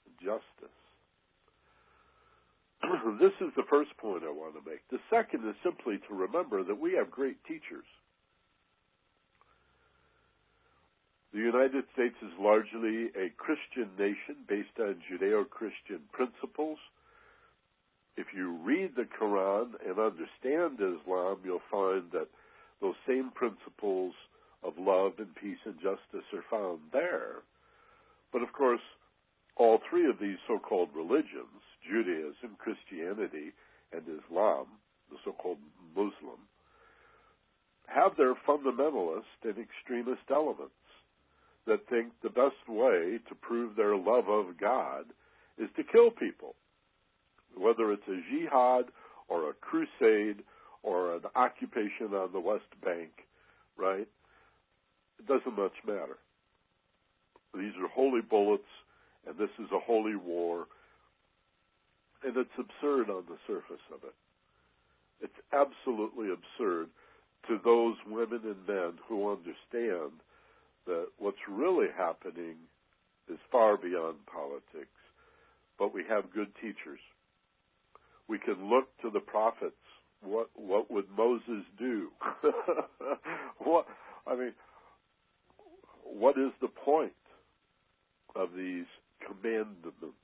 and 0.07 0.14
justice. 0.20 0.76
this 3.20 3.33
is 3.40 3.52
the 3.57 3.66
first 3.70 3.96
point 3.98 4.24
I 4.24 4.31
want 4.31 4.55
to 4.55 4.70
make. 4.70 4.81
The 4.90 4.98
second 5.11 5.48
is 5.48 5.55
simply 5.62 5.98
to 6.09 6.14
remember 6.14 6.64
that 6.64 6.78
we 6.78 6.94
have 6.94 7.11
great 7.11 7.42
teachers. 7.44 7.87
The 11.33 11.38
United 11.40 11.85
States 11.94 12.16
is 12.20 12.33
largely 12.38 13.09
a 13.16 13.33
Christian 13.38 13.88
nation 13.98 14.44
based 14.46 14.76
on 14.78 15.00
Judeo 15.09 15.48
Christian 15.48 16.00
principles. 16.12 16.78
If 18.16 18.27
you 18.37 18.59
read 18.62 18.92
the 18.94 19.07
Quran 19.20 19.72
and 19.87 19.98
understand 19.98 20.75
Islam, 20.75 21.38
you'll 21.44 21.61
find 21.70 22.11
that 22.12 22.29
those 22.81 22.94
same 23.07 23.31
principles 23.35 24.12
of 24.62 24.75
love 24.79 25.12
and 25.18 25.35
peace 25.35 25.59
and 25.64 25.77
justice 25.77 26.27
are 26.33 26.44
found 26.51 26.81
there. 26.92 27.42
But 28.33 28.42
of 28.42 28.53
course, 28.53 28.81
all 29.57 29.81
three 29.88 30.09
of 30.09 30.18
these 30.18 30.38
so 30.46 30.59
called 30.59 30.90
religions, 30.94 31.62
Judaism, 31.88 32.57
Christianity, 32.59 33.53
and 33.92 34.03
Islam, 34.03 34.66
the 35.11 35.16
so 35.25 35.33
called 35.33 35.59
Muslim, 35.94 36.40
have 37.87 38.16
their 38.16 38.35
fundamentalist 38.48 39.40
and 39.44 39.57
extremist 39.59 40.22
elements 40.31 40.72
that 41.66 41.87
think 41.88 42.12
the 42.22 42.31
best 42.31 42.68
way 42.68 43.18
to 43.29 43.35
prove 43.35 43.77
their 43.77 43.96
love 43.96 44.29
of 44.29 44.59
God 44.59 45.05
is 45.59 45.68
to 45.77 45.85
kill 45.85 46.11
people. 46.11 46.55
Whether 47.57 47.93
it's 47.93 48.09
a 48.09 48.21
jihad 48.31 48.87
or 49.29 49.51
a 49.51 49.55
crusade 49.55 50.43
or 50.83 51.15
an 51.15 51.23
occupation 51.35 52.15
on 52.15 52.33
the 52.33 52.41
West 52.41 52.65
Bank, 52.85 53.11
right? 53.77 54.09
It 55.19 55.27
doesn't 55.27 55.57
much 55.57 55.77
matter. 55.87 56.19
These 57.55 57.73
are 57.81 57.88
holy 57.88 58.23
bullets, 58.23 58.69
and 59.27 59.37
this 59.38 59.51
is 59.59 59.71
a 59.73 59.79
holy 59.79 60.17
war, 60.17 60.67
and 62.25 62.37
it's 62.37 62.51
absurd 62.59 63.11
on 63.11 63.25
the 63.29 63.37
surface 63.47 63.83
of 63.95 64.03
it. 64.05 64.15
It's 65.21 65.41
absolutely 65.53 66.29
absurd 66.33 66.88
to 67.49 67.59
those 67.65 67.97
women 68.09 68.41
and 68.45 68.67
men 68.67 68.93
who 69.09 69.31
understand 69.31 70.12
that 70.87 71.07
what's 71.19 71.37
really 71.49 71.88
happening 71.97 72.57
is 73.29 73.38
far 73.51 73.77
beyond 73.77 74.17
politics, 74.27 74.99
but 75.79 75.95
we 75.95 76.03
have 76.09 76.33
good 76.35 76.53
teachers. 76.57 77.01
We 78.33 78.38
can 78.38 78.71
look 78.71 78.88
to 79.03 79.11
the 79.11 79.21
prophets. 79.21 79.77
What 80.23 80.49
what 80.55 80.90
would 80.90 81.05
Moses 81.14 81.66
do? 81.79 82.09
what 83.59 83.87
I 84.27 84.35
mean, 84.35 84.55
what 86.03 86.38
is 86.38 86.53
the 86.62 86.68
point 86.68 87.12
of 88.35 88.49
these 88.57 88.87
commandments? 89.21 90.16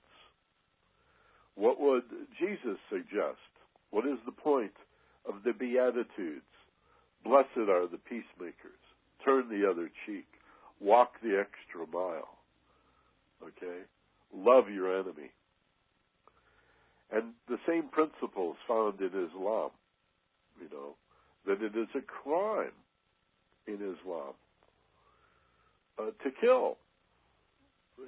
What 1.54 1.78
would 1.78 2.04
Jesus 2.40 2.78
suggest? 2.88 3.44
What 3.90 4.06
is 4.06 4.18
the 4.24 4.32
point 4.32 4.72
of 5.28 5.42
the 5.44 5.52
Beatitudes? 5.52 6.48
Blessed 7.24 7.68
are 7.68 7.88
the 7.88 8.00
peacemakers. 8.08 8.80
Turn 9.22 9.50
the 9.50 9.68
other 9.68 9.90
cheek 10.06 10.24
walk 10.80 11.12
the 11.22 11.38
extra 11.38 11.86
mile. 11.92 12.38
Okay? 13.42 13.82
Love 14.34 14.70
your 14.70 14.98
enemy. 14.98 15.30
And 17.10 17.32
the 17.48 17.58
same 17.66 17.88
principles 17.88 18.56
found 18.66 19.00
in 19.00 19.06
Islam, 19.06 19.70
you 20.60 20.68
know, 20.70 20.94
that 21.46 21.62
it 21.62 21.74
is 21.74 21.88
a 21.96 22.02
crime 22.02 22.76
in 23.66 23.74
Islam 23.74 24.34
uh, 25.98 26.10
to 26.22 26.30
kill. 26.40 26.76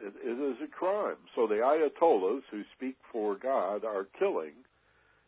It, 0.03 0.13
it 0.23 0.53
is 0.53 0.57
a 0.63 0.69
crime. 0.69 1.17
So 1.35 1.47
the 1.47 1.57
Ayatollahs 1.57 2.43
who 2.51 2.63
speak 2.77 2.97
for 3.11 3.37
God 3.37 3.85
are 3.85 4.07
killing, 4.19 4.53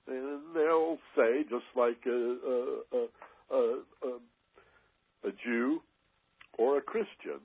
and 0.07 0.41
they'll 0.55 0.99
say, 1.17 1.43
just 1.49 1.65
like 1.75 1.99
a, 2.07 2.37
a, 2.47 3.07
a, 3.51 3.79
a, 4.05 5.29
a 5.29 5.33
Jew 5.45 5.81
or 6.59 6.77
a 6.79 6.83
Christian, 6.83 7.41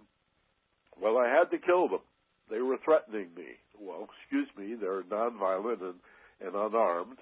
well, 1.01 1.17
I 1.17 1.27
had 1.29 1.49
to 1.51 1.65
kill 1.65 1.87
them. 1.87 2.01
They 2.49 2.59
were 2.59 2.77
threatening 2.83 3.27
me. 3.35 3.55
Well, 3.79 4.07
excuse 4.21 4.49
me, 4.57 4.75
they're 4.75 5.03
nonviolent 5.03 5.81
and, 5.81 5.95
and 6.41 6.55
unarmed. 6.55 7.17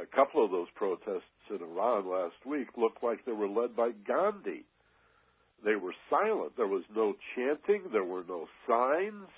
A 0.00 0.06
couple 0.06 0.44
of 0.44 0.50
those 0.50 0.68
protests 0.74 1.22
in 1.50 1.62
Iran 1.62 2.08
last 2.08 2.44
week 2.46 2.68
looked 2.76 3.02
like 3.02 3.24
they 3.24 3.32
were 3.32 3.48
led 3.48 3.76
by 3.76 3.90
Gandhi. 4.06 4.64
They 5.64 5.76
were 5.76 5.94
silent. 6.10 6.56
There 6.56 6.66
was 6.66 6.84
no 6.94 7.14
chanting. 7.34 7.82
There 7.92 8.04
were 8.04 8.24
no 8.28 8.46
signs. 8.68 9.28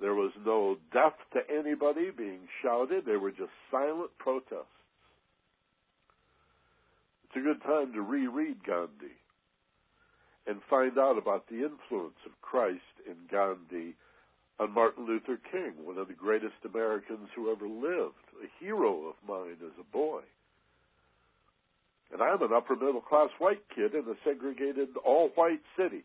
There 0.00 0.14
was 0.14 0.32
no 0.44 0.76
death 0.92 1.18
to 1.32 1.40
anybody 1.50 2.10
being 2.10 2.48
shouted. 2.62 3.04
They 3.06 3.16
were 3.16 3.30
just 3.30 3.52
silent 3.70 4.10
protests. 4.18 4.66
It's 7.24 7.36
a 7.36 7.40
good 7.40 7.62
time 7.62 7.92
to 7.94 8.02
reread 8.02 8.64
Gandhi 8.64 9.16
and 10.46 10.60
find 10.68 10.98
out 10.98 11.18
about 11.18 11.48
the 11.48 11.64
influence 11.64 12.18
of 12.26 12.40
Christ 12.40 12.82
in 13.06 13.14
Gandhi 13.30 13.94
on 14.58 14.74
Martin 14.74 15.06
Luther 15.06 15.38
King, 15.50 15.72
one 15.84 15.98
of 15.98 16.08
the 16.08 16.14
greatest 16.14 16.54
Americans 16.64 17.28
who 17.34 17.50
ever 17.50 17.66
lived, 17.66 18.21
a 18.42 18.64
hero 18.64 19.08
of 19.08 19.14
mine 19.26 19.56
as 19.64 19.72
a 19.80 19.92
boy. 19.92 20.20
And 22.12 22.22
I'm 22.22 22.42
an 22.42 22.52
upper 22.54 22.76
middle 22.76 23.00
class 23.00 23.30
white 23.38 23.62
kid 23.74 23.94
in 23.94 24.02
a 24.02 24.14
segregated 24.24 24.88
all 25.04 25.30
white 25.34 25.62
city. 25.76 26.04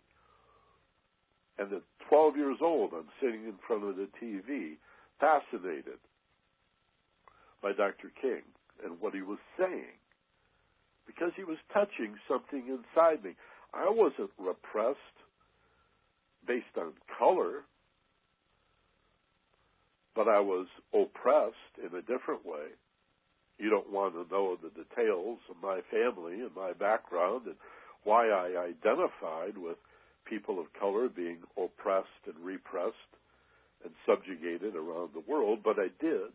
And 1.59 1.73
at 1.73 1.81
12 2.09 2.37
years 2.37 2.57
old, 2.61 2.91
I'm 2.93 3.09
sitting 3.21 3.43
in 3.43 3.55
front 3.67 3.83
of 3.83 3.95
the 3.97 4.07
TV, 4.21 4.77
fascinated 5.19 5.99
by 7.61 7.73
Dr. 7.73 8.11
King 8.21 8.43
and 8.85 9.01
what 9.01 9.13
he 9.13 9.21
was 9.21 9.39
saying, 9.57 9.97
because 11.05 11.31
he 11.35 11.43
was 11.43 11.57
touching 11.73 12.15
something 12.27 12.67
inside 12.67 13.23
me. 13.23 13.35
I 13.73 13.89
wasn't 13.89 14.29
repressed 14.37 14.97
based 16.47 16.77
on 16.77 16.93
color, 17.17 17.65
but 20.17 20.27
I 20.27 20.39
was 20.39 20.65
oppressed 20.95 21.77
in 21.77 21.95
a 21.95 22.01
different 22.01 22.43
way. 22.43 22.73
You 23.59 23.69
don't 23.69 23.93
want 23.93 24.15
to 24.15 24.25
know 24.33 24.57
the 24.57 24.73
details 24.73 25.37
of 25.47 25.61
my 25.61 25.81
family 25.91 26.41
and 26.41 26.49
my 26.55 26.73
background 26.73 27.45
and 27.45 27.55
why 28.03 28.27
I 28.29 28.73
identified 28.73 29.57
with 29.57 29.77
people 30.25 30.59
of 30.59 30.73
color 30.73 31.07
being 31.07 31.37
oppressed 31.55 32.25
and 32.25 32.35
repressed 32.43 33.13
and 33.85 33.93
subjugated 34.07 34.75
around 34.75 35.11
the 35.13 35.23
world, 35.27 35.59
but 35.63 35.77
I 35.77 35.89
did. 36.01 36.33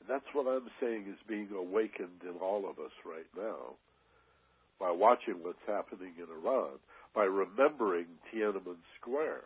And 0.00 0.08
that's 0.08 0.32
what 0.32 0.48
I'm 0.48 0.70
saying 0.80 1.04
is 1.08 1.28
being 1.28 1.48
awakened 1.54 2.24
in 2.24 2.40
all 2.40 2.64
of 2.64 2.78
us 2.78 2.92
right 3.04 3.28
now 3.36 3.76
by 4.80 4.90
watching 4.90 5.42
what's 5.42 5.64
happening 5.66 6.12
in 6.16 6.24
Iran, 6.24 6.80
by 7.14 7.24
remembering 7.24 8.06
Tiananmen 8.32 8.80
Square, 8.98 9.44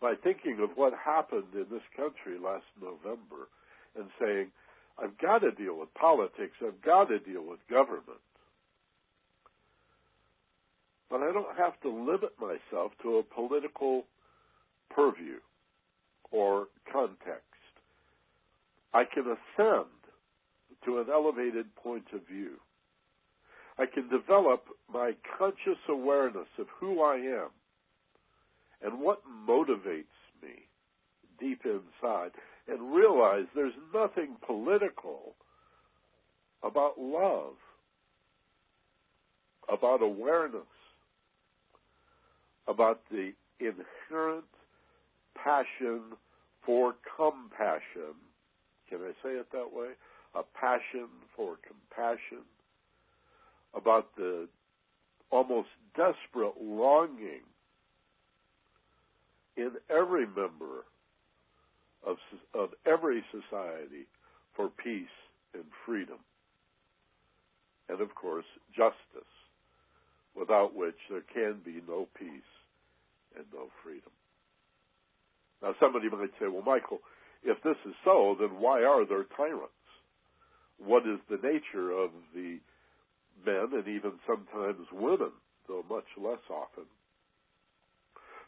by 0.00 0.14
thinking 0.22 0.58
of 0.62 0.70
what 0.76 0.92
happened 0.94 1.54
in 1.54 1.66
this 1.70 1.82
country 1.96 2.38
last 2.42 2.64
November 2.80 3.48
and 3.96 4.06
saying, 4.20 4.50
I've 5.02 5.18
got 5.18 5.38
to 5.38 5.50
deal 5.52 5.78
with 5.78 5.92
politics, 5.94 6.54
I've 6.64 6.82
got 6.82 7.06
to 7.06 7.18
deal 7.18 7.42
with 7.42 7.58
government. 7.70 8.22
But 11.10 11.22
I 11.22 11.32
don't 11.32 11.56
have 11.56 11.80
to 11.82 11.88
limit 11.88 12.32
myself 12.40 12.92
to 13.02 13.18
a 13.18 13.22
political 13.22 14.04
purview 14.90 15.38
or 16.30 16.66
context. 16.92 17.44
I 18.92 19.04
can 19.04 19.24
ascend 19.24 19.86
to 20.84 20.98
an 20.98 21.06
elevated 21.12 21.74
point 21.76 22.04
of 22.12 22.26
view. 22.26 22.52
I 23.78 23.86
can 23.86 24.08
develop 24.08 24.64
my 24.92 25.12
conscious 25.38 25.78
awareness 25.88 26.48
of 26.58 26.66
who 26.80 27.02
I 27.02 27.16
am 27.16 27.50
and 28.82 29.00
what 29.00 29.22
motivates 29.48 30.04
me 30.42 30.68
deep 31.40 31.62
inside 31.64 32.30
and 32.68 32.94
realize 32.94 33.44
there's 33.54 33.72
nothing 33.94 34.36
political 34.46 35.34
about 36.62 36.98
love, 36.98 37.54
about 39.72 40.02
awareness, 40.02 40.62
about 42.66 43.00
the 43.10 43.32
inherent 43.60 44.44
passion 45.42 46.00
for 46.64 46.94
compassion. 47.16 48.14
Can 48.88 48.98
I 48.98 49.12
say 49.22 49.30
it 49.30 49.50
that 49.52 49.72
way? 49.72 49.90
A 50.34 50.42
passion 50.58 51.08
for 51.34 51.56
compassion, 51.66 52.44
about 53.74 54.14
the 54.16 54.48
almost 55.30 55.68
desperate 55.96 56.54
longing 56.60 57.42
in 59.58 59.72
every 59.90 60.24
member 60.24 60.86
of, 62.06 62.16
of 62.54 62.70
every 62.86 63.22
society 63.30 64.06
for 64.54 64.68
peace 64.68 65.18
and 65.52 65.64
freedom. 65.84 66.18
And 67.88 68.00
of 68.00 68.14
course, 68.14 68.44
justice, 68.74 69.32
without 70.36 70.74
which 70.74 70.96
there 71.10 71.26
can 71.34 71.60
be 71.64 71.82
no 71.88 72.06
peace 72.18 72.52
and 73.36 73.44
no 73.52 73.68
freedom. 73.82 74.12
Now, 75.62 75.74
somebody 75.80 76.08
might 76.08 76.30
say, 76.38 76.46
well, 76.46 76.62
Michael, 76.62 77.00
if 77.42 77.60
this 77.64 77.76
is 77.84 77.94
so, 78.04 78.36
then 78.38 78.60
why 78.60 78.84
are 78.84 79.04
there 79.06 79.24
tyrants? 79.36 79.72
What 80.78 81.02
is 81.02 81.18
the 81.28 81.42
nature 81.42 81.90
of 81.90 82.10
the 82.34 82.58
men 83.44 83.68
and 83.72 83.88
even 83.88 84.12
sometimes 84.26 84.86
women, 84.92 85.32
though 85.66 85.84
much 85.90 86.06
less 86.16 86.42
often, 86.48 86.84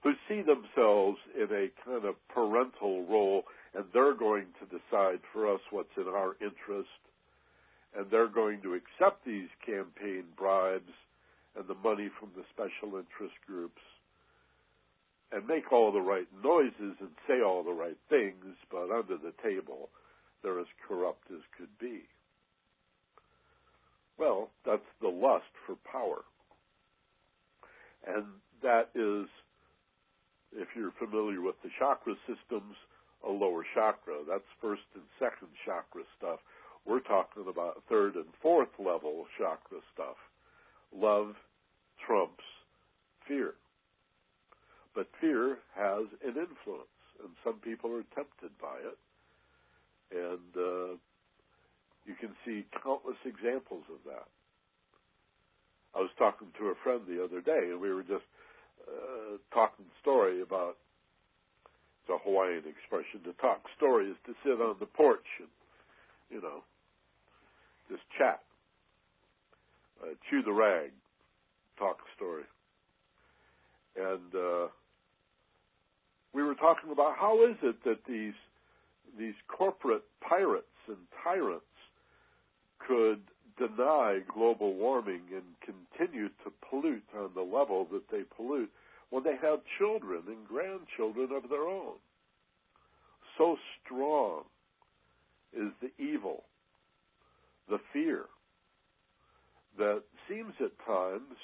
who 0.03 0.13
see 0.29 0.43
themselves 0.43 1.19
in 1.35 1.49
a 1.53 1.69
kind 1.85 2.05
of 2.05 2.15
parental 2.29 3.05
role 3.07 3.45
and 3.75 3.85
they're 3.93 4.15
going 4.15 4.47
to 4.59 4.67
decide 4.67 5.21
for 5.33 5.53
us 5.53 5.61
what's 5.71 5.97
in 5.97 6.09
our 6.09 6.37
interest 6.41 6.89
and 7.97 8.07
they're 8.11 8.29
going 8.29 8.63
to 8.63 8.75
accept 8.75 9.25
these 9.25 9.49
campaign 9.65 10.25
bribes 10.37 10.93
and 11.57 11.67
the 11.67 11.75
money 11.75 12.09
from 12.19 12.31
the 12.37 12.45
special 12.53 12.97
interest 12.97 13.35
groups 13.47 13.83
and 15.33 15.47
make 15.47 15.73
all 15.73 15.93
the 15.93 16.01
right 16.01 16.27
noises 16.43 16.97
and 17.01 17.11
say 17.29 17.41
all 17.41 17.63
the 17.63 17.73
right 17.73 17.97
things, 18.09 18.57
but 18.71 18.91
under 18.91 19.17
the 19.17 19.35
table 19.43 19.89
they're 20.43 20.61
as 20.61 20.67
corrupt 20.89 21.25
as 21.31 21.41
could 21.57 21.69
be. 21.79 22.01
Well, 24.19 24.51
that's 24.67 24.83
the 25.01 25.09
lust 25.09 25.51
for 25.67 25.77
power. 25.91 26.23
And 28.07 28.25
that 28.63 28.89
is 28.95 29.29
if 30.53 30.69
you're 30.75 30.93
familiar 30.99 31.41
with 31.41 31.57
the 31.63 31.71
chakra 31.79 32.15
systems, 32.27 32.75
a 33.27 33.31
lower 33.31 33.65
chakra. 33.75 34.25
That's 34.29 34.49
first 34.61 34.83
and 34.95 35.05
second 35.19 35.49
chakra 35.65 36.03
stuff. 36.19 36.41
We're 36.87 37.01
talking 37.01 37.45
about 37.49 37.83
third 37.89 38.15
and 38.17 38.27
fourth 38.43 38.73
level 38.79 39.27
chakra 39.39 39.79
stuff. 39.93 40.17
Love 40.95 41.35
trumps 42.07 42.45
fear. 43.29 43.55
But 44.95 45.07
fear 45.21 45.59
has 45.77 46.07
an 46.25 46.35
influence, 46.35 46.99
and 47.23 47.31
some 47.45 47.61
people 47.63 47.93
are 47.93 48.05
tempted 48.15 48.51
by 48.61 48.77
it. 48.83 48.99
And 50.11 50.51
uh, 50.57 50.97
you 52.07 52.15
can 52.19 52.35
see 52.45 52.67
countless 52.83 53.21
examples 53.25 53.85
of 53.87 54.03
that. 54.07 54.27
I 55.95 56.01
was 56.01 56.11
talking 56.19 56.49
to 56.59 56.75
a 56.75 56.75
friend 56.83 57.03
the 57.07 57.23
other 57.23 57.41
day, 57.41 57.71
and 57.71 57.81
we 57.81 57.93
were 57.93 58.03
just 58.03 58.27
uh, 58.91 59.37
talking 59.55 59.87
story 60.01 60.43
about 60.43 60.77
it's 62.03 62.11
a 62.11 62.19
Hawaiian 62.29 62.65
expression. 62.67 63.23
To 63.25 63.33
talk 63.41 63.63
story 63.77 64.07
is 64.11 64.17
to 64.27 64.35
sit 64.45 64.61
on 64.61 64.77
the 64.81 64.87
porch 64.87 65.27
and 65.39 65.49
you 66.31 66.41
know 66.41 66.63
just 67.91 68.03
chat, 68.19 68.41
uh, 70.03 70.15
chew 70.29 70.43
the 70.43 70.53
rag, 70.53 70.91
talk 71.79 71.99
story, 72.17 72.45
and 73.97 74.35
uh, 74.35 74.69
we 76.33 76.43
were 76.43 76.55
talking 76.55 76.91
about 76.93 77.17
how 77.19 77.45
is 77.45 77.57
it 77.63 77.83
that 77.85 77.99
these 78.09 78.35
these 79.19 79.35
corporate 79.49 80.05
pirates 80.21 80.67
and 80.89 80.99
tyrants 81.25 81.65
could 82.79 83.21
deny 83.61 84.21
global 84.33 84.75
warming 84.75 85.21
and 85.35 85.45
continue 85.61 86.29
to 86.29 86.53
pollute 86.69 87.05
on 87.17 87.31
the 87.35 87.43
level 87.43 87.87
that 87.93 88.11
they 88.11 88.23
pollute 88.37 88.71
when 89.11 89.23
they 89.23 89.37
have 89.43 89.61
children 89.79 90.23
and 90.29 90.49
grandchildren 90.49 91.29
of 91.37 91.51
their 91.51 91.69
own. 91.69 91.95
So 93.37 93.57
strong 93.85 94.45
is 95.53 95.73
the 95.83 95.91
evil, 96.03 96.45
the 97.69 97.79
fear, 97.93 98.25
that 99.79 100.03
seems 100.29 100.55
at 100.61 100.73
times 100.87 101.37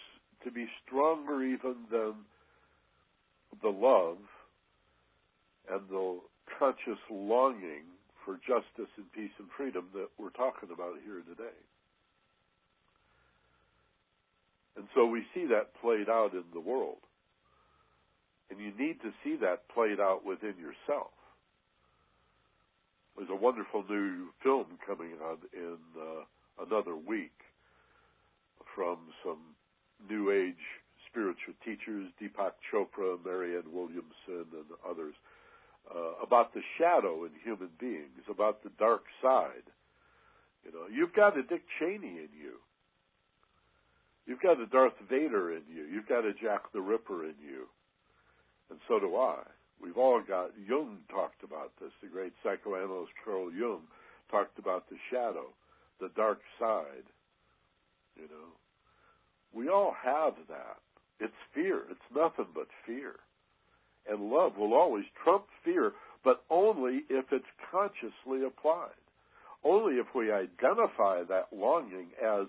to 0.44 0.50
be 0.50 0.66
stronger 0.84 1.42
even 1.42 1.74
than 1.90 2.14
the 3.62 3.68
love 3.68 4.18
and 5.70 5.80
the 5.88 6.18
conscious 6.58 7.00
longing 7.10 7.84
for 8.24 8.36
justice 8.46 8.90
and 8.96 9.10
peace 9.12 9.30
and 9.38 9.48
freedom 9.56 9.86
that 9.94 10.08
we're 10.18 10.30
talking 10.30 10.70
about 10.72 10.94
here 11.04 11.22
today. 11.28 11.56
And 14.76 14.86
so 14.94 15.06
we 15.06 15.24
see 15.34 15.46
that 15.46 15.72
played 15.80 16.08
out 16.08 16.32
in 16.32 16.44
the 16.52 16.60
world. 16.60 16.98
And 18.50 18.60
you 18.60 18.72
need 18.78 19.00
to 19.02 19.10
see 19.24 19.36
that 19.40 19.68
played 19.68 19.98
out 19.98 20.24
within 20.24 20.54
yourself. 20.58 21.10
There's 23.16 23.30
a 23.30 23.34
wonderful 23.34 23.84
new 23.88 24.28
film 24.42 24.66
coming 24.86 25.12
on 25.24 25.38
in 25.52 25.78
uh, 25.98 26.64
another 26.66 26.94
week 26.94 27.32
from 28.74 28.98
some 29.24 29.38
New 30.08 30.30
Age 30.30 30.60
spiritual 31.10 31.54
teachers, 31.64 32.12
Deepak 32.20 32.52
Chopra, 32.70 33.16
Marianne 33.24 33.72
Williamson, 33.72 34.52
and 34.52 34.68
others, 34.88 35.14
uh, 35.88 36.22
about 36.22 36.52
the 36.52 36.60
shadow 36.76 37.24
in 37.24 37.30
human 37.42 37.70
beings, 37.80 38.20
about 38.30 38.62
the 38.62 38.70
dark 38.78 39.04
side. 39.22 39.64
You 40.64 40.72
know, 40.72 40.86
you've 40.92 41.14
got 41.14 41.38
a 41.38 41.42
Dick 41.42 41.62
Cheney 41.78 42.20
in 42.20 42.28
you. 42.36 42.60
You've 44.26 44.40
got 44.40 44.60
a 44.60 44.66
Darth 44.66 44.98
Vader 45.08 45.52
in 45.52 45.62
you. 45.72 45.84
You've 45.84 46.08
got 46.08 46.24
a 46.24 46.32
Jack 46.32 46.72
the 46.72 46.80
Ripper 46.80 47.24
in 47.24 47.34
you. 47.40 47.66
And 48.70 48.78
so 48.88 48.98
do 48.98 49.16
I. 49.16 49.38
We've 49.80 49.96
all 49.96 50.20
got, 50.26 50.50
Jung 50.66 50.98
talked 51.10 51.44
about 51.44 51.72
this. 51.80 51.92
The 52.02 52.08
great 52.08 52.32
psychoanalyst 52.42 53.12
Carl 53.24 53.52
Jung 53.52 53.82
talked 54.30 54.58
about 54.58 54.88
the 54.88 54.96
shadow, 55.10 55.46
the 56.00 56.10
dark 56.16 56.40
side. 56.58 57.06
You 58.16 58.24
know, 58.24 58.50
we 59.54 59.68
all 59.68 59.94
have 60.02 60.34
that. 60.48 60.78
It's 61.20 61.32
fear. 61.54 61.82
It's 61.90 62.00
nothing 62.14 62.46
but 62.54 62.66
fear. 62.84 63.16
And 64.10 64.30
love 64.30 64.56
will 64.56 64.74
always 64.74 65.04
trump 65.22 65.44
fear, 65.64 65.92
but 66.24 66.42
only 66.50 67.02
if 67.08 67.26
it's 67.32 67.44
consciously 67.70 68.44
applied. 68.46 68.90
Only 69.64 69.94
if 69.94 70.06
we 70.14 70.30
identify 70.32 71.22
that 71.24 71.48
longing 71.52 72.08
as 72.22 72.46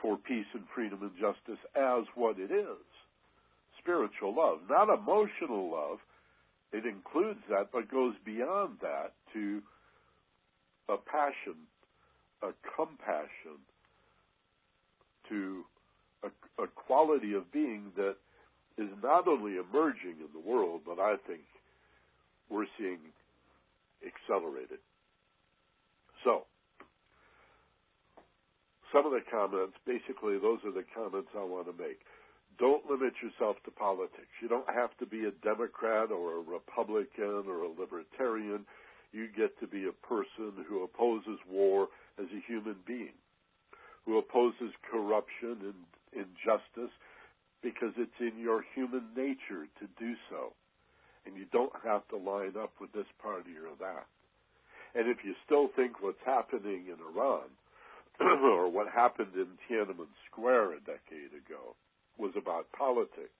for 0.00 0.16
peace 0.16 0.46
and 0.54 0.64
freedom 0.74 1.00
and 1.02 1.12
justice 1.20 1.60
as 1.76 2.04
what 2.14 2.38
it 2.38 2.50
is 2.50 2.84
spiritual 3.80 4.34
love, 4.34 4.58
not 4.68 4.88
emotional 4.88 5.70
love. 5.70 5.98
It 6.72 6.86
includes 6.86 7.40
that, 7.48 7.68
but 7.72 7.90
goes 7.90 8.14
beyond 8.24 8.78
that 8.82 9.12
to 9.32 9.60
a 10.88 10.96
passion, 10.96 11.58
a 12.42 12.50
compassion, 12.76 13.58
to 15.28 15.64
a, 16.22 16.62
a 16.62 16.66
quality 16.68 17.34
of 17.34 17.50
being 17.52 17.92
that 17.96 18.16
is 18.78 18.88
not 19.02 19.26
only 19.26 19.56
emerging 19.56 20.16
in 20.20 20.28
the 20.32 20.48
world, 20.48 20.82
but 20.86 21.00
I 21.00 21.16
think 21.26 21.40
we're 22.48 22.66
seeing 22.78 22.98
accelerated. 24.06 24.78
So, 26.24 26.44
some 28.92 29.06
of 29.06 29.12
the 29.12 29.22
comments, 29.30 29.74
basically, 29.86 30.38
those 30.38 30.58
are 30.64 30.72
the 30.72 30.86
comments 30.94 31.30
I 31.36 31.44
want 31.44 31.66
to 31.66 31.76
make. 31.76 32.00
Don't 32.58 32.84
limit 32.90 33.14
yourself 33.22 33.56
to 33.64 33.70
politics. 33.70 34.30
You 34.42 34.48
don't 34.48 34.68
have 34.68 34.96
to 34.98 35.06
be 35.06 35.24
a 35.24 35.32
Democrat 35.42 36.10
or 36.10 36.36
a 36.36 36.44
Republican 36.44 37.48
or 37.48 37.62
a 37.64 37.72
Libertarian. 37.72 38.66
You 39.12 39.28
get 39.34 39.58
to 39.60 39.66
be 39.66 39.88
a 39.88 40.06
person 40.06 40.52
who 40.68 40.84
opposes 40.84 41.38
war 41.48 41.88
as 42.18 42.26
a 42.26 42.44
human 42.46 42.76
being, 42.86 43.16
who 44.04 44.18
opposes 44.18 44.72
corruption 44.90 45.72
and 45.72 45.80
injustice 46.12 46.92
because 47.62 47.92
it's 47.96 48.20
in 48.20 48.38
your 48.38 48.64
human 48.74 49.04
nature 49.16 49.68
to 49.80 49.86
do 49.98 50.14
so. 50.28 50.52
And 51.26 51.36
you 51.36 51.46
don't 51.52 51.72
have 51.84 52.06
to 52.08 52.16
line 52.16 52.54
up 52.60 52.72
with 52.80 52.92
this 52.92 53.08
party 53.22 53.56
or 53.56 53.76
that. 53.78 54.06
And 54.94 55.08
if 55.08 55.18
you 55.24 55.34
still 55.44 55.68
think 55.76 56.02
what's 56.02 56.24
happening 56.24 56.86
in 56.88 56.96
Iran 57.14 57.48
or 58.42 58.68
what 58.70 58.88
happened 58.88 59.34
in 59.34 59.46
Tiananmen 59.68 60.12
Square 60.30 60.72
a 60.72 60.80
decade 60.80 61.32
ago 61.32 61.74
was 62.18 62.32
about 62.36 62.70
politics, 62.76 63.30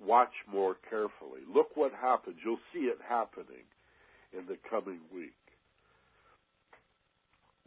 watch 0.00 0.32
more 0.50 0.76
carefully. 0.90 1.40
Look 1.52 1.76
what 1.76 1.92
happens. 1.92 2.36
You'll 2.44 2.58
see 2.72 2.86
it 2.86 2.98
happening 3.08 3.64
in 4.36 4.46
the 4.46 4.58
coming 4.68 5.00
week. 5.14 5.32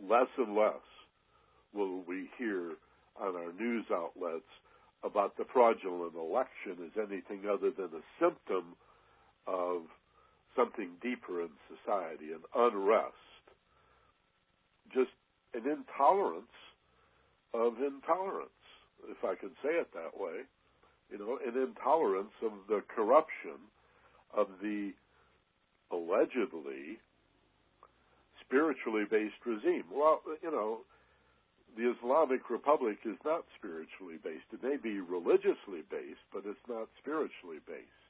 Less 0.01 0.27
and 0.37 0.55
less 0.55 0.83
will 1.73 2.03
we 2.07 2.29
hear 2.37 2.73
on 3.19 3.35
our 3.35 3.53
news 3.53 3.85
outlets 3.91 4.49
about 5.03 5.37
the 5.37 5.45
fraudulent 5.53 6.15
election 6.15 6.83
as 6.85 6.91
anything 6.97 7.49
other 7.49 7.71
than 7.71 7.89
a 7.95 8.03
symptom 8.19 8.75
of 9.47 9.83
something 10.55 10.89
deeper 11.01 11.41
in 11.41 11.49
society, 11.67 12.31
an 12.33 12.43
unrest, 12.55 13.15
just 14.93 15.11
an 15.53 15.65
intolerance 15.65 16.57
of 17.53 17.73
intolerance, 17.81 18.49
if 19.09 19.23
I 19.23 19.35
can 19.35 19.49
say 19.63 19.69
it 19.69 19.89
that 19.93 20.19
way, 20.19 20.45
you 21.11 21.17
know, 21.17 21.39
an 21.45 21.61
intolerance 21.61 22.33
of 22.43 22.51
the 22.67 22.81
corruption 22.95 23.57
of 24.35 24.47
the 24.61 24.91
allegedly 25.91 26.99
spiritually 28.45 29.05
based 29.09 29.41
regime. 29.45 29.85
Well, 29.91 30.21
you 30.43 30.51
know, 30.51 30.79
the 31.77 31.93
Islamic 31.97 32.49
Republic 32.49 32.97
is 33.05 33.17
not 33.25 33.45
spiritually 33.57 34.17
based. 34.23 34.45
It 34.53 34.63
may 34.63 34.77
be 34.77 34.99
religiously 34.99 35.85
based, 35.89 36.25
but 36.33 36.43
it's 36.45 36.67
not 36.67 36.89
spiritually 37.01 37.61
based. 37.65 38.09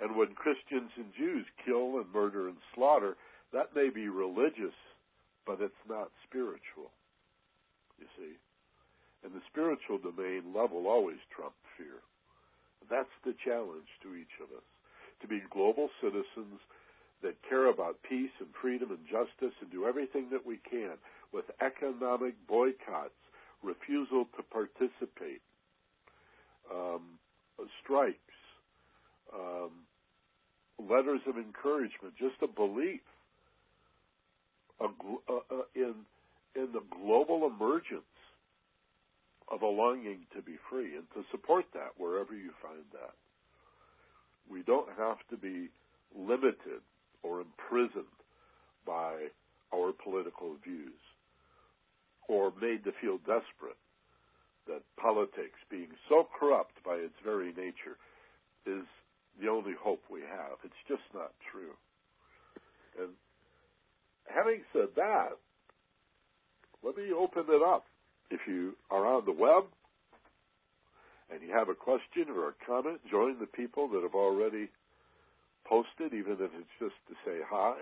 And 0.00 0.16
when 0.16 0.34
Christians 0.34 0.90
and 0.96 1.12
Jews 1.16 1.46
kill 1.64 1.98
and 1.98 2.12
murder 2.12 2.48
and 2.48 2.56
slaughter, 2.74 3.16
that 3.52 3.74
may 3.76 3.90
be 3.90 4.08
religious, 4.08 4.74
but 5.46 5.60
it's 5.60 5.84
not 5.88 6.10
spiritual. 6.26 6.90
You 7.98 8.06
see? 8.16 8.34
And 9.24 9.32
the 9.32 9.44
spiritual 9.48 9.98
domain 9.98 10.52
love 10.54 10.72
will 10.72 10.86
always 10.86 11.20
trump 11.34 11.54
fear. 11.78 12.04
That's 12.90 13.12
the 13.24 13.34
challenge 13.44 13.88
to 14.02 14.14
each 14.14 14.36
of 14.42 14.52
us. 14.52 14.64
To 15.22 15.28
be 15.28 15.40
global 15.50 15.88
citizens 16.02 16.60
that 17.22 17.40
care 17.48 17.70
about 17.70 18.02
peace 18.06 18.34
and 18.40 18.48
freedom 18.60 18.90
and 18.90 19.00
justice 19.06 19.56
and 19.60 19.70
do 19.72 19.86
everything 19.86 20.28
that 20.30 20.44
we 20.44 20.58
can 20.68 21.00
with 21.32 21.46
economic 21.62 22.34
boycotts, 22.46 23.16
refusal 23.62 24.26
to 24.36 24.42
participate, 24.42 25.40
um, 26.70 27.18
strikes, 27.82 28.18
um, 29.32 29.70
letters 30.78 31.20
of 31.26 31.38
encouragement, 31.38 32.14
just 32.18 32.36
a 32.42 32.46
belief 32.46 33.00
a, 34.80 34.86
uh, 34.86 35.62
in 35.74 35.94
in 36.54 36.68
the 36.72 36.82
global 37.02 37.46
emergence 37.46 38.02
of 39.50 39.62
a 39.62 39.66
longing 39.66 40.20
to 40.34 40.42
be 40.42 40.56
free 40.70 40.96
and 40.96 41.04
to 41.14 41.22
support 41.30 41.64
that 41.74 41.90
wherever 41.96 42.34
you 42.34 42.50
find 42.62 42.84
that. 42.92 43.14
We 44.50 44.62
don't 44.62 44.88
have 44.96 45.18
to 45.30 45.36
be 45.36 45.68
limited 46.16 46.80
or 47.22 47.40
imprisoned 47.40 48.04
by 48.86 49.28
our 49.74 49.92
political 49.92 50.56
views 50.62 51.00
or 52.28 52.52
made 52.60 52.84
to 52.84 52.92
feel 53.00 53.18
desperate 53.18 53.80
that 54.66 54.80
politics, 54.96 55.60
being 55.70 55.88
so 56.08 56.26
corrupt 56.38 56.72
by 56.84 56.94
its 56.94 57.14
very 57.22 57.52
nature, 57.52 58.00
is 58.64 58.84
the 59.40 59.48
only 59.48 59.74
hope 59.78 60.00
we 60.10 60.20
have. 60.20 60.56
It's 60.64 60.84
just 60.88 61.04
not 61.12 61.32
true. 61.52 61.76
And 62.98 63.10
having 64.26 64.62
said 64.72 64.88
that, 64.96 65.30
let 66.82 66.96
me 66.96 67.12
open 67.12 67.44
it 67.48 67.62
up. 67.62 67.86
If 68.30 68.40
you 68.48 68.74
are 68.90 69.06
on 69.06 69.24
the 69.24 69.32
web 69.32 69.64
and 71.30 71.42
you 71.42 71.54
have 71.54 71.68
a 71.68 71.74
question 71.74 72.28
or 72.28 72.48
a 72.48 72.54
comment, 72.66 73.00
join 73.10 73.38
the 73.38 73.46
people 73.46 73.88
that 73.88 74.02
have 74.02 74.14
already 74.14 74.68
posted, 75.64 76.12
even 76.12 76.32
if 76.32 76.50
it's 76.52 76.76
just 76.78 76.96
to 77.08 77.14
say 77.24 77.40
hi. 77.48 77.74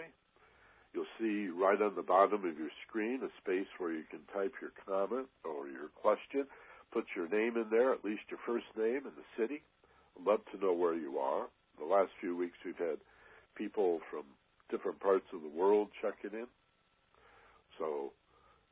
You'll 0.94 1.10
see 1.18 1.48
right 1.48 1.80
on 1.80 1.94
the 1.96 2.02
bottom 2.02 2.44
of 2.44 2.58
your 2.58 2.70
screen 2.86 3.20
a 3.24 3.30
space 3.40 3.68
where 3.78 3.92
you 3.92 4.04
can 4.10 4.20
type 4.32 4.52
your 4.60 4.72
comment 4.86 5.26
or 5.44 5.68
your 5.68 5.88
question. 6.00 6.46
Put 6.92 7.06
your 7.16 7.28
name 7.28 7.56
in 7.56 7.66
there, 7.70 7.92
at 7.92 8.04
least 8.04 8.28
your 8.28 8.40
first 8.46 8.66
name 8.76 9.06
and 9.06 9.16
the 9.16 9.42
city. 9.42 9.62
I'd 10.18 10.26
love 10.26 10.40
to 10.52 10.60
know 10.60 10.74
where 10.74 10.94
you 10.94 11.18
are. 11.18 11.46
The 11.78 11.86
last 11.86 12.10
few 12.20 12.36
weeks 12.36 12.58
we've 12.64 12.76
had 12.76 12.98
people 13.56 14.00
from 14.10 14.24
different 14.72 14.98
parts 14.98 15.28
of 15.36 15.44
the 15.44 15.52
world 15.52 15.88
checking 16.00 16.32
in. 16.32 16.48
So 17.78 18.16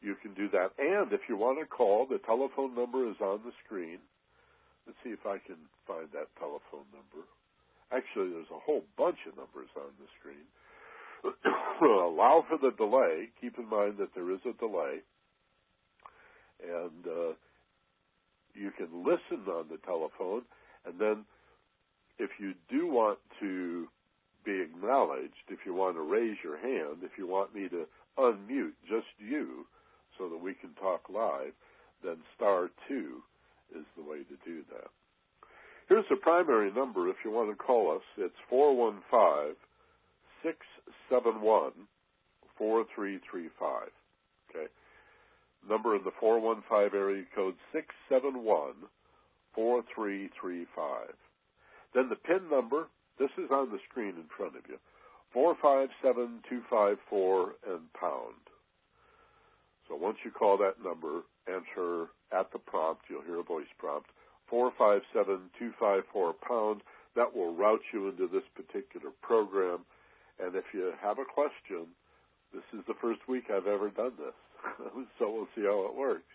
you 0.01 0.16
can 0.22 0.32
do 0.32 0.48
that. 0.51 0.72
And 0.80 1.12
if 1.12 1.20
you 1.28 1.36
want 1.36 1.61
to 1.61 1.66
call, 1.68 2.07
the 2.09 2.18
telephone 2.24 2.74
number 2.74 3.05
is 3.05 3.20
on 3.20 3.44
the 3.44 3.53
screen. 3.64 4.01
Let's 4.86 4.98
see 5.05 5.12
if 5.12 5.28
I 5.28 5.36
can 5.44 5.61
find 5.86 6.09
that 6.16 6.32
telephone 6.40 6.88
number. 6.90 7.28
Actually, 7.92 8.32
there's 8.32 8.51
a 8.51 8.64
whole 8.64 8.82
bunch 8.96 9.20
of 9.28 9.36
numbers 9.36 9.68
on 9.76 9.92
the 10.01 10.09
screen. 10.18 10.48
Allow 11.84 12.44
for 12.48 12.57
the 12.57 12.74
delay. 12.74 13.28
Keep 13.40 13.59
in 13.59 13.68
mind 13.68 14.01
that 14.01 14.16
there 14.16 14.32
is 14.32 14.40
a 14.48 14.57
delay. 14.57 15.05
And 16.64 17.05
uh, 17.05 17.32
you 18.57 18.72
can 18.76 19.05
listen 19.05 19.44
on 19.53 19.68
the 19.68 19.78
telephone 19.84 20.42
and 20.84 20.98
then 20.98 21.24
if 22.18 22.30
you 22.38 22.53
do 22.68 22.86
want 22.86 23.18
to 23.40 23.69
acknowledged, 24.91 25.47
if 25.49 25.61
you 25.64 25.74
want 25.74 25.97
to 25.97 26.03
raise 26.03 26.36
your 26.43 26.59
hand, 26.59 26.99
if 27.03 27.12
you 27.16 27.26
want 27.26 27.55
me 27.55 27.68
to 27.68 27.86
unmute 28.18 28.74
just 28.88 29.07
you 29.18 29.66
so 30.18 30.28
that 30.28 30.36
we 30.43 30.55
can 30.55 30.70
talk 30.74 31.03
live, 31.09 31.53
then 32.03 32.16
star 32.34 32.70
two 32.88 33.22
is 33.76 33.84
the 33.97 34.03
way 34.03 34.18
to 34.18 34.36
do 34.45 34.62
that. 34.70 34.91
Here's 35.88 36.05
the 36.11 36.16
primary 36.16 36.72
number 36.72 37.09
if 37.09 37.16
you 37.24 37.30
want 37.30 37.51
to 37.51 37.57
call 37.57 37.95
us. 37.95 38.03
It's 38.16 38.34
415 38.49 39.55
671 40.43 41.72
4335. 42.59 43.88
Okay. 44.51 44.66
Number 45.68 45.95
in 45.95 46.03
the 46.05 46.12
415 46.18 46.99
area 46.99 47.24
code 47.34 47.55
671 47.72 48.91
4335. 49.55 51.14
Then 51.95 52.09
the 52.09 52.16
PIN 52.16 52.49
number, 52.51 52.86
this 53.20 53.30
is 53.36 53.52
on 53.52 53.70
the 53.70 53.78
screen 53.88 54.16
in 54.16 54.24
front 54.34 54.56
of 54.56 54.66
you, 54.66 54.80
457254 55.32 57.54
and 57.68 57.92
pound. 57.92 58.48
So 59.86 59.94
once 59.94 60.24
you 60.24 60.32
call 60.32 60.56
that 60.58 60.82
number, 60.82 61.22
enter 61.46 62.08
at 62.32 62.50
the 62.50 62.58
prompt, 62.58 63.08
you'll 63.08 63.22
hear 63.22 63.38
a 63.38 63.44
voice 63.44 63.70
prompt, 63.78 64.10
457254 64.48 66.34
pound. 66.46 66.82
That 67.14 67.36
will 67.36 67.54
route 67.54 67.84
you 67.92 68.08
into 68.08 68.26
this 68.26 68.48
particular 68.54 69.10
program. 69.20 69.84
And 70.38 70.56
if 70.56 70.72
you 70.72 70.94
have 71.02 71.18
a 71.18 71.24
question, 71.24 71.88
this 72.54 72.64
is 72.72 72.84
the 72.88 72.94
first 73.00 73.28
week 73.28 73.50
I've 73.50 73.66
ever 73.66 73.90
done 73.90 74.16
this. 74.16 74.34
so 75.18 75.30
we'll 75.30 75.48
see 75.54 75.62
how 75.62 75.84
it 75.86 75.94
works. 75.94 76.32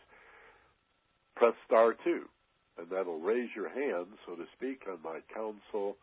Press 1.35 1.55
star 1.65 1.95
two 2.03 2.29
and 2.77 2.89
that'll 2.89 3.19
raise 3.19 3.49
your 3.55 3.69
hand, 3.69 4.07
so 4.25 4.35
to 4.35 4.45
speak, 4.55 4.83
on 4.87 4.99
my 5.03 5.19
console, 5.33 5.97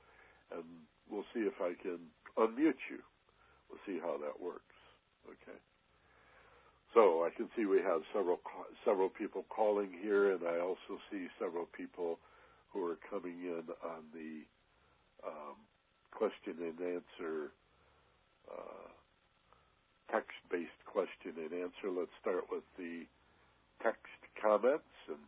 and 0.56 0.64
we'll 1.10 1.26
see 1.34 1.40
if 1.40 1.60
I 1.60 1.74
can 1.80 1.98
unmute 2.38 2.82
you. 2.90 3.00
We'll 3.68 3.82
see 3.86 4.00
how 4.00 4.18
that 4.18 4.40
works. 4.40 4.74
Okay. 5.26 5.58
So 6.94 7.24
I 7.24 7.30
can 7.34 7.48
see 7.56 7.64
we 7.64 7.80
have 7.80 8.02
several 8.12 8.40
several 8.84 9.08
people 9.08 9.44
calling 9.48 9.90
here, 10.02 10.32
and 10.32 10.42
I 10.44 10.60
also 10.60 11.00
see 11.10 11.26
several 11.38 11.66
people 11.66 12.18
who 12.72 12.84
are 12.84 12.98
coming 13.10 13.40
in 13.44 13.64
on 13.84 14.04
the 14.12 14.44
um, 15.26 15.56
question 16.10 16.56
and 16.60 16.78
answer 16.80 17.52
uh, 18.50 18.92
text-based 20.10 20.84
question 20.84 21.32
and 21.40 21.52
answer. 21.52 21.88
Let's 21.88 22.12
start 22.20 22.44
with 22.50 22.64
the 22.76 23.04
text 23.82 24.20
comments 24.40 24.92
and 25.08 25.18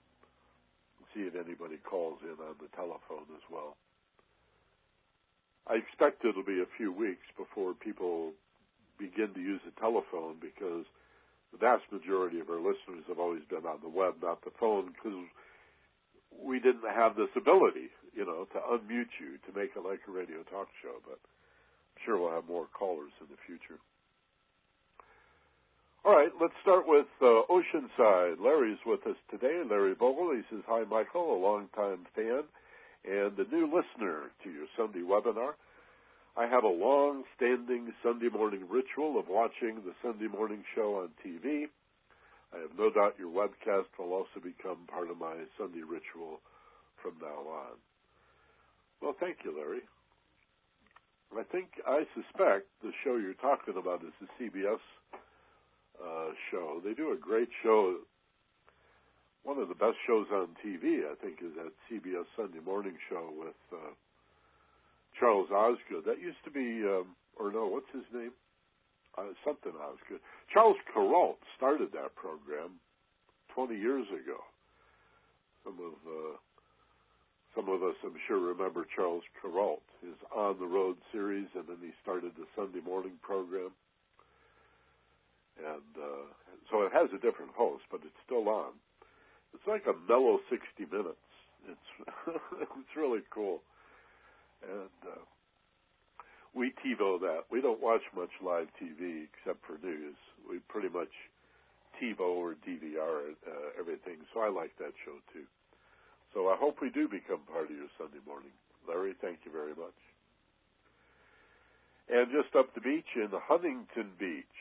see 1.15 1.23
if 1.23 1.35
anybody 1.35 1.79
calls 1.79 2.19
in 2.23 2.37
on 2.45 2.57
the 2.61 2.69
telephone 2.77 3.29
as 3.33 3.45
well. 3.51 3.77
I 5.67 5.81
expect 5.81 6.25
it'll 6.25 6.45
be 6.45 6.61
a 6.61 6.77
few 6.77 6.93
weeks 6.93 7.25
before 7.39 7.73
people 7.73 8.33
begin 8.99 9.33
to 9.35 9.41
use 9.41 9.61
the 9.65 9.73
telephone 9.81 10.37
because 10.41 10.85
the 11.53 11.59
vast 11.59 11.85
majority 11.91 12.41
of 12.41 12.51
our 12.51 12.61
listeners 12.61 13.07
have 13.09 13.19
always 13.19 13.43
been 13.49 13.65
on 13.65 13.79
the 13.83 13.89
web, 13.89 14.15
not 14.23 14.45
the 14.45 14.53
phone, 14.61 14.93
because 14.93 15.17
we 16.35 16.59
didn't 16.59 16.85
have 16.85 17.17
this 17.17 17.33
ability, 17.37 17.89
you 18.13 18.27
know, 18.27 18.47
to 18.53 18.59
unmute 18.61 19.15
you 19.23 19.39
to 19.47 19.51
make 19.57 19.71
it 19.77 19.87
like 19.87 20.01
a 20.09 20.13
radio 20.13 20.43
talk 20.51 20.69
show. 20.83 21.01
But 21.07 21.19
I'm 21.23 22.01
sure 22.05 22.19
we'll 22.19 22.35
have 22.35 22.47
more 22.47 22.67
callers 22.77 23.13
in 23.21 23.27
the 23.31 23.41
future. 23.47 23.81
All 26.05 26.13
right, 26.13 26.29
let's 26.39 26.55
start 26.61 26.85
with 26.87 27.09
uh, 27.23 27.49
Oceanside. 27.49 28.37
Larry's 28.39 28.83
with 28.85 29.07
us 29.07 29.17
today. 29.31 29.63
Larry 29.65 29.95
Bogle. 29.95 30.37
He 30.37 30.43
says, 30.51 30.61
Hi, 30.69 30.85
Michael, 30.85 31.35
a 31.35 31.41
longtime 31.41 32.05
fan 32.15 32.45
and 33.05 33.39
a 33.39 33.55
new 33.55 33.67
listener 33.67 34.31
to 34.43 34.51
your 34.51 34.67
Sunday 34.77 35.01
webinar. 35.01 35.53
I 36.37 36.47
have 36.47 36.65
a 36.65 36.69
long 36.69 37.25
standing 37.37 37.93
Sunday 38.03 38.29
morning 38.29 38.63
ritual 38.69 39.19
of 39.19 39.29
watching 39.29 39.77
the 39.85 39.95
Sunday 40.03 40.27
morning 40.27 40.65
show 40.75 40.97
on 41.05 41.11
TV. 41.25 41.67
I 42.53 42.59
have 42.59 42.77
no 42.79 42.91
doubt 42.91 43.17
your 43.19 43.31
webcast 43.31 43.87
will 43.99 44.13
also 44.13 44.41
become 44.43 44.79
part 44.89 45.11
of 45.11 45.19
my 45.19 45.35
Sunday 45.59 45.83
ritual 45.83 46.41
from 47.03 47.13
now 47.21 47.49
on. 47.49 47.77
Well, 49.01 49.15
thank 49.19 49.39
you, 49.45 49.57
Larry. 49.57 49.83
I 51.37 51.43
think, 51.51 51.67
I 51.87 52.05
suspect 52.15 52.67
the 52.83 52.93
show 53.03 53.17
you're 53.17 53.35
talking 53.35 53.75
about 53.77 54.03
is 54.03 54.15
the 54.21 54.29
CBS 54.39 54.79
uh, 56.01 56.31
show. 56.51 56.81
They 56.85 56.95
do 56.95 57.13
a 57.13 57.17
great 57.17 57.49
show. 57.63 57.97
One 59.45 59.61
of 59.61 59.69
the 59.69 59.77
best 59.77 60.01
shows 60.09 60.27
on 60.33 60.57
TV, 60.65 61.05
I 61.05 61.15
think, 61.21 61.45
is 61.45 61.53
that 61.61 61.73
CBS 61.87 62.25
Sunday 62.37 62.65
Morning 62.65 62.97
Show 63.09 63.29
with 63.37 63.61
uh, 63.73 63.93
Charles 65.21 65.51
Osgood. 65.53 66.05
That 66.07 66.21
used 66.21 66.41
to 66.45 66.51
be, 66.51 66.81
um, 66.89 67.13
or 67.37 67.53
no, 67.53 67.69
what's 67.69 67.93
his 67.93 68.09
name? 68.13 68.33
Uh, 69.17 69.37
something 69.45 69.73
Osgood. 69.77 70.19
Charles 70.53 70.81
Kuralt 70.91 71.39
started 71.57 71.93
that 71.93 72.17
program 72.17 72.81
20 73.55 73.77
years 73.77 74.09
ago. 74.09 74.41
Some 75.63 75.79
of 75.79 75.95
uh, 76.09 76.37
some 77.55 77.69
of 77.69 77.85
us, 77.85 77.95
I'm 78.03 78.19
sure, 78.27 78.41
remember 78.41 78.85
Charles 78.97 79.23
Kuralt, 79.39 79.87
his 80.03 80.19
On 80.35 80.59
the 80.59 80.67
Road 80.67 80.97
series, 81.13 81.47
and 81.55 81.63
then 81.69 81.79
he 81.81 81.93
started 82.03 82.33
the 82.35 82.51
Sunday 82.57 82.81
morning 82.85 83.15
program 83.23 83.71
and 85.59 85.93
uh, 85.95 86.27
so 86.71 86.83
it 86.83 86.93
has 86.93 87.09
a 87.15 87.21
different 87.23 87.53
host, 87.55 87.85
but 87.91 88.01
it's 88.03 88.19
still 88.27 88.49
on. 88.49 88.75
It's 89.55 89.67
like 89.67 89.87
a 89.87 89.95
mellow 90.11 90.41
60 90.51 90.91
minutes. 90.91 91.25
It's 91.65 91.89
it's 92.61 92.93
really 92.97 93.23
cool, 93.31 93.63
and 94.61 94.99
uh, 95.07 95.25
we 96.55 96.75
TiVo 96.85 97.21
that. 97.21 97.49
We 97.51 97.63
don't 97.63 97.81
watch 97.81 98.03
much 98.15 98.31
live 98.45 98.69
TV 98.77 99.25
except 99.25 99.65
for 99.65 99.79
news. 99.81 100.17
We 100.45 100.59
pretty 100.69 100.91
much 100.91 101.11
TiVo 101.97 102.21
or 102.21 102.55
DVR 102.67 103.33
uh, 103.47 103.81
everything. 103.81 104.21
So 104.35 104.41
I 104.41 104.51
like 104.51 104.77
that 104.79 104.93
show 105.05 105.17
too. 105.33 105.47
So 106.35 106.49
I 106.49 106.57
hope 106.59 106.83
we 106.83 106.91
do 106.91 107.09
become 107.09 107.41
part 107.51 107.71
of 107.71 107.77
your 107.77 107.89
Sunday 107.97 108.21
morning. 108.27 108.53
Larry, 108.87 109.15
thank 109.23 109.39
you 109.47 109.53
very 109.53 109.75
much. 109.75 109.97
And 112.11 112.29
just 112.29 112.55
up 112.55 112.75
the 112.75 112.83
beach 112.83 113.09
in 113.17 113.29
Huntington 113.33 114.13
Beach, 114.19 114.59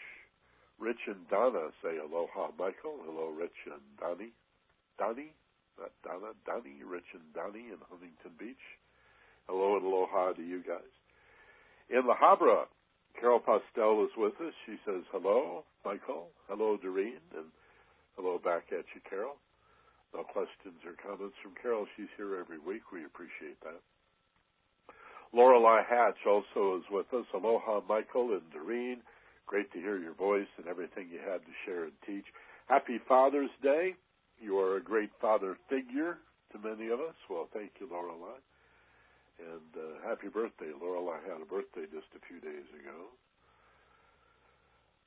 Rich 0.80 1.04
and 1.08 1.28
Donna 1.30 1.70
say 1.84 1.98
aloha, 1.98 2.56
Michael. 2.58 3.04
Hello, 3.04 3.34
Rich 3.36 3.68
and 3.68 3.84
Donnie. 4.00 4.32
Donnie? 4.98 5.34
Not 5.80 5.92
Donna. 6.04 6.34
Donnie, 6.46 6.84
Rich 6.86 7.10
and 7.14 7.34
Donnie 7.34 7.72
in 7.74 7.82
Huntington 7.90 8.38
Beach. 8.38 8.66
Hello 9.48 9.78
and 9.78 9.86
aloha 9.86 10.34
to 10.34 10.42
you 10.42 10.64
guys. 10.64 10.94
In 11.90 12.08
La 12.08 12.16
Habra, 12.16 12.66
Carol 13.20 13.40
Postel 13.40 14.06
is 14.06 14.14
with 14.18 14.34
us. 14.40 14.54
She 14.66 14.78
says 14.86 15.04
hello, 15.12 15.64
Michael. 15.86 16.30
Hello, 16.48 16.78
Doreen. 16.78 17.20
And 17.36 17.52
hello 18.16 18.40
back 18.40 18.72
at 18.72 18.86
you, 18.96 19.02
Carol. 19.10 19.36
No 20.14 20.24
questions 20.24 20.78
or 20.86 20.94
comments 21.02 21.36
from 21.42 21.54
Carol. 21.62 21.88
She's 21.98 22.12
here 22.18 22.38
every 22.40 22.60
week. 22.60 22.92
We 22.94 23.06
appreciate 23.06 23.60
that. 23.64 23.82
Lorelei 25.34 25.82
Hatch 25.90 26.22
also 26.28 26.78
is 26.78 26.86
with 26.92 27.12
us. 27.14 27.26
Aloha, 27.34 27.82
Michael 27.90 28.34
and 28.34 28.46
Doreen. 28.54 29.02
Great 29.48 29.72
to 29.74 29.80
hear 29.80 29.98
your 29.98 30.14
voice 30.14 30.48
and 30.58 30.68
everything 30.68 31.10
you 31.12 31.20
had 31.20 31.42
to 31.42 31.54
share 31.66 31.86
and 31.86 31.94
teach. 32.06 32.26
Happy 32.68 33.00
Father's 33.08 33.50
Day. 33.62 33.96
You 34.42 34.60
are 34.60 34.78
a 34.78 34.84
great 34.84 35.12
father 35.22 35.58
figure 35.70 36.18
to 36.52 36.60
many 36.60 36.90
of 36.90 37.00
us. 37.00 37.16
Well, 37.30 37.48
thank 37.54 37.72
you, 37.80 37.88
Lorelei. 37.90 38.40
And 39.40 39.72
uh, 39.76 40.08
happy 40.08 40.28
birthday. 40.28 40.72
Lorelei 40.80 41.18
had 41.28 41.42
a 41.42 41.46
birthday 41.46 41.86
just 41.92 42.08
a 42.16 42.22
few 42.28 42.40
days 42.40 42.68
ago. 42.80 43.10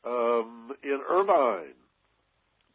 Um, 0.07 0.73
in 0.83 1.01
Irvine, 1.09 1.75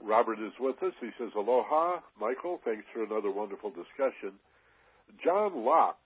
Robert 0.04 0.40
is 0.40 0.54
with 0.60 0.82
us. 0.84 0.94
He 1.00 1.10
says, 1.18 1.32
Aloha, 1.36 2.00
Michael. 2.20 2.60
Thanks 2.66 2.86
for 2.94 3.04
another 3.04 3.32
wonderful 3.32 3.70
discussion. 3.70 4.40
John 5.24 5.64
Locke, 5.66 5.98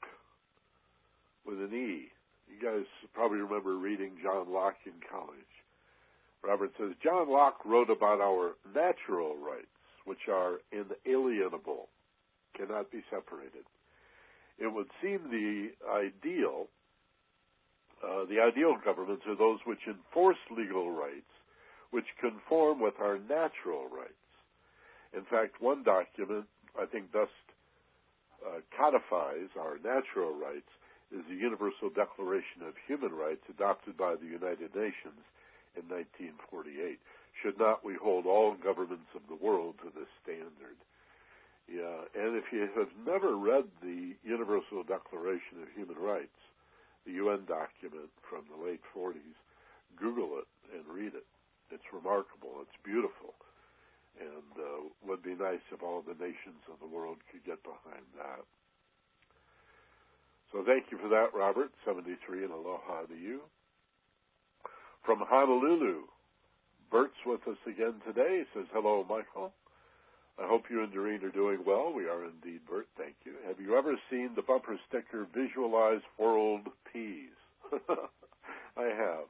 with 1.45 1.59
an 1.59 1.73
E, 1.73 2.09
you 2.49 2.61
guys 2.61 2.85
probably 3.13 3.39
remember 3.39 3.77
reading 3.77 4.11
John 4.23 4.51
Locke 4.51 4.77
in 4.85 4.93
college. 5.09 5.53
Robert 6.43 6.71
says 6.77 6.91
John 7.03 7.29
Locke 7.29 7.65
wrote 7.65 7.89
about 7.89 8.21
our 8.21 8.53
natural 8.73 9.35
rights, 9.37 9.67
which 10.05 10.29
are 10.31 10.61
inalienable, 10.71 11.89
cannot 12.55 12.91
be 12.91 13.03
separated. 13.09 13.65
It 14.57 14.71
would 14.71 14.87
seem 15.01 15.29
the 15.29 15.71
ideal, 15.91 16.67
uh, 18.01 18.25
the 18.25 18.39
ideal 18.39 18.77
governments 18.83 19.23
are 19.27 19.35
those 19.35 19.59
which 19.65 19.83
enforce 19.87 20.37
legal 20.49 20.91
rights, 20.91 21.29
which 21.91 22.05
conform 22.21 22.79
with 22.79 22.95
our 23.01 23.17
natural 23.17 23.89
rights. 23.91 24.13
In 25.13 25.23
fact, 25.25 25.61
one 25.61 25.83
document 25.83 26.45
I 26.79 26.85
think 26.85 27.11
best 27.11 27.31
uh, 28.45 28.59
codifies 28.75 29.47
our 29.59 29.79
natural 29.79 30.35
rights 30.35 30.69
is 31.11 31.23
the 31.29 31.35
Universal 31.35 31.95
Declaration 31.95 32.67
of 32.67 32.73
Human 32.87 33.13
Rights 33.13 33.43
adopted 33.49 33.95
by 33.95 34.15
the 34.15 34.27
United 34.27 34.75
Nations 34.75 35.23
in 35.75 35.87
1948. 35.87 36.99
Should 37.45 37.61
not 37.61 37.85
we 37.85 37.93
hold 37.93 38.25
all 38.25 38.57
governments 38.57 39.13
of 39.13 39.21
the 39.29 39.37
world 39.37 39.77
to 39.85 39.93
this 39.93 40.09
standard? 40.25 40.81
Yeah, 41.69 42.09
and 42.17 42.33
if 42.33 42.49
you 42.49 42.65
have 42.73 42.89
never 43.05 43.37
read 43.37 43.69
the 43.85 44.17
Universal 44.25 44.89
Declaration 44.89 45.61
of 45.61 45.69
Human 45.77 46.01
Rights, 46.01 46.41
the 47.05 47.21
UN 47.21 47.45
document 47.45 48.09
from 48.25 48.49
the 48.49 48.57
late 48.57 48.81
40s, 48.97 49.37
Google 49.93 50.41
it 50.41 50.49
and 50.73 50.89
read 50.89 51.13
it. 51.13 51.29
It's 51.69 51.85
remarkable. 51.93 52.65
It's 52.65 52.81
beautiful. 52.81 53.37
And 54.17 54.49
uh, 54.57 54.89
would 55.05 55.21
be 55.21 55.37
nice 55.37 55.61
if 55.69 55.85
all 55.85 56.01
the 56.01 56.17
nations 56.17 56.65
of 56.65 56.81
the 56.81 56.89
world 56.89 57.21
could 57.29 57.45
get 57.45 57.61
behind 57.61 58.09
that. 58.17 58.41
So 60.49 60.65
thank 60.65 60.89
you 60.89 60.97
for 60.97 61.09
that, 61.13 61.29
Robert. 61.37 61.69
73 61.85 62.09
and 62.49 62.53
aloha 62.53 63.05
to 63.05 63.13
you. 63.13 63.41
From 65.05 65.21
Honolulu, 65.21 66.09
Bert's 66.91 67.13
with 67.25 67.41
us 67.47 67.57
again 67.65 67.95
today. 68.05 68.43
He 68.43 68.59
says, 68.59 68.67
hello, 68.73 69.05
Michael. 69.07 69.53
I 70.38 70.47
hope 70.47 70.65
you 70.69 70.83
and 70.83 70.91
Doreen 70.91 71.23
are 71.23 71.31
doing 71.31 71.59
well. 71.65 71.93
We 71.95 72.07
are 72.07 72.25
indeed, 72.25 72.61
Bert. 72.69 72.88
Thank 72.97 73.15
you. 73.23 73.33
Have 73.47 73.59
you 73.59 73.77
ever 73.77 73.95
seen 74.09 74.31
the 74.36 74.41
bumper 74.41 74.77
sticker 74.88 75.27
Visualize 75.33 76.01
World 76.19 76.67
Peace? 76.91 77.29
I 78.77 78.83
have. 78.83 79.25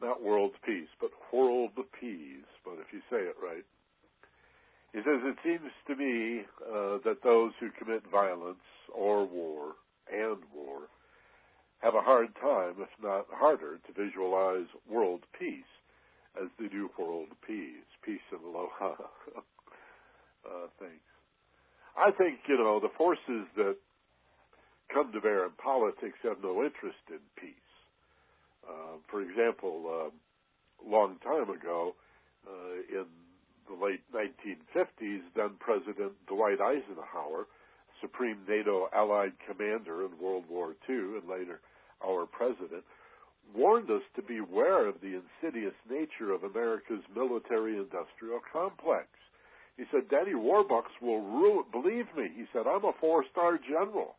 Not 0.00 0.22
world 0.22 0.52
peace, 0.64 0.88
but 1.00 1.10
world 1.32 1.70
peace. 2.00 2.44
But 2.64 2.74
if 2.80 2.92
you 2.92 3.00
say 3.08 3.22
it 3.22 3.36
right. 3.42 3.64
He 4.92 4.98
says, 4.98 5.22
It 5.22 5.36
seems 5.44 5.70
to 5.86 5.96
me 5.96 6.42
uh, 6.62 6.98
that 7.04 7.22
those 7.22 7.52
who 7.60 7.70
commit 7.78 8.02
violence 8.10 8.58
or 8.94 9.26
war 9.26 9.74
and 10.12 10.38
war 10.54 10.88
have 11.78 11.94
a 11.94 12.00
hard 12.00 12.34
time, 12.40 12.74
if 12.80 12.88
not 13.02 13.26
harder, 13.30 13.78
to 13.86 13.92
visualize 14.04 14.66
world 14.90 15.20
peace 15.38 15.64
as 16.40 16.48
they 16.58 16.68
do 16.68 16.90
world 16.98 17.28
peace. 17.46 17.86
Peace 18.04 18.24
and 18.32 18.42
aloha. 18.44 18.94
uh, 20.46 20.66
thanks. 20.78 21.04
I 21.96 22.10
think, 22.10 22.40
you 22.46 22.58
know, 22.58 22.78
the 22.80 22.92
forces 22.96 23.48
that 23.56 23.76
come 24.92 25.12
to 25.12 25.20
bear 25.20 25.44
in 25.44 25.52
politics 25.52 26.18
have 26.22 26.38
no 26.42 26.62
interest 26.62 27.00
in 27.08 27.20
peace. 27.36 27.54
Uh, 28.68 28.98
for 29.10 29.22
example, 29.22 29.84
a 29.86 30.06
uh, 30.06 30.10
long 30.88 31.16
time 31.24 31.50
ago, 31.50 31.94
uh, 32.46 33.00
in 33.00 33.06
the 33.68 33.84
late 33.84 34.02
1950s, 34.14 35.22
then 35.34 35.50
President 35.58 36.12
Dwight 36.28 36.60
Eisenhower, 36.60 37.46
Supreme 38.00 38.38
NATO 38.48 38.88
Allied 38.94 39.32
Commander 39.46 40.04
in 40.04 40.10
World 40.20 40.44
War 40.48 40.74
II, 40.88 41.18
and 41.18 41.28
later 41.28 41.60
our 42.04 42.26
President, 42.26 42.84
warned 43.54 43.90
us 43.90 44.02
to 44.16 44.22
beware 44.22 44.86
of 44.86 45.00
the 45.00 45.20
insidious 45.20 45.74
nature 45.90 46.32
of 46.32 46.44
America's 46.44 47.04
military 47.14 47.76
industrial 47.76 48.40
complex. 48.52 49.06
He 49.76 49.84
said, 49.90 50.08
Daddy 50.08 50.32
Warbucks 50.32 50.96
will 51.02 51.20
ruin, 51.20 51.64
believe 51.70 52.06
me, 52.16 52.30
he 52.34 52.44
said, 52.52 52.66
I'm 52.66 52.84
a 52.84 52.92
four 53.00 53.24
star 53.30 53.58
general. 53.58 54.14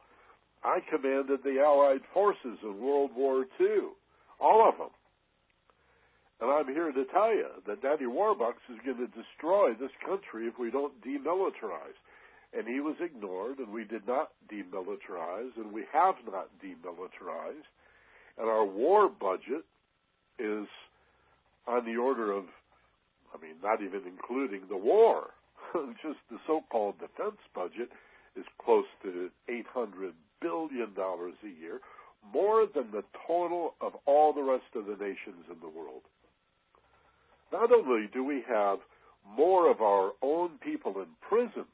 I 0.64 0.80
commanded 0.90 1.40
the 1.44 1.60
Allied 1.60 2.02
forces 2.14 2.58
in 2.64 2.82
World 2.82 3.12
War 3.16 3.46
II, 3.60 3.94
all 4.40 4.68
of 4.68 4.78
them. 4.78 4.90
And 6.40 6.52
I'm 6.52 6.68
here 6.68 6.92
to 6.92 7.06
tell 7.06 7.34
you 7.34 7.48
that 7.66 7.82
Daddy 7.82 8.06
Warbucks 8.06 8.62
is 8.70 8.78
going 8.86 8.98
to 8.98 9.08
destroy 9.08 9.74
this 9.74 9.94
country 10.06 10.46
if 10.46 10.60
we 10.60 10.70
don't 10.70 10.94
demilitarize. 11.02 11.98
And 12.54 12.68
he 12.68 12.80
was 12.80 12.96
ignored, 13.02 13.58
and 13.58 13.74
we 13.74 13.84
did 13.84 14.08
not 14.08 14.30
demilitarize, 14.52 15.58
and 15.58 15.74
we 15.74 15.84
have 15.92 16.16
not 16.32 16.50
demilitarized. 16.64 17.66
And 18.38 18.50
our 18.50 18.66
war 18.66 19.10
budget 19.10 19.66
is 20.40 20.68
on 21.68 21.86
the 21.86 21.98
order 21.98 22.32
of, 22.32 22.46
I 23.34 23.42
mean, 23.42 23.56
not 23.64 23.82
even 23.82 24.02
including 24.06 24.62
the 24.70 24.78
war. 24.78 25.32
Just 26.02 26.20
the 26.30 26.38
so-called 26.46 26.96
defense 27.00 27.38
budget 27.54 27.90
is 28.36 28.46
close 28.64 28.86
to 29.04 29.30
$800 29.50 30.12
billion 30.42 30.94
a 30.98 31.62
year, 31.62 31.80
more 32.34 32.68
than 32.74 32.92
the 32.92 33.04
total 33.26 33.74
of 33.82 33.94
all 34.06 34.34
the 34.34 34.44
rest 34.44 34.76
of 34.76 34.86
the 34.86 35.04
nations 35.04 35.46
in 35.50 35.60
the 35.62 35.68
world. 35.68 36.02
Not 37.52 37.72
only 37.72 38.08
do 38.14 38.24
we 38.24 38.44
have 38.48 38.80
more 39.36 39.70
of 39.70 39.82
our 39.82 40.12
own 40.22 40.52
people 40.64 40.94
in 40.98 41.08
prison 41.28 41.66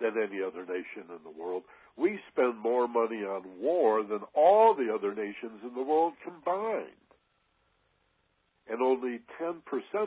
than 0.00 0.12
any 0.16 0.42
other 0.42 0.62
nation 0.62 1.10
in 1.10 1.22
the 1.24 1.42
world, 1.42 1.64
we 1.98 2.18
spend 2.30 2.56
more 2.58 2.86
money 2.86 3.24
on 3.24 3.42
war 3.60 4.04
than 4.04 4.20
all 4.34 4.74
the 4.74 4.92
other 4.94 5.14
nations 5.14 5.60
in 5.62 5.74
the 5.74 5.82
world 5.82 6.14
combined. 6.22 6.86
And 8.70 8.80
only 8.80 9.20
10% 9.40 9.58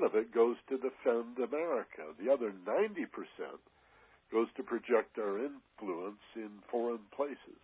of 0.06 0.16
it 0.16 0.34
goes 0.34 0.56
to 0.70 0.78
defend 0.78 1.38
America. 1.38 2.04
The 2.24 2.32
other 2.32 2.54
90% 2.66 3.08
goes 4.32 4.48
to 4.56 4.64
project 4.64 5.18
our 5.18 5.38
influence 5.38 6.24
in 6.36 6.50
foreign 6.70 7.04
places. 7.14 7.60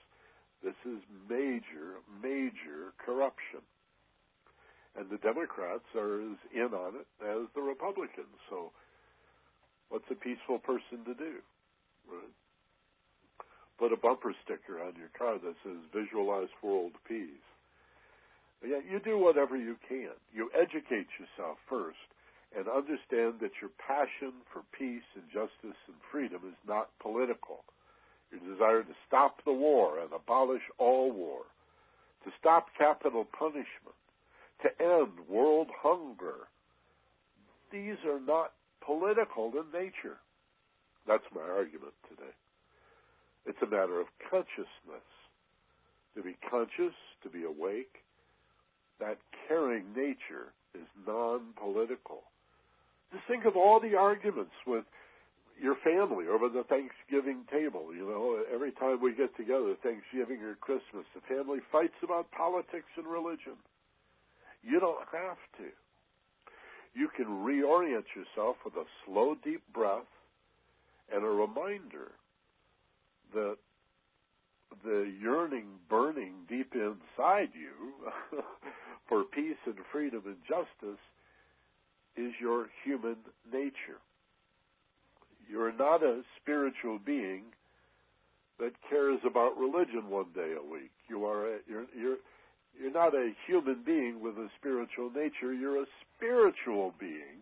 This 0.64 0.76
is 0.86 1.00
major, 1.30 2.02
major 2.22 2.92
corruption. 2.98 3.62
And 4.98 5.10
the 5.10 5.20
Democrats 5.20 5.86
are 5.96 6.20
as 6.20 6.38
in 6.54 6.74
on 6.74 6.96
it 6.96 7.08
as 7.24 7.48
the 7.56 7.62
Republicans. 7.62 8.34
So, 8.50 8.72
what's 9.90 10.10
a 10.12 10.16
peaceful 10.16 10.58
person 10.58 11.06
to 11.06 11.14
do? 11.14 11.36
Right? 12.10 12.34
Put 13.80 13.94
a 13.94 13.98
bumper 13.98 14.34
sticker 14.44 14.82
on 14.82 14.94
your 14.98 15.14
car 15.18 15.38
that 15.38 15.56
says 15.64 15.78
"Visualize 15.94 16.50
World 16.64 16.94
Peace." 17.08 17.46
Yeah, 18.66 18.82
you 18.90 19.00
do 19.00 19.20
whatever 19.20 19.56
you 19.56 19.78
can. 19.88 20.18
You 20.34 20.50
educate 20.58 21.08
yourself 21.20 21.58
first 21.70 22.10
and 22.58 22.68
understand 22.68 23.40
that 23.42 23.62
your 23.62 23.70
passion 23.78 24.34
for 24.52 24.64
peace 24.72 25.06
and 25.14 25.24
justice 25.30 25.78
and 25.88 25.98
freedom 26.12 26.42
is 26.48 26.58
not 26.68 26.90
political. 27.00 27.64
Your 28.32 28.42
desire 28.42 28.84
to 28.84 28.96
stop 29.08 29.44
the 29.46 29.54
war 29.54 30.00
and 30.00 30.12
abolish 30.12 30.64
all 30.80 31.12
war, 31.12 31.42
to 32.26 32.32
stop 32.40 32.68
capital 32.78 33.26
punishment, 33.26 33.96
to 34.64 34.70
end 34.82 35.28
world 35.30 35.68
hunger. 35.84 36.50
These 37.72 37.98
are 38.06 38.20
not 38.20 38.54
political 38.82 39.52
in 39.54 39.72
nature. 39.72 40.18
That's 41.06 41.24
my 41.34 41.42
argument 41.42 41.94
today. 42.10 42.34
It's 43.48 43.58
a 43.64 43.66
matter 43.66 44.00
of 44.00 44.08
consciousness. 44.30 45.08
To 46.16 46.24
be 46.24 46.36
conscious, 46.50 46.96
to 47.24 47.30
be 47.30 47.44
awake, 47.44 48.04
that 49.00 49.18
caring 49.48 49.86
nature 49.96 50.52
is 50.76 50.88
non 51.08 51.54
political. 51.56 52.24
Just 53.14 53.24
think 53.28 53.46
of 53.46 53.56
all 53.56 53.80
the 53.80 53.96
arguments 53.96 54.52
with 54.66 54.84
your 55.62 55.76
family 55.84 56.26
over 56.28 56.50
the 56.50 56.64
Thanksgiving 56.64 57.46
table. 57.50 57.96
You 57.96 58.06
know, 58.06 58.44
every 58.54 58.72
time 58.74 59.02
we 59.02 59.16
get 59.16 59.36
together, 59.38 59.76
Thanksgiving 59.82 60.44
or 60.44 60.56
Christmas, 60.56 61.06
the 61.16 61.22
family 61.28 61.60
fights 61.72 61.98
about 62.04 62.30
politics 62.32 62.92
and 62.98 63.08
religion. 63.08 63.56
You 64.62 64.80
don't 64.80 65.06
have 65.14 65.40
to. 65.58 65.70
You 66.94 67.10
can 67.16 67.28
reorient 67.46 68.10
yourself 68.16 68.58
with 68.66 68.74
a 68.74 68.86
slow, 69.06 69.36
deep 69.44 69.62
breath 69.74 70.10
and 71.14 71.24
a 71.24 71.30
reminder 71.30 72.12
that 73.34 73.58
the 74.84 75.12
yearning 75.22 75.66
burning 75.90 76.34
deep 76.48 76.74
inside 76.74 77.50
you 77.54 78.40
for 79.10 79.24
peace 79.24 79.58
and 79.66 79.78
freedom 79.92 80.24
and 80.26 80.38
justice 80.48 81.00
is 82.16 82.34
your 82.40 82.68
human 82.84 83.18
nature. 83.52 84.02
You're 85.50 85.72
not 85.72 86.04
a 86.04 86.22
spiritual 86.42 87.00
being 87.06 87.44
that 88.60 88.74
cares 88.90 89.20
about 89.26 89.58
religion 89.58 90.10
one 90.10 90.32
day 90.36 90.54
a 90.58 90.72
week. 90.72 90.92
You 91.10 91.26
are 91.26 91.48
a, 91.48 91.58
you're 91.68 91.86
you're 91.98 92.18
you're 92.80 92.92
not 92.92 93.16
a 93.16 93.32
human 93.46 93.84
being 93.86 94.20
with 94.22 94.36
a 94.36 94.50
spiritual 94.60 95.10
nature. 95.10 95.54
You're 95.54 95.82
a 95.82 95.86
spiritual 96.16 96.94
being 97.00 97.42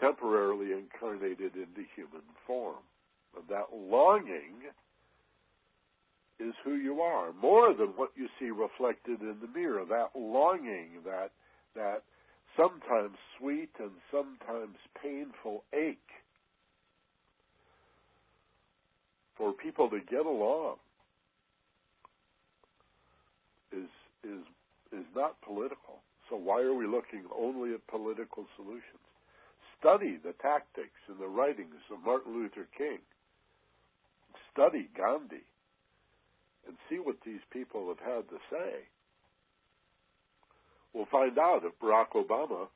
temporarily 0.00 0.72
incarnated 0.72 1.54
into 1.54 1.84
human 1.94 2.22
form. 2.46 2.82
That 3.48 3.66
longing 3.74 4.54
is 6.40 6.54
who 6.64 6.74
you 6.74 7.00
are, 7.00 7.32
more 7.32 7.74
than 7.74 7.88
what 7.88 8.10
you 8.16 8.28
see 8.38 8.50
reflected 8.50 9.20
in 9.20 9.36
the 9.40 9.58
mirror. 9.58 9.84
That 9.88 10.10
longing, 10.18 11.02
that 11.04 11.30
that 11.74 12.02
sometimes 12.56 13.16
sweet 13.38 13.70
and 13.78 13.92
sometimes 14.10 14.76
painful 15.00 15.64
ache 15.72 15.98
for 19.36 19.52
people 19.52 19.90
to 19.90 20.00
get 20.10 20.26
along 20.26 20.76
is 23.72 23.90
is 24.22 24.44
is 24.92 25.06
not 25.14 25.40
political. 25.42 26.02
So 26.30 26.36
why 26.36 26.62
are 26.62 26.74
we 26.74 26.86
looking 26.86 27.24
only 27.36 27.74
at 27.74 27.86
political 27.88 28.46
solutions? 28.56 29.02
Study 29.78 30.18
the 30.22 30.32
tactics 30.40 30.96
and 31.08 31.18
the 31.18 31.28
writings 31.28 31.82
of 31.92 32.04
Martin 32.04 32.32
Luther 32.32 32.66
King. 32.78 32.98
Study 34.54 34.88
Gandhi 34.96 35.44
and 36.66 36.76
see 36.88 36.96
what 36.96 37.16
these 37.26 37.42
people 37.52 37.88
have 37.88 37.98
had 37.98 38.28
to 38.30 38.38
say. 38.50 38.86
We'll 40.94 41.10
find 41.10 41.36
out 41.38 41.62
if 41.64 41.78
Barack 41.80 42.14
Obama, 42.14 42.68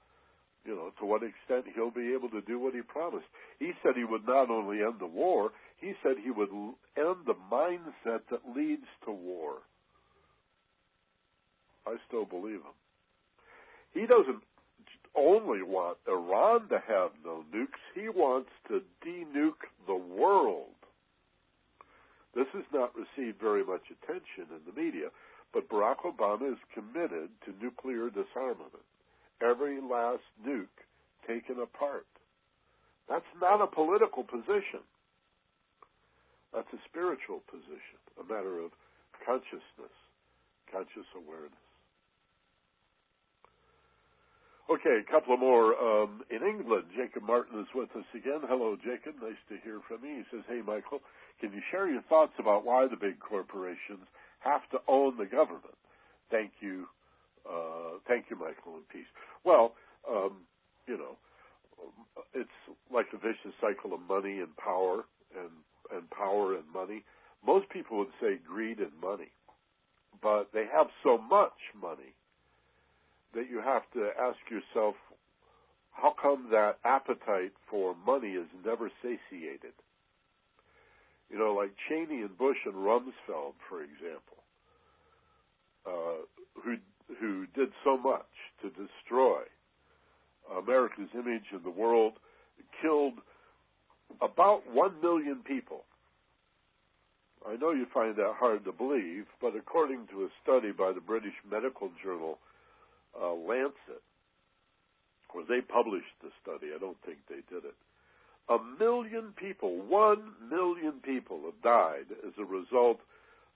you 0.65 0.75
know, 0.75 0.91
to 0.99 1.07
what 1.07 1.23
extent 1.23 1.73
he'll 1.75 1.93
be 1.93 2.13
able 2.13 2.29
to 2.31 2.41
do 2.43 2.59
what 2.59 2.75
he 2.75 2.83
promised. 2.83 3.27
He 3.61 3.73
said 3.83 3.93
he 3.97 4.05
would 4.05 4.27
not 4.27 4.51
only 4.51 4.83
end 4.83 4.97
the 4.99 5.07
war, 5.07 5.53
he 5.81 5.93
said 6.03 6.17
he 6.23 6.33
would 6.33 6.51
end 6.51 7.17
the 7.27 7.37
mindset 7.51 8.21
that 8.31 8.41
leads 8.57 8.87
to 9.05 9.13
war. 9.13 9.63
I 11.87 11.97
still 12.09 12.27
believe 12.27 12.61
him. 12.61 12.77
He 13.95 14.01
doesn't 14.01 14.43
only 15.17 15.63
want 15.63 15.99
Iran 16.07 16.69
to 16.69 16.83
have 16.87 17.11
no 17.25 17.45
nukes, 17.55 17.81
he 17.95 18.09
wants 18.09 18.51
to 18.69 18.83
denuke 19.05 19.65
the 19.87 19.95
world. 19.95 20.78
This 22.35 22.47
has 22.53 22.65
not 22.73 22.93
received 22.95 23.41
very 23.41 23.65
much 23.65 23.83
attention 23.91 24.53
in 24.53 24.63
the 24.67 24.79
media, 24.81 25.09
but 25.53 25.69
Barack 25.69 26.05
Obama 26.05 26.53
is 26.53 26.59
committed 26.75 27.31
to 27.45 27.55
nuclear 27.63 28.11
disarmament. 28.11 28.85
Every 29.41 29.81
last 29.81 30.25
nuke 30.47 30.83
taken 31.27 31.61
apart. 31.63 32.07
That's 33.09 33.29
not 33.41 33.63
a 33.63 33.67
political 33.67 34.25
position. 34.25 34.85
That's 36.53 36.69
a 36.73 36.81
spiritual 36.89 37.41
position, 37.49 38.01
a 38.21 38.25
matter 38.25 38.61
of 38.61 38.73
consciousness, 39.25 39.95
conscious 40.73 41.09
awareness. 41.17 41.69
Okay, 44.69 45.01
a 45.01 45.11
couple 45.11 45.33
of 45.33 45.41
more. 45.41 45.73
Um, 45.81 46.21
in 46.29 46.45
England, 46.45 46.93
Jacob 46.93 47.25
Martin 47.25 47.59
is 47.61 47.69
with 47.75 47.89
us 47.97 48.05
again. 48.13 48.45
Hello, 48.45 48.77
Jacob. 48.77 49.17
Nice 49.17 49.41
to 49.49 49.57
hear 49.65 49.81
from 49.89 50.05
you. 50.05 50.21
He 50.21 50.25
says, 50.29 50.45
Hey, 50.45 50.61
Michael, 50.61 51.01
can 51.41 51.53
you 51.53 51.61
share 51.71 51.89
your 51.89 52.03
thoughts 52.03 52.33
about 52.39 52.65
why 52.65 52.87
the 52.89 52.97
big 52.97 53.21
corporations 53.21 54.07
have 54.41 54.69
to 54.71 54.79
own 54.89 55.17
the 55.17 55.27
government? 55.27 55.77
Thank 56.31 56.53
you. 56.61 56.87
Uh, 57.49 57.99
thank 58.07 58.27
you, 58.31 58.37
Michael, 58.37 58.75
and 58.75 58.89
peace. 58.89 59.07
Well, 59.45 59.75
um, 60.09 60.43
you 60.87 60.97
know, 60.99 61.17
it's 62.35 62.51
like 62.93 63.11
the 63.13 63.19
vicious 63.19 63.55
cycle 63.61 63.95
of 63.95 64.01
money 64.01 64.41
and 64.41 64.55
power 64.57 65.05
and, 65.37 65.51
and 65.97 66.11
power 66.11 66.55
and 66.55 66.65
money. 66.73 67.05
Most 67.47 67.69
people 67.71 67.99
would 67.99 68.13
say 68.21 68.39
greed 68.47 68.79
and 68.79 68.93
money, 69.01 69.31
but 70.21 70.49
they 70.53 70.65
have 70.73 70.89
so 71.03 71.19
much 71.19 71.57
money 71.81 72.15
that 73.35 73.49
you 73.51 73.61
have 73.61 73.83
to 73.95 74.11
ask 74.21 74.39
yourself, 74.51 74.95
how 75.93 76.15
come 76.21 76.49
that 76.51 76.79
appetite 76.85 77.53
for 77.71 77.95
money 78.07 78.31
is 78.31 78.47
never 78.65 78.91
satiated? 79.03 79.73
You 81.31 81.39
know, 81.39 81.55
like 81.55 81.71
Cheney 81.89 82.23
and 82.23 82.37
Bush 82.39 82.57
and 82.65 82.75
Rumsfeld, 82.75 83.55
for 83.69 83.83
example, 83.83 84.41
uh, 85.87 86.25
who 86.65 86.77
who 87.21 87.47
did 87.55 87.69
so 87.85 87.97
much 87.97 88.29
to 88.63 88.69
destroy 88.69 89.41
America's 90.57 91.09
image 91.15 91.45
in 91.53 91.63
the 91.63 91.71
world, 91.71 92.15
killed 92.83 93.15
about 94.23 94.63
one 94.73 95.01
million 95.03 95.43
people. 95.47 95.85
I 97.47 97.57
know 97.57 97.71
you 97.71 97.87
find 97.95 98.17
that 98.17 98.35
hard 98.39 98.65
to 98.65 98.73
believe, 98.73 99.25
but 99.41 99.55
according 99.57 100.07
to 100.11 100.25
a 100.25 100.29
study 100.43 100.73
by 100.73 100.93
the 100.93 101.01
British 101.01 101.35
medical 101.49 101.91
journal 102.03 102.39
uh, 103.21 103.33
Lancet, 103.33 104.03
where 105.33 105.45
they 105.49 105.61
published 105.61 106.13
the 106.23 106.31
study. 106.43 106.73
I 106.75 106.79
don't 106.79 106.97
think 107.05 107.19
they 107.29 107.43
did 107.53 107.65
it. 107.65 107.77
A 108.49 108.59
million 108.79 109.35
people, 109.37 109.77
one 109.89 110.33
million 110.51 110.95
people 111.03 111.43
have 111.45 111.63
died 111.63 112.07
as 112.27 112.33
a 112.39 112.45
result 112.45 112.99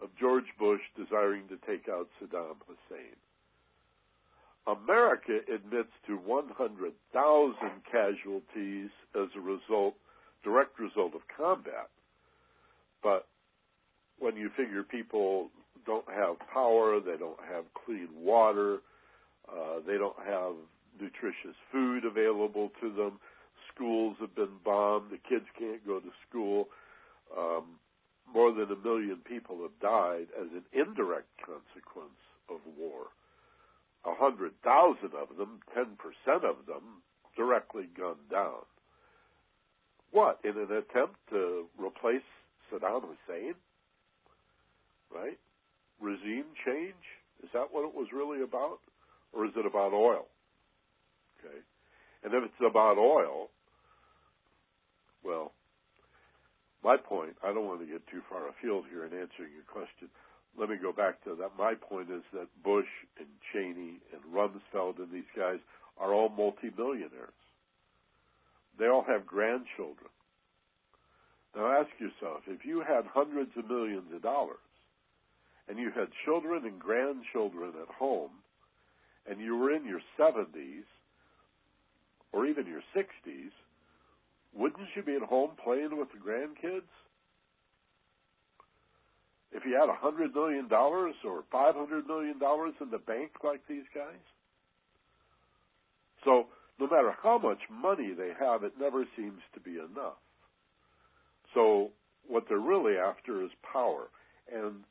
of 0.02 0.10
George 0.20 0.44
Bush 0.58 0.80
desiring 0.96 1.44
to 1.48 1.56
take 1.66 1.88
out 1.88 2.08
Saddam 2.20 2.56
Hussein. 2.66 3.16
America 4.66 5.38
admits 5.52 5.90
to 6.06 6.16
100,000 6.16 7.54
casualties 7.90 8.90
as 9.14 9.28
a 9.36 9.40
result, 9.40 9.94
direct 10.44 10.78
result 10.78 11.14
of 11.14 11.22
combat. 11.36 11.88
But 13.02 13.26
when 14.18 14.36
you 14.36 14.50
figure 14.56 14.82
people 14.82 15.50
don't 15.84 16.08
have 16.08 16.36
power, 16.52 17.00
they 17.00 17.16
don't 17.16 17.40
have 17.50 17.64
clean 17.84 18.08
water, 18.14 18.78
uh, 19.48 19.80
they 19.86 19.98
don't 19.98 20.18
have 20.24 20.52
nutritious 21.00 21.56
food 21.72 22.04
available 22.04 22.70
to 22.80 22.92
them, 22.92 23.18
schools 23.82 24.16
have 24.20 24.34
been 24.34 24.62
bombed, 24.64 25.10
the 25.10 25.18
kids 25.28 25.46
can't 25.58 25.84
go 25.86 25.98
to 25.98 26.10
school. 26.28 26.68
Um, 27.36 27.64
more 28.32 28.52
than 28.52 28.70
a 28.70 28.76
million 28.76 29.18
people 29.24 29.58
have 29.62 29.78
died 29.80 30.26
as 30.38 30.48
an 30.52 30.62
indirect 30.72 31.28
consequence 31.44 32.22
of 32.48 32.60
war. 32.78 33.10
A 34.04 34.14
hundred 34.14 34.52
thousand 34.62 35.12
of 35.18 35.36
them, 35.36 35.60
ten 35.74 35.96
percent 35.98 36.44
of 36.44 36.66
them, 36.66 37.02
directly 37.36 37.88
gunned 37.96 38.30
down. 38.30 38.62
What, 40.12 40.38
in 40.44 40.50
an 40.50 40.70
attempt 40.70 41.16
to 41.30 41.66
replace 41.78 42.26
Saddam 42.70 43.02
Hussein? 43.02 43.54
Right? 45.12 45.38
Regime 46.00 46.54
change? 46.64 47.02
Is 47.42 47.50
that 47.52 47.68
what 47.70 47.86
it 47.86 47.94
was 47.94 48.08
really 48.12 48.42
about? 48.42 48.78
Or 49.32 49.46
is 49.46 49.52
it 49.56 49.66
about 49.66 49.92
oil? 49.92 50.26
Okay. 51.40 51.58
And 52.22 52.34
if 52.34 52.44
it's 52.44 52.62
about 52.68 52.98
oil, 52.98 53.48
well, 55.24 55.52
my 56.82 56.96
point, 56.96 57.36
I 57.44 57.52
don't 57.52 57.66
want 57.66 57.80
to 57.80 57.86
get 57.86 58.06
too 58.08 58.22
far 58.28 58.48
afield 58.48 58.84
here 58.90 59.04
in 59.04 59.12
answering 59.12 59.54
your 59.54 59.66
question. 59.70 60.08
Let 60.58 60.68
me 60.68 60.76
go 60.76 60.92
back 60.92 61.22
to 61.24 61.34
that. 61.36 61.56
My 61.56 61.74
point 61.74 62.10
is 62.10 62.22
that 62.34 62.48
Bush 62.62 62.90
and 63.18 63.28
Cheney 63.52 64.00
and 64.12 64.22
Rumsfeld 64.34 64.98
and 64.98 65.10
these 65.12 65.30
guys 65.36 65.58
are 65.98 66.12
all 66.12 66.28
multimillionaires. 66.28 67.32
They 68.78 68.86
all 68.86 69.04
have 69.06 69.26
grandchildren. 69.26 70.10
Now 71.54 71.70
ask 71.70 71.90
yourself, 72.00 72.42
if 72.46 72.64
you 72.64 72.80
had 72.80 73.04
hundreds 73.06 73.50
of 73.56 73.68
millions 73.68 74.12
of 74.14 74.22
dollars 74.22 74.56
and 75.68 75.78
you 75.78 75.90
had 75.90 76.08
children 76.24 76.64
and 76.64 76.78
grandchildren 76.78 77.72
at 77.80 77.94
home 77.94 78.30
and 79.28 79.40
you 79.40 79.56
were 79.56 79.70
in 79.70 79.86
your 79.86 80.00
70s 80.18 80.88
or 82.32 82.46
even 82.46 82.66
your 82.66 82.82
60s, 82.96 83.52
wouldn't 84.54 84.88
you 84.94 85.02
be 85.02 85.16
at 85.16 85.22
home 85.22 85.52
playing 85.62 85.96
with 85.96 86.08
the 86.12 86.18
grandkids? 86.18 86.90
If 89.52 89.64
you 89.66 89.78
had 89.78 89.90
a 89.90 89.98
hundred 89.98 90.34
million 90.34 90.68
dollars 90.68 91.14
or 91.24 91.44
five 91.52 91.74
hundred 91.74 92.06
million 92.06 92.38
dollars 92.38 92.74
in 92.80 92.90
the 92.90 92.98
bank 92.98 93.32
like 93.44 93.60
these 93.68 93.84
guys? 93.94 94.24
So 96.24 96.46
no 96.78 96.86
matter 96.86 97.14
how 97.22 97.38
much 97.38 97.58
money 97.70 98.12
they 98.16 98.32
have, 98.38 98.64
it 98.64 98.72
never 98.80 99.04
seems 99.16 99.40
to 99.54 99.60
be 99.60 99.72
enough. 99.72 100.20
So 101.54 101.90
what 102.28 102.44
they're 102.48 102.58
really 102.58 102.96
after 102.96 103.44
is 103.44 103.50
power. 103.72 104.08
And 104.52 104.84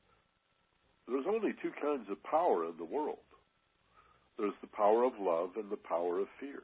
there's 1.07 1.25
only 1.27 1.53
two 1.61 1.71
kinds 1.81 2.09
of 2.09 2.21
power 2.23 2.65
in 2.65 2.77
the 2.77 2.85
world. 2.85 3.17
There's 4.37 4.53
the 4.61 4.67
power 4.67 5.03
of 5.03 5.13
love 5.19 5.51
and 5.55 5.69
the 5.69 5.77
power 5.77 6.19
of 6.19 6.27
fear. 6.39 6.63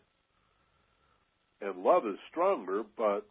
And 1.62 1.84
love 1.84 2.06
is 2.06 2.18
stronger, 2.30 2.84
but 2.98 3.26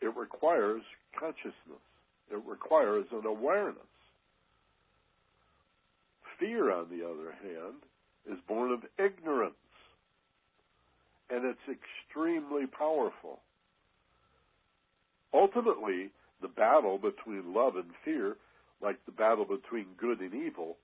it 0.00 0.14
requires 0.16 0.82
consciousness. 1.18 1.82
It 2.30 2.40
requires 2.46 3.06
an 3.12 3.26
awareness. 3.26 3.76
Fear, 6.38 6.72
on 6.72 6.86
the 6.90 7.04
other 7.06 7.32
hand, 7.42 7.76
is 8.30 8.38
born 8.48 8.72
of 8.72 8.80
ignorance. 8.98 9.54
And 11.30 11.44
it's 11.44 11.58
extremely 11.68 12.66
powerful. 12.66 13.40
Ultimately, 15.32 16.10
the 16.42 16.48
battle 16.48 16.98
between 16.98 17.54
love 17.54 17.76
and 17.76 17.90
fear, 18.04 18.36
like 18.82 18.98
the 19.06 19.12
battle 19.12 19.44
between 19.44 19.86
good 19.98 20.20
and 20.20 20.34
evil, 20.34 20.76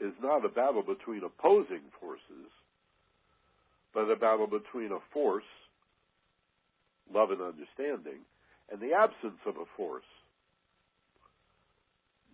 is 0.00 0.12
not 0.22 0.44
a 0.44 0.48
battle 0.48 0.82
between 0.82 1.22
opposing 1.24 1.82
forces 2.00 2.50
but 3.94 4.10
a 4.10 4.16
battle 4.16 4.46
between 4.46 4.92
a 4.92 4.98
force, 5.12 5.44
love 7.12 7.30
and 7.30 7.40
understanding, 7.40 8.22
and 8.70 8.80
the 8.80 8.94
absence 8.94 9.40
of 9.46 9.56
a 9.56 9.66
force, 9.76 10.04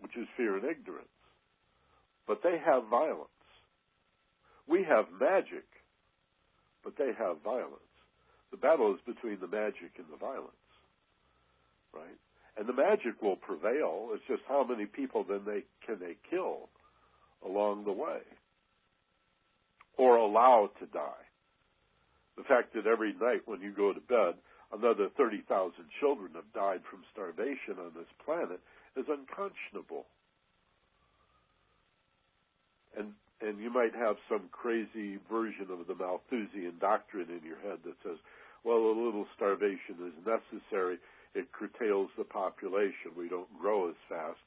which 0.00 0.16
is 0.16 0.28
fear 0.36 0.56
and 0.56 0.64
ignorance. 0.64 1.08
But 2.26 2.42
they 2.42 2.58
have 2.64 2.88
violence. 2.90 3.30
We 4.68 4.84
have 4.84 5.06
magic, 5.18 5.64
but 6.84 6.94
they 6.98 7.12
have 7.18 7.42
violence. 7.42 7.80
The 8.50 8.56
battle 8.56 8.94
is 8.94 9.00
between 9.06 9.38
the 9.40 9.48
magic 9.48 9.92
and 9.96 10.06
the 10.12 10.18
violence, 10.18 10.50
right? 11.94 12.18
And 12.58 12.68
the 12.68 12.72
magic 12.72 13.22
will 13.22 13.36
prevail. 13.36 14.10
It's 14.12 14.24
just 14.28 14.42
how 14.48 14.64
many 14.64 14.86
people 14.86 15.24
then 15.24 15.42
they 15.46 15.64
can 15.86 15.98
they 16.00 16.16
kill 16.30 16.68
along 17.44 17.84
the 17.84 17.92
way, 17.92 18.20
or 19.96 20.16
allow 20.16 20.70
to 20.80 20.86
die 20.86 21.25
the 22.36 22.44
fact 22.44 22.74
that 22.74 22.86
every 22.86 23.14
night 23.14 23.42
when 23.46 23.60
you 23.60 23.72
go 23.72 23.92
to 23.92 24.00
bed, 24.00 24.34
another 24.72 25.08
30,000 25.16 25.72
children 26.00 26.32
have 26.34 26.52
died 26.54 26.80
from 26.90 27.04
starvation 27.12 27.80
on 27.80 27.92
this 27.96 28.10
planet 28.24 28.60
is 28.96 29.06
unconscionable. 29.08 30.06
And 32.96 33.12
and 33.40 33.60
you 33.60 33.68
might 33.68 33.94
have 33.94 34.16
some 34.30 34.48
crazy 34.50 35.18
version 35.30 35.68
of 35.68 35.86
the 35.86 35.94
Malthusian 35.94 36.72
doctrine 36.80 37.28
in 37.28 37.46
your 37.46 37.60
head 37.60 37.80
that 37.84 37.96
says, 38.02 38.16
well, 38.64 38.78
a 38.78 38.96
little 38.96 39.26
starvation 39.36 40.00
is 40.08 40.16
necessary. 40.24 40.96
It 41.34 41.52
curtails 41.52 42.08
the 42.16 42.24
population. 42.24 43.12
We 43.14 43.28
don't 43.28 43.52
grow 43.60 43.90
as 43.90 43.94
fast. 44.08 44.40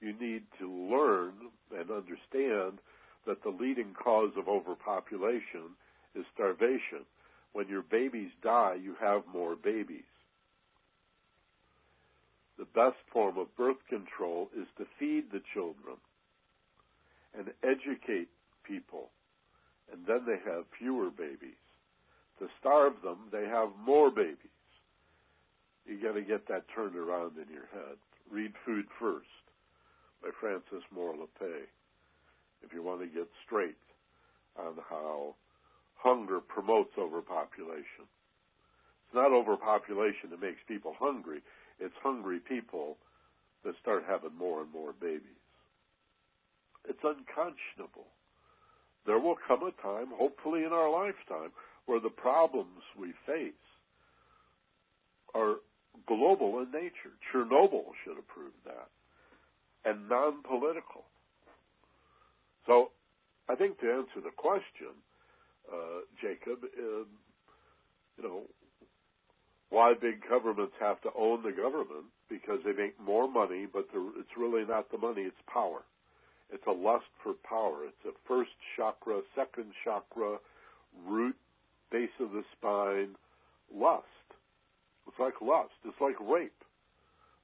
You 0.00 0.14
need 0.18 0.44
to 0.58 0.72
learn 0.72 1.34
and 1.70 1.90
understand 1.90 2.80
that 3.26 3.42
the 3.42 3.50
leading 3.50 3.92
cause 3.92 4.32
of 4.38 4.48
overpopulation 4.48 5.76
is 6.14 6.24
starvation 6.32 7.04
when 7.52 7.68
your 7.68 7.82
babies 7.82 8.30
die, 8.42 8.76
you 8.82 8.94
have 9.00 9.22
more 9.32 9.56
babies. 9.56 10.02
The 12.58 12.66
best 12.74 12.96
form 13.12 13.38
of 13.38 13.56
birth 13.56 13.78
control 13.88 14.50
is 14.56 14.66
to 14.78 14.84
feed 14.98 15.32
the 15.32 15.42
children 15.54 15.96
and 17.36 17.48
educate 17.62 18.28
people, 18.64 19.10
and 19.92 20.04
then 20.06 20.26
they 20.26 20.38
have 20.50 20.64
fewer 20.78 21.10
babies. 21.10 21.58
To 22.38 22.48
starve 22.58 22.94
them, 23.02 23.18
they 23.32 23.46
have 23.46 23.68
more 23.84 24.10
babies. 24.10 24.36
You 25.86 26.00
got 26.02 26.14
to 26.14 26.22
get 26.22 26.46
that 26.48 26.64
turned 26.74 26.96
around 26.96 27.32
in 27.36 27.52
your 27.52 27.68
head. 27.72 27.96
Read 28.30 28.52
Food 28.64 28.86
First 28.98 29.26
by 30.22 30.28
Frances 30.40 30.84
Moore 30.94 31.14
Lappé 31.14 31.66
if 32.62 32.72
you 32.72 32.82
want 32.82 33.00
to 33.00 33.06
get 33.06 33.28
straight 33.44 33.80
on 34.58 34.74
how 34.88 35.34
hunger 36.02 36.40
promotes 36.40 36.96
overpopulation. 36.98 38.08
It's 39.06 39.14
not 39.14 39.32
overpopulation 39.32 40.30
that 40.30 40.40
makes 40.40 40.60
people 40.66 40.94
hungry. 40.98 41.40
It's 41.78 41.94
hungry 42.02 42.38
people 42.40 42.96
that 43.64 43.74
start 43.80 44.04
having 44.08 44.36
more 44.38 44.62
and 44.62 44.72
more 44.72 44.92
babies. 44.92 45.40
It's 46.88 47.04
unconscionable. 47.04 48.08
There 49.06 49.18
will 49.18 49.36
come 49.46 49.62
a 49.62 49.72
time, 49.82 50.08
hopefully 50.14 50.64
in 50.64 50.72
our 50.72 50.90
lifetime, 50.90 51.50
where 51.86 52.00
the 52.00 52.10
problems 52.10 52.82
we 52.98 53.12
face 53.26 53.52
are 55.34 55.56
global 56.06 56.60
in 56.60 56.70
nature. 56.72 57.12
Chernobyl 57.32 57.92
should 58.04 58.16
have 58.16 58.28
proved 58.28 58.60
that. 58.64 58.88
And 59.84 60.08
non 60.08 60.42
political. 60.42 61.04
So 62.66 62.90
I 63.48 63.54
think 63.54 63.80
to 63.80 63.90
answer 63.90 64.20
the 64.22 64.34
question, 64.36 64.94
uh, 65.68 66.00
Jacob, 66.20 66.64
in, 66.76 67.04
you 68.16 68.24
know, 68.24 68.42
why 69.70 69.94
big 70.00 70.22
governments 70.28 70.74
have 70.80 71.00
to 71.02 71.10
own 71.16 71.42
the 71.42 71.52
government 71.52 72.06
because 72.28 72.58
they 72.64 72.72
make 72.72 72.98
more 73.00 73.30
money, 73.30 73.66
but 73.72 73.86
it's 74.18 74.36
really 74.36 74.64
not 74.64 74.90
the 74.90 74.98
money; 74.98 75.22
it's 75.22 75.36
power. 75.52 75.82
It's 76.52 76.66
a 76.66 76.72
lust 76.72 77.06
for 77.22 77.34
power. 77.48 77.84
It's 77.86 78.04
a 78.04 78.16
first 78.26 78.50
chakra, 78.76 79.20
second 79.36 79.72
chakra, 79.84 80.38
root, 81.06 81.36
base 81.92 82.10
of 82.18 82.32
the 82.32 82.42
spine, 82.56 83.14
lust. 83.72 84.04
It's 85.06 85.18
like 85.18 85.40
lust. 85.40 85.74
It's 85.84 86.00
like 86.00 86.18
rape. 86.20 86.52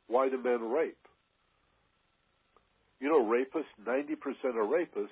Why 0.08 0.28
do 0.28 0.42
men 0.42 0.68
rape? 0.68 0.96
You 3.00 3.08
know, 3.08 3.24
rapists, 3.24 3.74
90% 3.84 4.14
of 4.50 4.70
rapists 4.70 5.08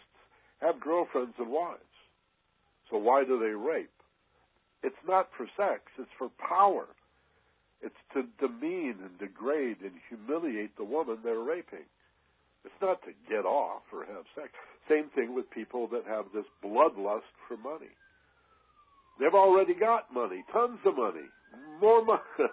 have 0.60 0.80
girlfriends 0.80 1.34
and 1.38 1.50
wives. 1.50 1.80
So 2.90 2.98
why 2.98 3.24
do 3.24 3.38
they 3.38 3.54
rape? 3.54 3.90
It's 4.82 4.96
not 5.08 5.28
for 5.36 5.46
sex, 5.56 5.82
it's 5.98 6.12
for 6.18 6.28
power. 6.38 6.86
It's 7.80 7.94
to 8.14 8.24
demean 8.40 8.96
and 9.02 9.18
degrade 9.18 9.78
and 9.82 9.92
humiliate 10.08 10.76
the 10.76 10.84
woman 10.84 11.18
they're 11.22 11.38
raping. 11.38 11.88
It's 12.64 12.80
not 12.80 13.02
to 13.02 13.12
get 13.28 13.44
off 13.44 13.82
or 13.92 14.06
have 14.06 14.24
sex. 14.34 14.48
Same 14.88 15.10
thing 15.14 15.34
with 15.34 15.50
people 15.50 15.86
that 15.88 16.04
have 16.06 16.26
this 16.34 16.44
bloodlust 16.64 17.28
for 17.48 17.56
money. 17.56 17.92
They've 19.20 19.34
already 19.34 19.74
got 19.74 20.12
money, 20.12 20.44
tons 20.52 20.78
of 20.84 20.96
money, 20.96 21.28
more 21.80 22.04
money, 22.04 22.20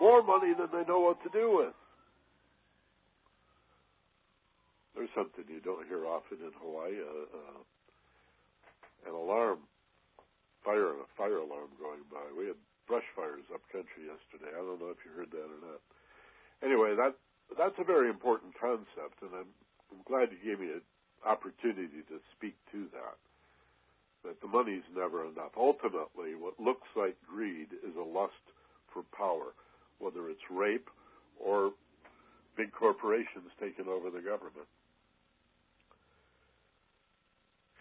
more 0.00 0.22
money 0.22 0.52
than 0.58 0.68
they 0.72 0.86
know 0.86 1.00
what 1.00 1.22
to 1.22 1.30
do 1.30 1.56
with. 1.56 1.74
There's 4.94 5.10
something 5.14 5.44
you 5.48 5.60
don't 5.60 5.86
hear 5.88 6.06
often 6.06 6.38
in 6.38 6.52
Hawaii: 6.60 6.94
uh, 7.00 7.36
uh, 7.36 7.60
an 9.06 9.14
alarm, 9.14 9.64
fire, 10.64 10.96
a 10.96 11.06
fire 11.16 11.38
alarm 11.38 11.70
going 11.80 12.04
by. 12.10 12.24
We 12.36 12.48
had 12.48 12.60
brush 12.86 13.06
fires 13.16 13.44
up 13.52 13.64
country 13.72 14.08
yesterday. 14.08 14.52
I 14.52 14.60
don't 14.60 14.80
know 14.80 14.92
if 14.92 15.00
you 15.04 15.12
heard 15.16 15.32
that 15.32 15.48
or 15.48 15.60
not. 15.62 15.80
Anyway, 16.62 16.96
that 16.96 17.16
that's 17.58 17.76
a 17.78 17.84
very 17.84 18.08
important 18.08 18.56
concept, 18.56 19.20
and 19.20 19.30
I'm, 19.36 19.50
I'm 19.92 20.02
glad 20.08 20.32
you 20.32 20.40
gave 20.40 20.60
me 20.60 20.72
an 20.72 20.84
opportunity 21.24 22.02
to 22.08 22.16
speak 22.36 22.56
to 22.72 22.88
that. 22.92 23.18
That 24.24 24.40
the 24.40 24.48
money's 24.48 24.86
never 24.96 25.28
enough. 25.28 25.52
Ultimately, 25.56 26.32
what 26.32 26.58
looks 26.58 26.88
like 26.96 27.16
greed 27.28 27.68
is 27.84 27.92
a 27.96 28.02
lust 28.02 28.40
for 28.92 29.04
power, 29.12 29.52
whether 29.98 30.30
it's 30.30 30.48
rape 30.50 30.88
or 31.38 31.72
big 32.56 32.72
corporations 32.72 33.52
taking 33.60 33.86
over 33.86 34.08
the 34.08 34.24
government. 34.24 34.68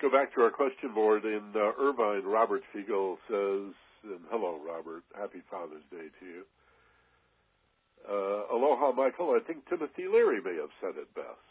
Go 0.03 0.11
back 0.11 0.35
to 0.35 0.41
our 0.41 0.51
question 0.51 0.91
board 0.93 1.23
in 1.23 1.55
uh, 1.55 1.71
Irvine. 1.79 2.27
Robert 2.27 2.61
Fiegel 2.75 3.15
says, 3.23 3.71
and 4.03 4.19
hello, 4.27 4.59
Robert. 4.59 5.07
Happy 5.15 5.39
Father's 5.49 5.87
Day 5.89 6.11
to 6.19 6.25
you. 6.27 6.43
Uh, 8.03 8.51
aloha, 8.51 8.91
Michael. 8.91 9.31
I 9.31 9.39
think 9.39 9.63
Timothy 9.69 10.11
Leary 10.11 10.43
may 10.43 10.59
have 10.59 10.75
said 10.83 10.99
it 10.99 11.07
best. 11.15 11.47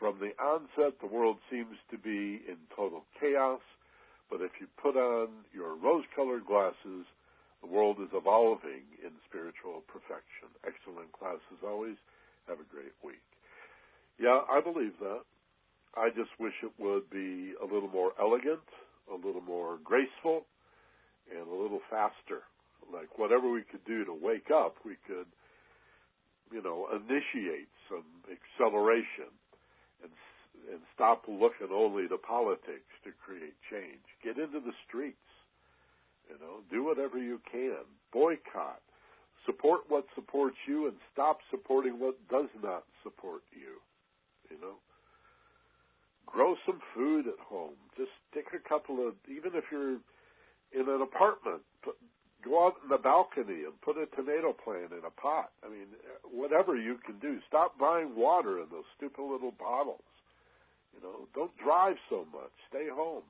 From 0.00 0.16
the 0.16 0.32
onset, 0.40 0.96
the 0.98 1.12
world 1.12 1.36
seems 1.52 1.76
to 1.90 1.98
be 1.98 2.40
in 2.48 2.56
total 2.74 3.04
chaos, 3.20 3.60
but 4.30 4.40
if 4.40 4.52
you 4.64 4.66
put 4.80 4.96
on 4.96 5.44
your 5.52 5.76
rose 5.76 6.08
colored 6.16 6.46
glasses, 6.46 7.04
the 7.60 7.68
world 7.68 8.00
is 8.00 8.08
evolving 8.16 8.88
in 9.04 9.12
spiritual 9.28 9.84
perfection. 9.92 10.48
Excellent 10.64 11.12
class 11.12 11.44
as 11.52 11.60
always. 11.60 12.00
Have 12.48 12.64
a 12.64 12.72
great 12.72 12.96
week. 13.04 13.20
Yeah, 14.16 14.40
I 14.48 14.64
believe 14.64 14.96
that. 15.04 15.28
I 15.96 16.08
just 16.10 16.30
wish 16.38 16.54
it 16.62 16.72
would 16.78 17.08
be 17.10 17.54
a 17.60 17.64
little 17.64 17.88
more 17.88 18.12
elegant, 18.20 18.66
a 19.10 19.14
little 19.14 19.42
more 19.42 19.78
graceful, 19.84 20.46
and 21.30 21.48
a 21.48 21.54
little 21.54 21.80
faster. 21.90 22.42
Like 22.92 23.18
whatever 23.18 23.50
we 23.50 23.62
could 23.62 23.84
do 23.86 24.04
to 24.04 24.12
wake 24.12 24.50
up, 24.50 24.76
we 24.84 24.96
could 25.06 25.26
you 26.52 26.62
know, 26.62 26.88
initiate 26.92 27.70
some 27.88 28.06
acceleration 28.30 29.32
and 30.02 30.12
and 30.72 30.80
stop 30.94 31.24
looking 31.28 31.68
only 31.74 32.08
to 32.08 32.16
politics 32.16 32.88
to 33.04 33.10
create 33.20 33.52
change. 33.68 34.00
Get 34.22 34.38
into 34.38 34.60
the 34.60 34.72
streets. 34.88 35.28
You 36.30 36.40
know, 36.40 36.64
do 36.70 36.82
whatever 36.82 37.18
you 37.18 37.38
can. 37.50 37.84
Boycott. 38.12 38.80
Support 39.44 39.82
what 39.88 40.06
supports 40.14 40.56
you 40.66 40.88
and 40.88 40.96
stop 41.12 41.40
supporting 41.50 42.00
what 42.00 42.16
does 42.30 42.48
not 42.62 42.84
support 43.02 43.42
you. 43.52 43.76
You 44.48 44.56
know, 44.56 44.80
grow 46.26 46.56
some 46.66 46.80
food 46.94 47.26
at 47.26 47.38
home. 47.38 47.76
Just 47.96 48.10
take 48.34 48.46
a 48.54 48.68
couple 48.68 49.06
of, 49.06 49.14
even 49.28 49.52
if 49.54 49.64
you're 49.70 49.98
in 50.72 50.88
an 50.88 51.02
apartment, 51.02 51.62
put, 51.82 51.96
go 52.44 52.66
out 52.66 52.74
in 52.82 52.90
the 52.90 52.98
balcony 52.98 53.64
and 53.64 53.80
put 53.80 53.96
a 53.96 54.06
tomato 54.14 54.52
plant 54.52 54.92
in 54.92 55.04
a 55.06 55.10
pot. 55.10 55.50
I 55.64 55.70
mean, 55.70 55.88
whatever 56.30 56.76
you 56.76 56.98
can 57.04 57.18
do. 57.18 57.38
Stop 57.48 57.78
buying 57.78 58.14
water 58.16 58.58
in 58.58 58.66
those 58.70 58.84
stupid 58.96 59.22
little 59.22 59.52
bottles. 59.52 60.04
You 60.94 61.02
know, 61.02 61.28
don't 61.34 61.56
drive 61.56 61.96
so 62.08 62.26
much. 62.32 62.52
Stay 62.68 62.86
home. 62.92 63.24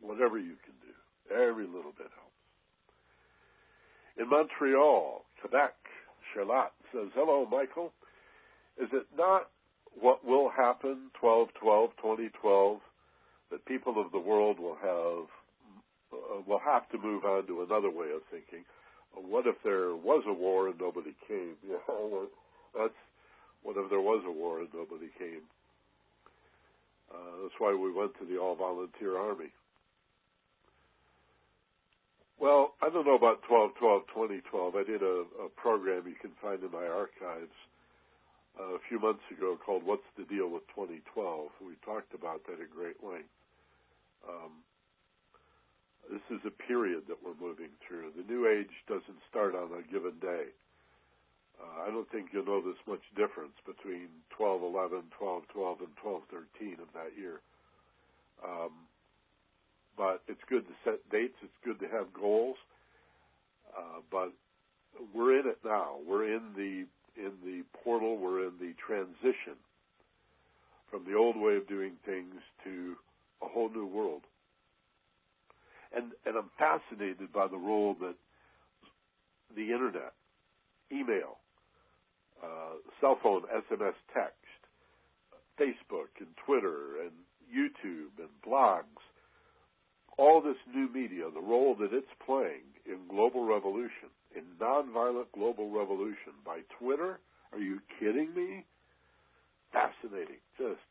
Whatever 0.00 0.38
you 0.38 0.56
can 0.64 0.74
do. 0.80 0.94
Every 1.34 1.66
little 1.66 1.92
bit 1.96 2.08
helps. 2.14 2.30
In 4.16 4.28
Montreal, 4.28 5.24
Quebec, 5.40 5.74
Charlotte 6.32 6.72
says, 6.92 7.08
Hello, 7.14 7.46
Michael. 7.50 7.92
Is 8.80 8.88
it 8.92 9.06
not 9.16 9.48
what 9.98 10.24
will 10.24 10.50
happen 10.50 11.10
12 11.20 11.48
12 11.60 11.90
2012 11.96 12.80
that 13.50 13.64
people 13.66 14.00
of 14.00 14.12
the 14.12 14.18
world 14.18 14.58
will 14.58 14.76
have 14.76 15.26
uh, 16.12 16.42
we'll 16.46 16.60
have 16.64 16.88
to 16.90 16.98
move 16.98 17.24
on 17.24 17.46
to 17.46 17.62
another 17.62 17.90
way 17.90 18.10
of 18.14 18.22
thinking. 18.30 18.64
Uh, 19.16 19.20
what 19.20 19.46
if 19.46 19.56
there 19.64 19.94
was 19.94 20.24
a 20.26 20.32
war 20.32 20.68
and 20.68 20.78
nobody 20.80 21.14
came? 21.26 21.54
Yeah, 21.68 22.26
that's 22.76 22.94
what 23.62 23.76
if 23.76 23.90
there 23.90 24.00
was 24.00 24.22
a 24.26 24.30
war 24.30 24.60
and 24.60 24.68
nobody 24.72 25.10
came? 25.18 25.42
Uh, 27.10 27.42
that's 27.42 27.58
why 27.58 27.74
we 27.74 27.92
went 27.92 28.12
to 28.18 28.26
the 28.26 28.38
all-volunteer 28.38 29.18
army. 29.18 29.50
Well, 32.38 32.74
I 32.80 32.88
don't 32.88 33.04
know 33.04 33.16
about 33.16 33.42
12, 33.48 33.72
12, 33.78 34.02
2012. 34.14 34.76
I 34.76 34.84
did 34.84 35.02
a, 35.02 35.24
a 35.44 35.48
program 35.56 36.06
you 36.06 36.14
can 36.20 36.30
find 36.40 36.62
in 36.62 36.70
my 36.70 36.86
archives 36.86 37.52
a 38.76 38.82
few 38.88 38.98
months 38.98 39.24
ago 39.30 39.56
called 39.56 39.84
"What's 39.84 40.06
the 40.16 40.24
Deal 40.24 40.48
with 40.48 40.66
2012." 40.74 41.50
We 41.64 41.74
talked 41.84 42.14
about 42.14 42.44
that 42.46 42.60
at 42.60 42.70
great 42.70 43.02
length. 43.02 43.32
Um, 44.28 44.62
this 46.10 46.22
is 46.30 46.42
a 46.44 46.50
period 46.50 47.04
that 47.08 47.22
we're 47.22 47.38
moving 47.38 47.70
through. 47.86 48.12
The 48.16 48.26
new 48.26 48.48
age 48.48 48.72
doesn't 48.88 49.20
start 49.30 49.54
on 49.54 49.70
a 49.72 49.82
given 49.92 50.18
day. 50.20 50.50
Uh, 51.60 51.86
I 51.86 51.90
don't 51.90 52.10
think 52.10 52.30
you'll 52.32 52.48
this 52.62 52.80
much 52.88 53.04
difference 53.14 53.54
between 53.68 54.08
1211, 54.34 55.12
1212, 55.12 55.84
and 55.84 55.94
1213 56.00 56.80
of 56.80 56.90
that 56.96 57.12
year. 57.14 57.44
Um, 58.40 58.88
but 59.96 60.24
it's 60.26 60.42
good 60.48 60.64
to 60.66 60.74
set 60.82 61.04
dates. 61.12 61.36
It's 61.44 61.60
good 61.62 61.78
to 61.84 61.88
have 61.92 62.08
goals. 62.16 62.56
Uh, 63.70 64.00
but 64.10 64.32
we're 65.14 65.38
in 65.38 65.46
it 65.46 65.60
now. 65.64 66.00
We're 66.08 66.32
in 66.32 66.56
the 66.56 66.88
in 67.16 67.32
the 67.44 67.62
portal. 67.84 68.18
We're 68.18 68.46
in 68.46 68.54
the 68.60 68.74
transition 68.84 69.56
from 70.90 71.04
the 71.04 71.16
old 71.16 71.36
way 71.36 71.56
of 71.56 71.68
doing 71.68 71.92
things 72.04 72.34
to 72.64 72.96
a 73.42 73.48
whole 73.48 73.70
new 73.70 73.86
world 73.86 74.22
and 75.92 76.12
and 76.26 76.36
I'm 76.36 76.50
fascinated 76.58 77.32
by 77.32 77.46
the 77.48 77.58
role 77.58 77.96
that 78.00 78.14
the 79.56 79.72
internet, 79.72 80.12
email, 80.92 81.38
uh, 82.42 82.78
cell 83.00 83.18
phone, 83.22 83.42
SMS 83.42 83.98
text, 84.14 84.60
Facebook 85.58 86.14
and 86.18 86.28
Twitter 86.46 87.02
and 87.02 87.10
YouTube 87.50 88.14
and 88.18 88.30
blogs, 88.46 89.02
all 90.16 90.40
this 90.40 90.56
new 90.72 90.88
media, 90.92 91.24
the 91.34 91.40
role 91.40 91.74
that 91.80 91.92
it's 91.92 92.06
playing 92.24 92.62
in 92.86 92.98
global 93.08 93.44
revolution, 93.44 94.10
in 94.34 94.42
nonviolent 94.60 95.30
global 95.34 95.70
revolution 95.70 96.34
by 96.44 96.60
Twitter. 96.78 97.20
Are 97.52 97.58
you 97.58 97.80
kidding 97.98 98.34
me? 98.34 98.64
Fascinating. 99.72 100.42
Just 100.58 100.82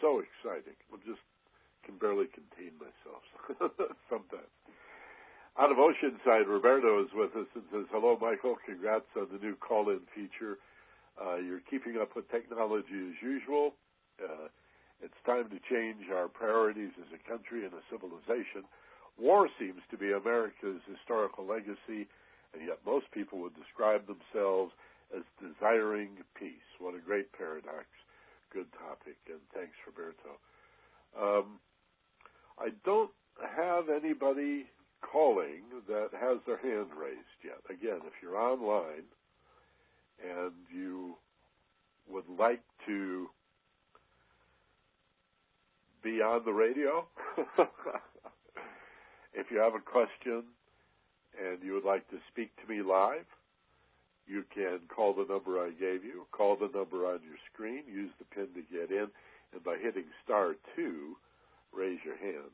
so 0.00 0.20
exciting. 0.20 0.76
I'm 0.92 1.00
just 1.06 1.20
can 1.84 1.98
barely 1.98 2.26
contain 2.30 2.70
myself 2.78 3.22
sometimes. 4.10 4.50
Out 5.58 5.70
of 5.70 5.76
Oceanside, 5.76 6.46
Roberto 6.46 7.02
is 7.02 7.10
with 7.12 7.34
us 7.36 7.50
and 7.54 7.64
says, 7.70 7.86
Hello, 7.90 8.16
Michael. 8.20 8.56
Congrats 8.64 9.10
on 9.16 9.28
the 9.32 9.38
new 9.44 9.56
call 9.56 9.90
in 9.90 10.00
feature. 10.14 10.56
Uh, 11.20 11.36
you're 11.36 11.60
keeping 11.68 12.00
up 12.00 12.16
with 12.16 12.30
technology 12.30 13.12
as 13.12 13.18
usual. 13.20 13.74
Uh, 14.16 14.48
it's 15.02 15.18
time 15.26 15.50
to 15.50 15.58
change 15.68 16.08
our 16.14 16.28
priorities 16.28 16.94
as 16.96 17.10
a 17.12 17.20
country 17.28 17.66
and 17.66 17.74
a 17.74 17.84
civilization. 17.90 18.64
War 19.18 19.48
seems 19.58 19.82
to 19.90 19.98
be 19.98 20.12
America's 20.12 20.80
historical 20.88 21.44
legacy, 21.44 22.08
and 22.54 22.66
yet 22.66 22.78
most 22.84 23.10
people 23.12 23.38
would 23.40 23.54
describe 23.54 24.06
themselves 24.06 24.72
as 25.16 25.22
desiring 25.40 26.10
peace. 26.38 26.68
What 26.78 26.94
a 26.94 26.98
great 26.98 27.32
paradox. 27.32 27.86
Good 28.52 28.72
topic, 28.72 29.16
and 29.28 29.40
thanks, 29.54 29.76
Roberto. 29.86 30.36
Um, 31.18 31.58
I 32.58 32.68
don't 32.84 33.10
have 33.56 33.88
anybody 33.88 34.66
calling 35.00 35.62
that 35.88 36.10
has 36.12 36.38
their 36.46 36.58
hand 36.58 36.88
raised 36.98 37.40
yet. 37.44 37.58
Again, 37.68 38.00
if 38.06 38.12
you're 38.22 38.38
online 38.38 39.04
and 40.22 40.52
you 40.72 41.16
would 42.08 42.28
like 42.38 42.62
to 42.86 43.28
be 46.02 46.20
on 46.20 46.44
the 46.44 46.52
radio, 46.52 47.06
if 49.34 49.50
you 49.50 49.58
have 49.58 49.74
a 49.74 49.80
question 49.80 50.44
and 51.38 51.62
you 51.62 51.74
would 51.74 51.84
like 51.84 52.08
to 52.10 52.18
speak 52.30 52.50
to 52.60 52.68
me 52.68 52.82
live, 52.82 53.26
you 54.26 54.44
can 54.54 54.80
call 54.88 55.14
the 55.14 55.26
number 55.26 55.58
I 55.58 55.70
gave 55.70 56.04
you, 56.04 56.26
call 56.30 56.56
the 56.56 56.70
number 56.72 57.06
on 57.06 57.20
your 57.24 57.38
screen, 57.52 57.82
use 57.90 58.12
the 58.18 58.24
pin 58.34 58.48
to 58.54 58.62
get 58.70 58.90
in, 58.90 59.08
and 59.52 59.64
by 59.64 59.76
hitting 59.76 60.06
star 60.24 60.54
two, 60.76 61.16
raise 61.72 61.98
your 62.04 62.16
hand. 62.16 62.52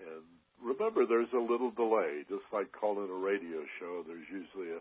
And 0.00 0.22
remember, 0.62 1.06
there's 1.06 1.32
a 1.34 1.40
little 1.40 1.70
delay, 1.70 2.22
just 2.28 2.44
like 2.52 2.70
calling 2.72 3.10
a 3.10 3.18
radio 3.18 3.64
show. 3.80 4.04
There's 4.06 4.28
usually 4.30 4.76
a 4.76 4.80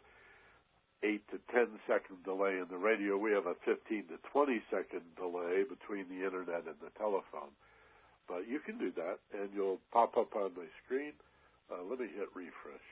8 1.03 1.21
to 1.29 1.37
10 1.53 1.67
second 1.87 2.23
delay 2.25 2.57
in 2.57 2.65
the 2.69 2.77
radio. 2.77 3.17
We 3.17 3.31
have 3.31 3.45
a 3.45 3.55
15 3.65 4.09
to 4.09 4.17
20 4.31 4.61
second 4.69 5.05
delay 5.15 5.63
between 5.63 6.09
the 6.09 6.25
internet 6.25 6.65
and 6.65 6.77
the 6.81 6.89
telephone. 6.97 7.53
But 8.27 8.47
you 8.49 8.59
can 8.59 8.77
do 8.77 8.91
that, 8.97 9.19
and 9.33 9.49
you'll 9.53 9.79
pop 9.93 10.17
up 10.17 10.35
on 10.35 10.51
my 10.57 10.67
screen. 10.83 11.13
Uh, 11.71 11.83
let 11.89 11.99
me 11.99 12.07
hit 12.07 12.29
refresh. 12.33 12.87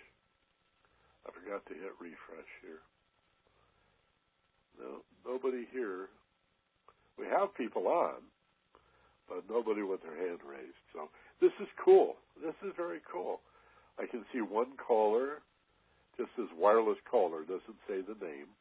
I 1.26 1.32
forgot 1.32 1.66
to 1.68 1.74
hit 1.74 1.96
refresh 2.00 2.52
here. 2.62 2.84
No, 4.80 5.02
nobody 5.26 5.66
here. 5.72 6.10
We 7.18 7.26
have 7.26 7.56
people 7.56 7.88
on, 7.88 8.20
but 9.30 9.44
nobody 9.50 9.82
with 9.82 10.04
their 10.04 10.16
hand 10.16 10.40
raised. 10.44 10.84
So 10.92 11.08
this 11.40 11.54
is 11.62 11.68
cool. 11.84 12.16
This 12.44 12.56
is 12.66 12.74
very 12.76 13.00
cool. 13.10 13.40
I 13.98 14.06
can 14.06 14.26
see 14.34 14.42
one 14.42 14.76
caller, 14.76 15.40
just 16.18 16.32
as 16.38 16.52
wireless 16.58 17.00
caller, 17.10 17.42
doesn't 17.42 17.80
say 17.88 18.04
the 18.04 18.20
name, 18.20 18.52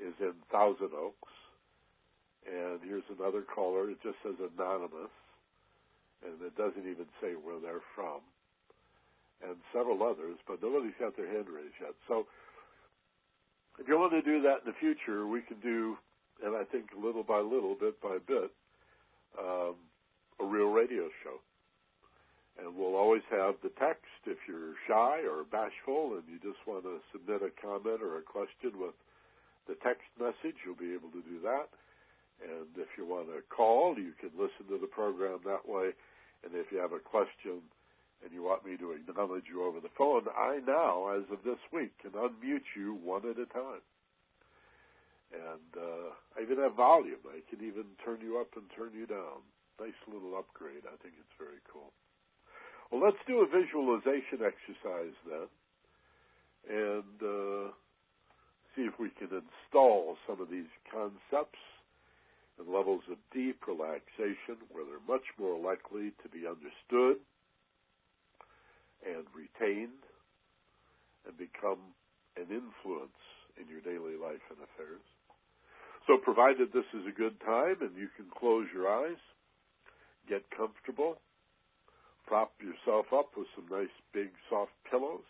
is 0.00 0.14
in 0.20 0.32
Thousand 0.50 0.96
Oaks. 0.96 1.32
And 2.46 2.80
here's 2.84 3.04
another 3.08 3.42
caller, 3.42 3.90
it 3.90 4.02
just 4.02 4.16
says 4.22 4.36
anonymous, 4.40 5.12
and 6.24 6.40
it 6.40 6.56
doesn't 6.56 6.88
even 6.88 7.06
say 7.20 7.32
where 7.32 7.60
they're 7.60 7.84
from. 7.94 8.20
And 9.42 9.56
several 9.72 10.02
others, 10.02 10.38
but 10.46 10.62
nobody's 10.62 10.96
got 10.98 11.16
their 11.16 11.26
hand 11.26 11.46
raised 11.50 11.74
yet. 11.80 11.92
So 12.08 12.26
if 13.78 13.88
you 13.88 13.98
want 13.98 14.12
to 14.12 14.22
do 14.22 14.40
that 14.42 14.62
in 14.64 14.66
the 14.70 14.78
future, 14.78 15.26
we 15.26 15.42
can 15.42 15.58
do, 15.60 15.96
and 16.42 16.56
I 16.56 16.64
think 16.64 16.86
little 16.96 17.24
by 17.24 17.40
little, 17.40 17.74
bit 17.74 18.00
by 18.00 18.18
bit, 18.26 18.50
um, 19.38 19.74
a 20.40 20.44
real 20.44 20.70
radio 20.70 21.08
show. 21.22 21.42
And 22.56 22.76
we'll 22.76 22.94
always 22.94 23.26
have 23.30 23.56
the 23.62 23.74
text 23.80 24.06
if 24.26 24.38
you're 24.46 24.78
shy 24.86 25.26
or 25.26 25.42
bashful 25.42 26.14
and 26.14 26.22
you 26.30 26.38
just 26.38 26.62
want 26.66 26.84
to 26.84 27.02
submit 27.10 27.42
a 27.42 27.50
comment 27.58 27.98
or 28.00 28.18
a 28.18 28.22
question 28.22 28.78
with 28.78 28.94
the 29.66 29.74
text 29.82 30.06
message, 30.20 30.54
you'll 30.62 30.78
be 30.78 30.94
able 30.94 31.10
to 31.10 31.22
do 31.26 31.42
that. 31.42 31.66
And 32.42 32.70
if 32.78 32.88
you 32.96 33.06
want 33.06 33.26
to 33.28 33.42
call, 33.50 33.98
you 33.98 34.12
can 34.20 34.30
listen 34.38 34.70
to 34.70 34.78
the 34.78 34.86
program 34.86 35.40
that 35.44 35.66
way. 35.66 35.90
And 36.44 36.54
if 36.54 36.70
you 36.70 36.78
have 36.78 36.92
a 36.92 37.02
question 37.02 37.64
and 38.24 38.32
you 38.32 38.42
want 38.42 38.64
me 38.64 38.76
to 38.80 38.96
acknowledge 38.96 39.44
you 39.52 39.68
over 39.68 39.80
the 39.80 39.92
phone, 39.96 40.24
I 40.32 40.58
now, 40.66 41.12
as 41.12 41.28
of 41.30 41.44
this 41.44 41.60
week, 41.72 41.92
can 42.00 42.16
unmute 42.16 42.72
you 42.74 42.96
one 43.04 43.28
at 43.28 43.36
a 43.36 43.44
time. 43.52 43.84
And 45.28 45.70
uh, 45.76 46.16
I 46.38 46.42
even 46.42 46.56
have 46.58 46.74
volume. 46.74 47.20
I 47.28 47.44
can 47.52 47.60
even 47.60 47.84
turn 48.00 48.24
you 48.24 48.40
up 48.40 48.56
and 48.56 48.64
turn 48.72 48.96
you 48.96 49.04
down. 49.06 49.44
Nice 49.78 49.98
little 50.08 50.38
upgrade. 50.38 50.88
I 50.88 50.96
think 51.02 51.14
it's 51.20 51.36
very 51.36 51.60
cool. 51.68 51.92
Well, 52.90 53.02
let's 53.04 53.20
do 53.26 53.44
a 53.44 53.46
visualization 53.46 54.40
exercise 54.40 55.16
then, 55.28 55.48
and 56.70 57.18
uh, 57.20 57.74
see 58.72 58.86
if 58.86 58.94
we 59.00 59.10
can 59.18 59.28
install 59.34 60.16
some 60.28 60.40
of 60.40 60.48
these 60.48 60.70
concepts 60.88 61.60
and 62.58 62.68
levels 62.68 63.02
of 63.10 63.18
deep 63.34 63.66
relaxation 63.66 64.62
where 64.70 64.86
they're 64.86 65.02
much 65.08 65.26
more 65.40 65.58
likely 65.58 66.12
to 66.22 66.28
be 66.30 66.46
understood 66.46 67.18
and 69.04 69.24
retained 69.36 70.02
and 71.26 71.36
become 71.36 71.94
an 72.36 72.48
influence 72.50 73.20
in 73.60 73.68
your 73.68 73.80
daily 73.80 74.16
life 74.16 74.42
and 74.50 74.58
affairs. 74.64 75.04
So, 76.06 76.18
provided 76.18 76.72
this 76.72 76.88
is 76.92 77.06
a 77.08 77.16
good 77.16 77.40
time 77.40 77.80
and 77.80 77.96
you 77.96 78.08
can 78.16 78.26
close 78.28 78.66
your 78.74 78.88
eyes, 78.88 79.20
get 80.28 80.44
comfortable, 80.52 81.16
prop 82.26 82.52
yourself 82.60 83.06
up 83.12 83.32
with 83.36 83.46
some 83.56 83.68
nice 83.70 83.94
big 84.12 84.28
soft 84.50 84.72
pillows. 84.90 85.24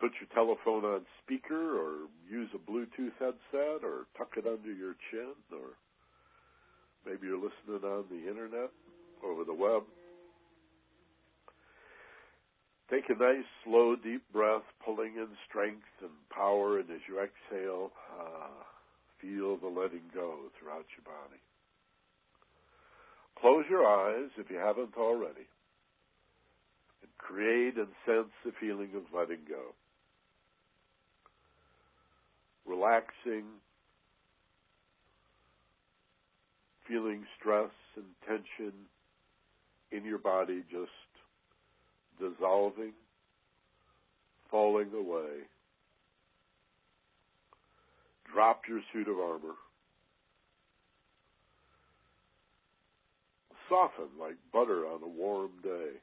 Put 0.00 0.12
your 0.22 0.30
telephone 0.32 0.84
on 0.84 1.04
speaker 1.24 1.76
or 1.76 2.08
use 2.30 2.48
a 2.54 2.70
Bluetooth 2.70 3.12
headset 3.18 3.84
or 3.84 4.06
tuck 4.16 4.32
it 4.36 4.46
under 4.46 4.72
your 4.72 4.94
chin 5.10 5.34
or 5.52 5.76
maybe 7.04 7.26
you're 7.26 7.36
listening 7.36 7.84
on 7.84 8.04
the 8.08 8.28
internet 8.28 8.70
over 9.24 9.44
the 9.44 9.54
web. 9.54 9.82
Take 12.90 13.08
a 13.08 13.14
nice, 13.14 13.46
slow, 13.64 13.94
deep 13.94 14.22
breath, 14.32 14.64
pulling 14.84 15.14
in 15.14 15.28
strength 15.48 15.86
and 16.02 16.10
power, 16.28 16.80
and 16.80 16.90
as 16.90 16.98
you 17.08 17.20
exhale, 17.20 17.92
uh, 18.18 18.64
feel 19.20 19.56
the 19.58 19.68
letting 19.68 20.02
go 20.12 20.34
throughout 20.58 20.86
your 20.96 21.04
body. 21.04 21.40
Close 23.40 23.64
your 23.70 23.86
eyes 23.86 24.30
if 24.36 24.50
you 24.50 24.56
haven't 24.56 24.96
already, 24.98 25.46
and 27.00 27.10
create 27.16 27.76
and 27.76 27.88
sense 28.04 28.32
the 28.44 28.52
feeling 28.60 28.90
of 28.96 29.02
letting 29.14 29.44
go. 29.48 29.72
Relaxing, 32.66 33.44
feeling 36.88 37.24
stress 37.38 37.70
and 37.96 38.04
tension 38.26 38.72
in 39.92 40.04
your 40.04 40.18
body 40.18 40.62
just 40.70 40.90
dissolving, 42.20 42.92
falling 44.50 44.90
away. 44.94 45.48
Drop 48.32 48.62
your 48.68 48.80
suit 48.92 49.08
of 49.08 49.18
armor. 49.18 49.54
Soften 53.68 54.08
like 54.20 54.36
butter 54.52 54.86
on 54.86 55.02
a 55.02 55.08
warm 55.08 55.50
day. 55.62 55.98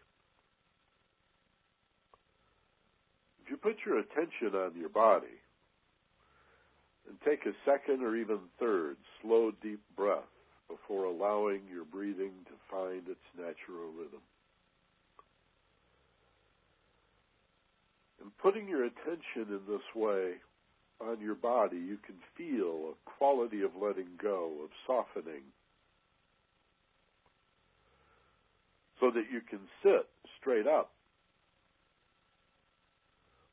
If 3.43 3.51
you 3.51 3.57
put 3.57 3.77
your 3.85 3.99
attention 3.99 4.55
on 4.55 4.71
your 4.77 4.89
body 4.89 5.39
and 7.07 7.17
take 7.23 7.45
a 7.45 7.55
second 7.65 8.03
or 8.03 8.15
even 8.17 8.39
third 8.59 8.97
slow, 9.21 9.51
deep 9.61 9.79
breath 9.95 10.27
before 10.69 11.05
allowing 11.05 11.61
your 11.71 11.85
breathing 11.85 12.31
to 12.45 12.53
find 12.69 13.07
its 13.07 13.23
natural 13.37 13.91
rhythm. 13.97 14.21
Putting 18.41 18.67
your 18.67 18.85
attention 18.85 19.47
in 19.49 19.61
this 19.67 19.81
way 19.95 20.33
on 20.99 21.21
your 21.21 21.35
body, 21.35 21.77
you 21.77 21.97
can 22.05 22.15
feel 22.35 22.91
a 22.91 23.09
quality 23.17 23.61
of 23.61 23.71
letting 23.79 24.07
go, 24.21 24.51
of 24.63 24.69
softening, 24.85 25.43
so 28.99 29.11
that 29.11 29.25
you 29.31 29.41
can 29.47 29.59
sit 29.83 30.07
straight 30.39 30.65
up, 30.65 30.91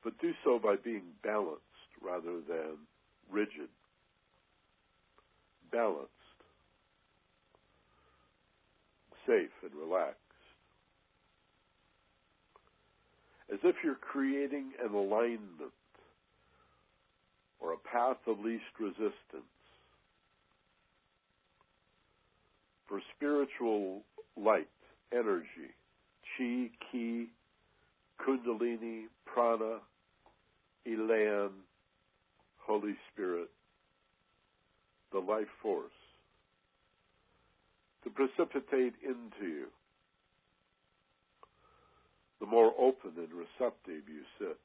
but 0.03 0.19
do 0.21 0.33
so 0.43 0.59
by 0.59 0.77
being 0.83 1.03
balanced 1.23 1.61
rather 2.03 2.41
than 2.49 2.77
rigid. 3.31 3.69
Balanced, 5.71 6.11
safe, 9.27 9.51
and 9.63 9.73
relaxed. 9.75 10.24
As 13.53 13.59
if 13.63 13.77
you're 13.85 13.95
creating 13.95 14.73
an 14.83 14.95
alignment 14.95 15.73
or 17.61 17.73
a 17.73 17.77
path 17.77 18.17
of 18.27 18.39
least 18.41 18.65
resistance. 18.79 19.13
For 22.89 23.01
spiritual 23.17 24.03
light, 24.37 24.69
energy, 25.13 25.73
chi, 26.37 26.71
ki, 26.91 27.29
kundalini, 28.21 29.05
prana, 29.27 29.79
elan, 30.87 31.51
Holy 32.59 32.95
Spirit, 33.13 33.49
the 35.13 35.19
life 35.19 35.47
force, 35.63 35.91
to 38.03 38.11
precipitate 38.11 38.95
into 39.03 39.47
you 39.47 39.67
the 42.41 42.47
more 42.47 42.73
open 42.79 43.13
and 43.17 43.29
receptive 43.33 44.09
you 44.09 44.23
sit. 44.39 44.59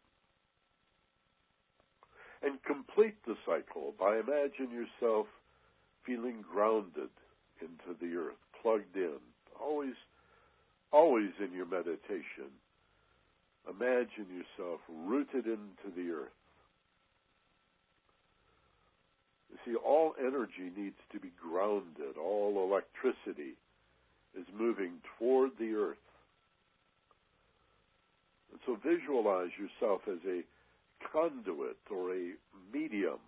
And 2.42 2.62
complete 2.64 3.16
the 3.26 3.36
cycle 3.46 3.94
by 4.00 4.16
imagine 4.16 4.72
yourself 4.72 5.28
feeling 6.06 6.44
grounded 6.52 7.10
into 7.62 8.00
the 8.00 8.16
earth, 8.16 8.40
plugged 8.62 8.96
in, 8.96 9.18
always, 9.60 9.96
always 10.92 11.32
in 11.44 11.54
your 11.54 11.66
meditation. 11.66 12.50
Imagine 13.70 14.26
yourself 14.32 14.80
rooted 15.06 15.46
into 15.46 15.94
the 15.96 16.12
earth. 16.12 16.32
You 19.52 19.58
see, 19.66 19.76
all 19.76 20.16
energy 20.20 20.72
needs 20.76 20.96
to 21.12 21.20
be 21.20 21.32
grounded. 21.42 22.18
All 22.18 22.70
electricity 22.72 23.56
is 24.40 24.46
moving 24.58 24.94
toward 25.18 25.52
the 25.60 25.74
earth 25.74 25.98
so 28.70 28.78
visualize 28.88 29.50
yourself 29.58 30.02
as 30.08 30.20
a 30.28 30.42
conduit 31.12 31.78
or 31.90 32.14
a 32.14 32.34
medium 32.72 33.20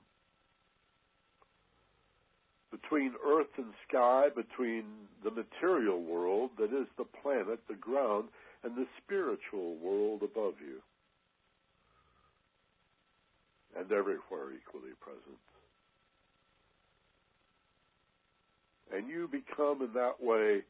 between 2.72 3.14
earth 3.26 3.48
and 3.58 3.74
sky, 3.88 4.28
between 4.36 4.84
the 5.24 5.32
material 5.32 6.02
world 6.02 6.52
that 6.58 6.72
is 6.72 6.88
the 6.98 7.06
planet, 7.22 7.60
the 7.68 7.76
ground, 7.76 8.30
and 8.64 8.76
the 8.76 8.86
spiritual 9.04 9.76
world 9.76 10.22
above 10.24 10.56
you. 10.62 10.82
and 13.74 13.90
everywhere 13.90 14.52
equally 14.54 14.92
present. 15.00 15.40
And 18.94 19.08
you 19.08 19.30
become 19.32 19.82
in 19.82 19.94
that 19.94 20.22
way 20.22 20.64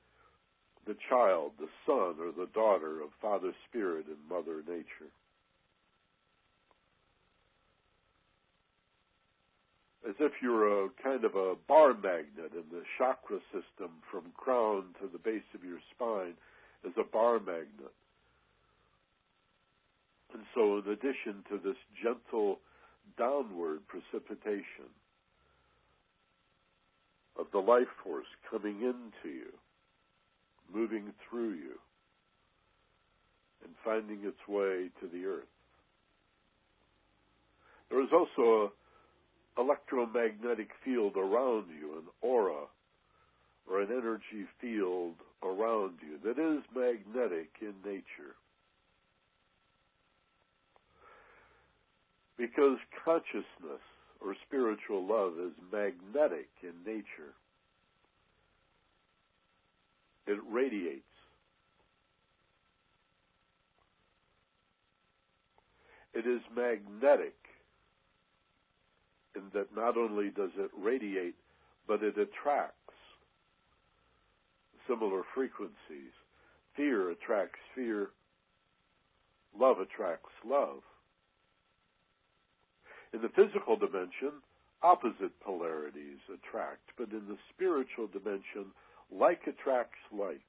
the 0.87 0.95
child, 1.09 1.51
the 1.59 1.69
son, 1.85 2.15
or 2.19 2.31
the 2.31 2.49
daughter 2.53 3.01
of 3.01 3.09
Father 3.21 3.53
Spirit 3.69 4.05
and 4.07 4.17
Mother 4.29 4.63
Nature. 4.67 5.11
As 10.07 10.15
if 10.19 10.31
you're 10.41 10.85
a 10.85 10.89
kind 11.03 11.23
of 11.23 11.35
a 11.35 11.53
bar 11.67 11.93
magnet 11.93 12.51
in 12.53 12.63
the 12.71 12.83
chakra 12.97 13.37
system 13.53 13.91
from 14.09 14.33
crown 14.35 14.95
to 14.99 15.07
the 15.11 15.19
base 15.19 15.45
of 15.53 15.63
your 15.63 15.77
spine 15.93 16.33
as 16.85 16.91
a 16.97 17.03
bar 17.03 17.39
magnet. 17.39 17.93
And 20.33 20.43
so, 20.55 20.79
in 20.79 20.91
addition 20.91 21.43
to 21.49 21.59
this 21.63 21.77
gentle 22.01 22.59
downward 23.17 23.81
precipitation 23.87 24.89
of 27.37 27.45
the 27.51 27.59
life 27.59 27.91
force 28.03 28.27
coming 28.49 28.77
into 28.81 29.29
you, 29.29 29.51
moving 30.73 31.13
through 31.29 31.51
you, 31.51 31.79
and 33.63 33.73
finding 33.83 34.25
its 34.25 34.47
way 34.47 34.89
to 34.99 35.07
the 35.07 35.25
earth. 35.25 35.43
There 37.89 38.01
is 38.01 38.09
also 38.13 38.71
an 39.57 39.65
electromagnetic 39.65 40.69
field 40.83 41.17
around 41.17 41.65
you, 41.77 41.97
an 41.97 42.05
aura, 42.21 42.65
or 43.69 43.81
an 43.81 43.89
energy 43.91 44.47
field 44.59 45.15
around 45.43 45.93
you 46.01 46.17
that 46.23 46.39
is 46.39 46.63
magnetic 46.75 47.49
in 47.61 47.73
nature. 47.85 48.35
Because 52.37 52.77
consciousness 53.05 53.83
or 54.19 54.35
spiritual 54.47 55.05
love 55.05 55.33
is 55.39 55.53
magnetic 55.71 56.49
in 56.63 56.73
nature. 56.85 57.33
It 60.31 60.39
radiates. 60.49 61.03
It 66.13 66.25
is 66.25 66.39
magnetic 66.55 67.35
in 69.35 69.41
that 69.53 69.75
not 69.75 69.97
only 69.97 70.29
does 70.29 70.51
it 70.57 70.71
radiate, 70.77 71.35
but 71.85 72.01
it 72.01 72.17
attracts 72.17 72.75
similar 74.87 75.23
frequencies. 75.35 76.15
Fear 76.77 77.11
attracts 77.11 77.59
fear. 77.75 78.11
Love 79.59 79.79
attracts 79.79 80.31
love. 80.45 80.79
In 83.13 83.21
the 83.21 83.29
physical 83.35 83.75
dimension, 83.75 84.39
opposite 84.81 85.37
polarities 85.43 86.19
attract, 86.33 86.91
but 86.97 87.11
in 87.11 87.27
the 87.27 87.37
spiritual 87.53 88.07
dimension, 88.07 88.71
like 89.11 89.41
attracts 89.47 89.99
like. 90.11 90.39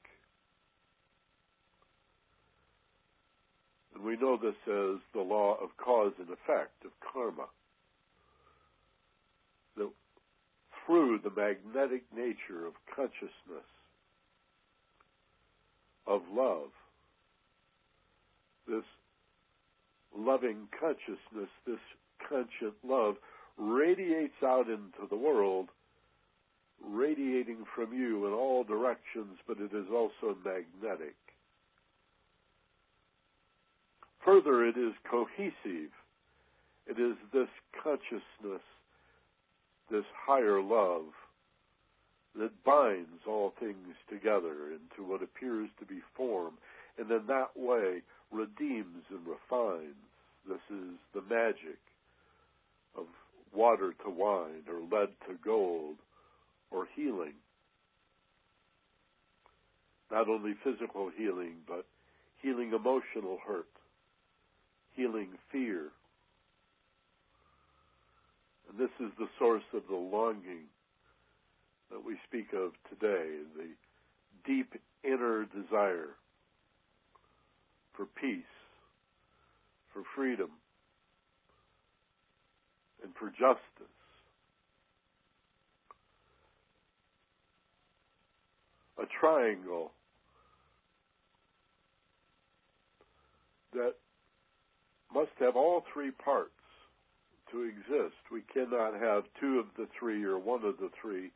And 3.94 4.04
we 4.04 4.16
know 4.16 4.36
this 4.36 4.54
as 4.66 5.00
the 5.12 5.20
law 5.20 5.56
of 5.62 5.76
cause 5.76 6.12
and 6.18 6.28
effect, 6.28 6.84
of 6.84 6.90
karma. 7.12 7.46
That 9.76 9.90
through 10.86 11.20
the 11.22 11.30
magnetic 11.30 12.04
nature 12.14 12.66
of 12.66 12.74
consciousness, 12.94 13.68
of 16.06 16.22
love, 16.32 16.70
this 18.66 18.84
loving 20.16 20.68
consciousness, 20.78 21.50
this 21.66 21.78
conscient 22.28 22.74
love 22.84 23.16
radiates 23.56 24.42
out 24.44 24.68
into 24.68 25.06
the 25.08 25.16
world, 25.16 25.68
radiating 26.88 27.64
from 27.74 27.92
you 27.92 28.26
in 28.26 28.32
all 28.32 28.64
directions, 28.64 29.38
but 29.46 29.58
it 29.58 29.72
is 29.74 29.86
also 29.92 30.36
magnetic. 30.44 31.14
Further, 34.24 34.64
it 34.66 34.76
is 34.76 34.92
cohesive. 35.10 35.90
It 36.86 36.98
is 36.98 37.16
this 37.32 37.48
consciousness, 37.82 38.62
this 39.90 40.04
higher 40.26 40.60
love, 40.62 41.06
that 42.36 42.64
binds 42.64 43.20
all 43.26 43.52
things 43.60 43.94
together 44.08 44.72
into 44.72 45.08
what 45.08 45.22
appears 45.22 45.68
to 45.78 45.86
be 45.86 46.00
form, 46.16 46.54
and 46.98 47.10
in 47.10 47.26
that 47.26 47.50
way 47.56 48.02
redeems 48.30 49.04
and 49.10 49.20
refines. 49.26 49.94
This 50.48 50.62
is 50.70 50.96
the 51.14 51.22
magic 51.22 51.78
of 52.96 53.04
water 53.54 53.94
to 54.04 54.10
wine 54.10 54.64
or 54.68 54.80
lead 54.80 55.10
to 55.28 55.34
gold 55.44 55.96
or 56.72 56.86
healing. 56.94 57.34
Not 60.10 60.28
only 60.28 60.54
physical 60.64 61.10
healing, 61.16 61.56
but 61.66 61.86
healing 62.40 62.72
emotional 62.74 63.38
hurt, 63.46 63.68
healing 64.94 65.28
fear. 65.50 65.88
And 68.68 68.78
this 68.78 68.90
is 69.00 69.12
the 69.18 69.28
source 69.38 69.62
of 69.74 69.82
the 69.88 69.96
longing 69.96 70.64
that 71.90 72.04
we 72.04 72.16
speak 72.26 72.48
of 72.54 72.72
today, 72.88 73.38
the 73.56 73.68
deep 74.46 74.74
inner 75.04 75.44
desire 75.46 76.10
for 77.96 78.06
peace, 78.06 78.44
for 79.92 80.02
freedom, 80.14 80.50
and 83.02 83.12
for 83.18 83.28
justice. 83.30 84.01
A 89.02 89.06
triangle 89.20 89.90
that 93.72 93.94
must 95.12 95.32
have 95.40 95.56
all 95.56 95.84
three 95.92 96.12
parts 96.12 96.50
to 97.50 97.62
exist. 97.62 98.14
We 98.30 98.42
cannot 98.52 98.94
have 99.00 99.24
two 99.40 99.58
of 99.58 99.66
the 99.76 99.88
three 99.98 100.22
or 100.24 100.38
one 100.38 100.64
of 100.64 100.76
the 100.78 100.90
three. 101.00 101.30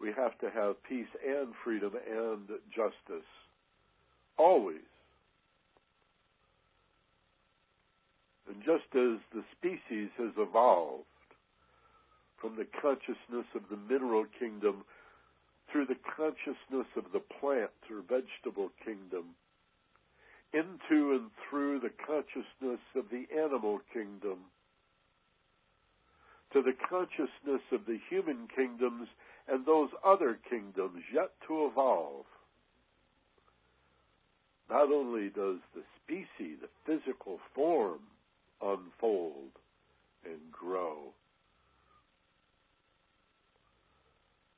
We 0.00 0.12
have 0.16 0.38
to 0.38 0.50
have 0.50 0.82
peace 0.88 1.08
and 1.26 1.48
freedom 1.62 1.92
and 2.10 2.48
justice. 2.74 3.28
Always. 4.38 4.78
And 8.48 8.62
just 8.64 8.88
as 8.94 9.18
the 9.32 9.44
species 9.58 10.08
has 10.18 10.32
evolved 10.38 11.04
from 12.40 12.56
the 12.56 12.66
consciousness 12.80 13.46
of 13.54 13.62
the 13.70 13.76
mineral 13.76 14.24
kingdom 14.38 14.84
through 15.74 15.86
the 15.86 15.96
consciousness 16.16 16.86
of 16.96 17.02
the 17.12 17.22
plant 17.40 17.70
or 17.90 18.00
vegetable 18.08 18.70
kingdom, 18.84 19.34
into 20.52 21.18
and 21.18 21.30
through 21.50 21.80
the 21.80 21.90
consciousness 22.06 22.78
of 22.94 23.06
the 23.10 23.26
animal 23.36 23.80
kingdom, 23.92 24.38
to 26.52 26.62
the 26.62 26.76
consciousness 26.88 27.60
of 27.72 27.80
the 27.88 27.98
human 28.08 28.46
kingdoms 28.54 29.08
and 29.48 29.66
those 29.66 29.88
other 30.06 30.38
kingdoms 30.48 31.02
yet 31.12 31.32
to 31.48 31.66
evolve. 31.66 32.24
Not 34.70 34.92
only 34.92 35.28
does 35.28 35.58
the 35.74 35.82
species, 36.04 36.58
the 36.62 36.68
physical 36.86 37.40
form, 37.52 37.98
unfold 38.62 39.50
and 40.24 40.38
grow. 40.52 41.12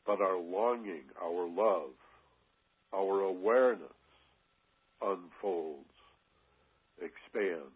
But 0.06 0.20
our 0.20 0.38
longing, 0.38 1.02
our 1.20 1.48
love, 1.48 1.90
our 2.94 3.20
awareness 3.22 3.90
unfolds, 5.02 5.84
expands, 6.98 7.72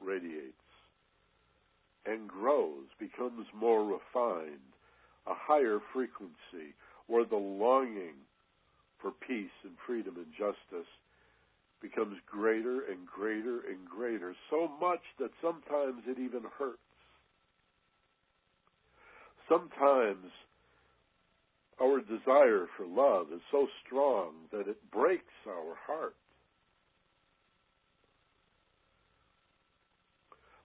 radiates, 0.00 0.52
and 2.04 2.28
grows, 2.28 2.86
becomes 2.98 3.46
more 3.58 3.84
refined, 3.84 4.58
a 5.26 5.34
higher 5.34 5.78
frequency, 5.92 6.74
where 7.06 7.24
the 7.24 7.36
longing 7.36 8.14
for 9.00 9.12
peace 9.26 9.50
and 9.64 9.72
freedom 9.86 10.16
and 10.16 10.26
justice 10.38 10.88
becomes 11.80 12.16
greater 12.30 12.82
and 12.90 13.06
greater 13.06 13.60
and 13.68 13.84
greater, 13.88 14.34
so 14.50 14.68
much 14.80 15.00
that 15.18 15.30
sometimes 15.40 16.02
it 16.06 16.18
even 16.18 16.42
hurts. 16.58 16.78
Sometimes 19.48 20.30
our 21.82 22.00
desire 22.00 22.66
for 22.76 22.86
love 22.86 23.26
is 23.34 23.40
so 23.50 23.66
strong 23.84 24.32
that 24.52 24.68
it 24.68 24.78
breaks 24.92 25.24
our 25.48 25.74
heart. 25.86 26.14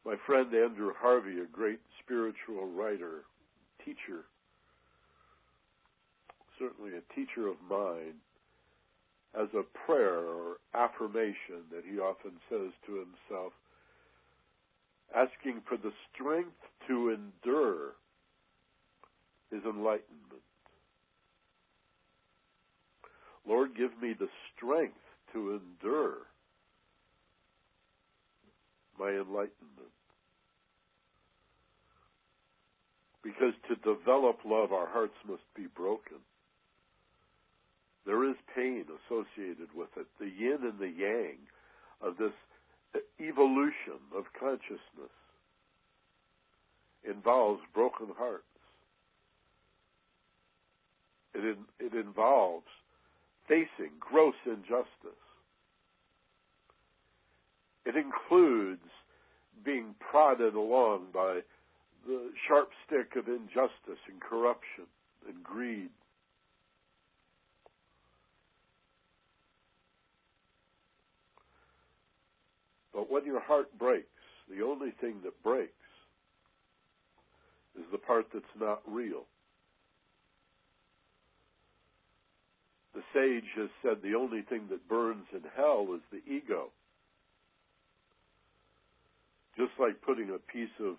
My 0.06 0.15
friend 0.26 0.53
Andrew 0.53 0.91
Harvey, 0.98 1.39
a 1.39 1.45
great 1.45 1.80
spiritual 2.03 2.68
writer, 2.68 3.23
teacher, 3.84 4.23
certainly 6.60 6.91
a 6.91 7.14
teacher 7.14 7.48
of 7.48 7.57
mine, 7.69 8.15
as 9.38 9.48
a 9.53 9.64
prayer 9.85 10.19
or 10.19 10.57
affirmation 10.73 11.68
that 11.72 11.84
he 11.89 11.99
often 11.99 12.31
says 12.49 12.72
to 12.85 12.94
himself 12.94 13.53
asking 15.15 15.61
for 15.68 15.77
the 15.77 15.91
strength 16.14 16.57
to 16.88 17.10
endure 17.10 17.94
his 19.52 19.64
enlightenment. 19.64 20.47
Lord, 23.48 23.76
give 23.78 23.91
me 24.02 24.14
the 24.18 24.28
strength 24.56 24.98
to 25.34 25.60
endure 25.60 26.18
my 28.99 29.10
enlightenment. 29.10 29.94
Because 33.24 33.53
to 33.69 33.76
develop 33.76 34.40
love, 34.45 34.72
our 34.72 34.88
hearts 34.88 35.18
must 35.28 35.44
be 35.56 35.68
broken. 35.76 36.18
There 38.06 38.30
is 38.30 38.36
pain 38.56 38.86
associated 38.88 39.68
with 39.76 39.90
it, 39.98 40.07
the 40.19 40.26
yin 40.26 40.60
and 40.64 40.80
the 40.80 40.88
yang 40.88 41.38
of 42.02 42.18
this 42.18 42.32
evolution 43.19 43.99
of 44.15 44.24
consciousness 44.40 45.11
involves 47.03 47.61
broken 47.74 48.07
hearts. 48.18 48.44
It, 51.34 51.44
in, 51.44 51.57
it 51.80 51.94
involves 51.94 52.65
facing 53.48 53.91
gross 53.99 54.36
injustice. 54.45 55.24
It 57.86 57.95
includes 57.95 58.82
being 59.64 59.95
prodded 59.99 60.56
along 60.56 61.07
by 61.14 61.40
the 62.06 62.32
sharp 62.48 62.69
stick 62.86 63.15
of 63.15 63.28
injustice 63.28 64.02
and 64.10 64.19
corruption 64.22 64.86
and 65.28 65.44
greed. 65.44 65.90
But 72.94 73.11
when 73.11 73.26
your 73.26 73.40
heart 73.40 73.78
breaks, 73.78 74.07
the 74.49 74.64
only 74.65 74.91
thing 74.99 75.18
that 75.24 75.44
breaks 75.44 75.72
is 77.78 77.86
the 77.91 77.98
part 77.98 78.26
that's 78.34 78.45
not 78.60 78.82
real. 78.88 79.26
The 82.98 83.03
sage 83.14 83.52
has 83.57 83.69
said 83.84 84.02
the 84.02 84.15
only 84.15 84.41
thing 84.41 84.69
that 84.72 84.90
burns 84.90 85.28
in 85.32 85.44
hell 85.56 85.88
is 85.94 86.02
the 86.11 86.28
ego. 86.28 86.72
Just 89.56 89.74
like 89.80 90.02
putting 90.02 90.32
a 90.32 90.40
piece 90.52 90.74
of 90.80 90.95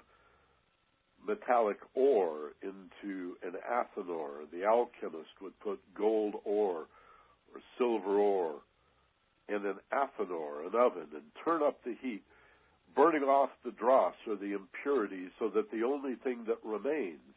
metallic 1.27 1.79
ore 1.97 2.53
into 2.62 3.35
an 3.43 3.55
athanor, 3.69 4.49
the 4.53 4.65
alchemist 4.65 5.43
would 5.43 5.59
put 5.59 5.81
gold 5.97 6.35
ore 6.45 6.87
or 7.53 7.61
silver 7.77 8.16
ore 8.16 8.61
in 9.49 9.66
an 9.66 9.81
athanor, 9.93 10.69
an 10.69 10.79
oven, 10.79 11.09
and 11.12 11.25
turn 11.45 11.65
up 11.65 11.83
the 11.83 11.97
heat, 12.01 12.23
burning 12.95 13.25
off 13.25 13.51
the 13.65 13.73
dross 13.73 14.15
or 14.29 14.37
the 14.37 14.53
impurities 14.53 15.31
so 15.41 15.49
that 15.49 15.69
the 15.73 15.83
only 15.83 16.15
thing 16.15 16.45
that 16.47 16.59
remains 16.65 17.35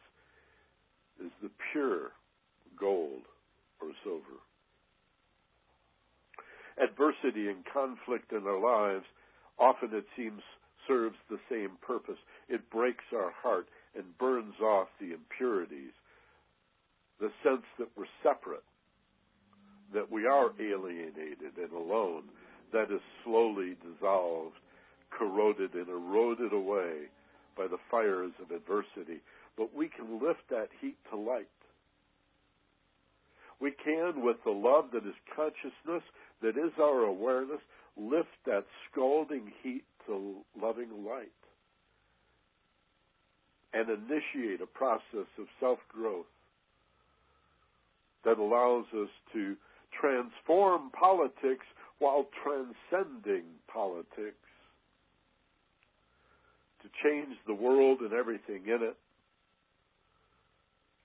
is 1.20 1.32
the 1.42 1.50
pure 1.72 2.12
gold 2.78 3.22
or 3.80 3.88
silver. 4.04 4.38
Adversity 6.82 7.48
and 7.48 7.64
conflict 7.72 8.32
in 8.32 8.46
our 8.46 8.60
lives 8.60 9.04
often 9.58 9.90
it 9.92 10.06
seems 10.16 10.42
serves 10.88 11.16
the 11.30 11.38
same 11.48 11.70
purpose. 11.80 12.18
It 12.48 12.68
breaks 12.70 13.04
our 13.14 13.32
heart 13.42 13.66
and 13.94 14.18
burns 14.18 14.54
off 14.60 14.88
the 15.00 15.12
impurities, 15.12 15.92
the 17.20 17.30
sense 17.44 17.62
that 17.78 17.88
we're 17.96 18.06
separate 18.22 18.64
that 19.92 20.10
we 20.10 20.26
are 20.26 20.50
alienated 20.58 21.56
and 21.56 21.72
alone, 21.72 22.24
that 22.72 22.90
is 22.90 23.00
slowly 23.24 23.76
dissolved, 23.82 24.56
corroded, 25.10 25.74
and 25.74 25.88
eroded 25.88 26.52
away 26.52 27.08
by 27.56 27.66
the 27.66 27.78
fires 27.90 28.32
of 28.40 28.50
adversity. 28.50 29.20
But 29.56 29.74
we 29.74 29.88
can 29.88 30.20
lift 30.22 30.48
that 30.50 30.68
heat 30.80 30.96
to 31.10 31.16
light. 31.16 31.48
We 33.62 33.70
can, 33.70 34.24
with 34.24 34.38
the 34.44 34.50
love 34.50 34.86
that 34.92 35.06
is 35.06 35.14
consciousness, 35.36 36.02
that 36.42 36.58
is 36.58 36.72
our 36.80 37.04
awareness, 37.04 37.60
lift 37.96 38.34
that 38.44 38.64
scalding 38.90 39.52
heat 39.62 39.84
to 40.06 40.34
loving 40.60 40.88
light 41.06 41.28
and 43.72 43.88
initiate 43.88 44.60
a 44.60 44.66
process 44.66 45.28
of 45.38 45.46
self 45.60 45.78
growth 45.88 46.26
that 48.24 48.38
allows 48.38 48.86
us 49.00 49.08
to 49.32 49.54
transform 50.00 50.90
politics 50.90 51.66
while 52.00 52.26
transcending 52.42 53.44
politics, 53.72 54.34
to 56.82 56.88
change 57.04 57.36
the 57.46 57.54
world 57.54 58.00
and 58.00 58.12
everything 58.12 58.62
in 58.66 58.82
it 58.82 58.96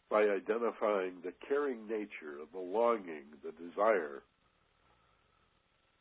by 0.10 0.24
identifying 0.24 1.14
the 1.24 1.34
caring 1.48 1.88
nature 1.88 2.40
the 2.54 2.60
longing, 2.60 3.26
the 3.44 3.52
desire, 3.52 4.24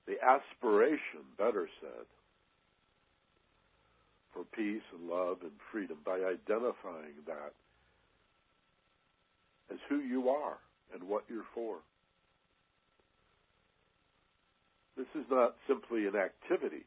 the 0.06 0.14
aspiration, 0.22 1.26
better 1.36 1.68
said, 1.80 2.06
for 4.32 4.44
peace 4.54 4.82
and 4.92 5.08
love 5.08 5.38
and 5.42 5.52
freedom 5.72 5.96
by 6.04 6.16
identifying 6.16 7.16
that 7.26 7.52
as 9.72 9.78
who 9.88 9.98
you 9.98 10.28
are 10.28 10.58
and 10.94 11.02
what 11.02 11.24
you're 11.28 11.46
for. 11.54 11.78
This 14.96 15.06
is 15.14 15.26
not 15.30 15.56
simply 15.66 16.06
an 16.06 16.16
activity. 16.16 16.84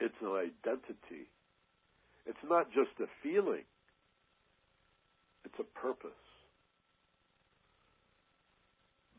It's 0.00 0.14
an 0.20 0.28
identity. 0.28 1.30
It's 2.26 2.44
not 2.48 2.66
just 2.72 2.90
a 3.00 3.06
feeling. 3.22 3.64
It's 5.44 5.58
a 5.58 5.78
purpose. 5.78 6.10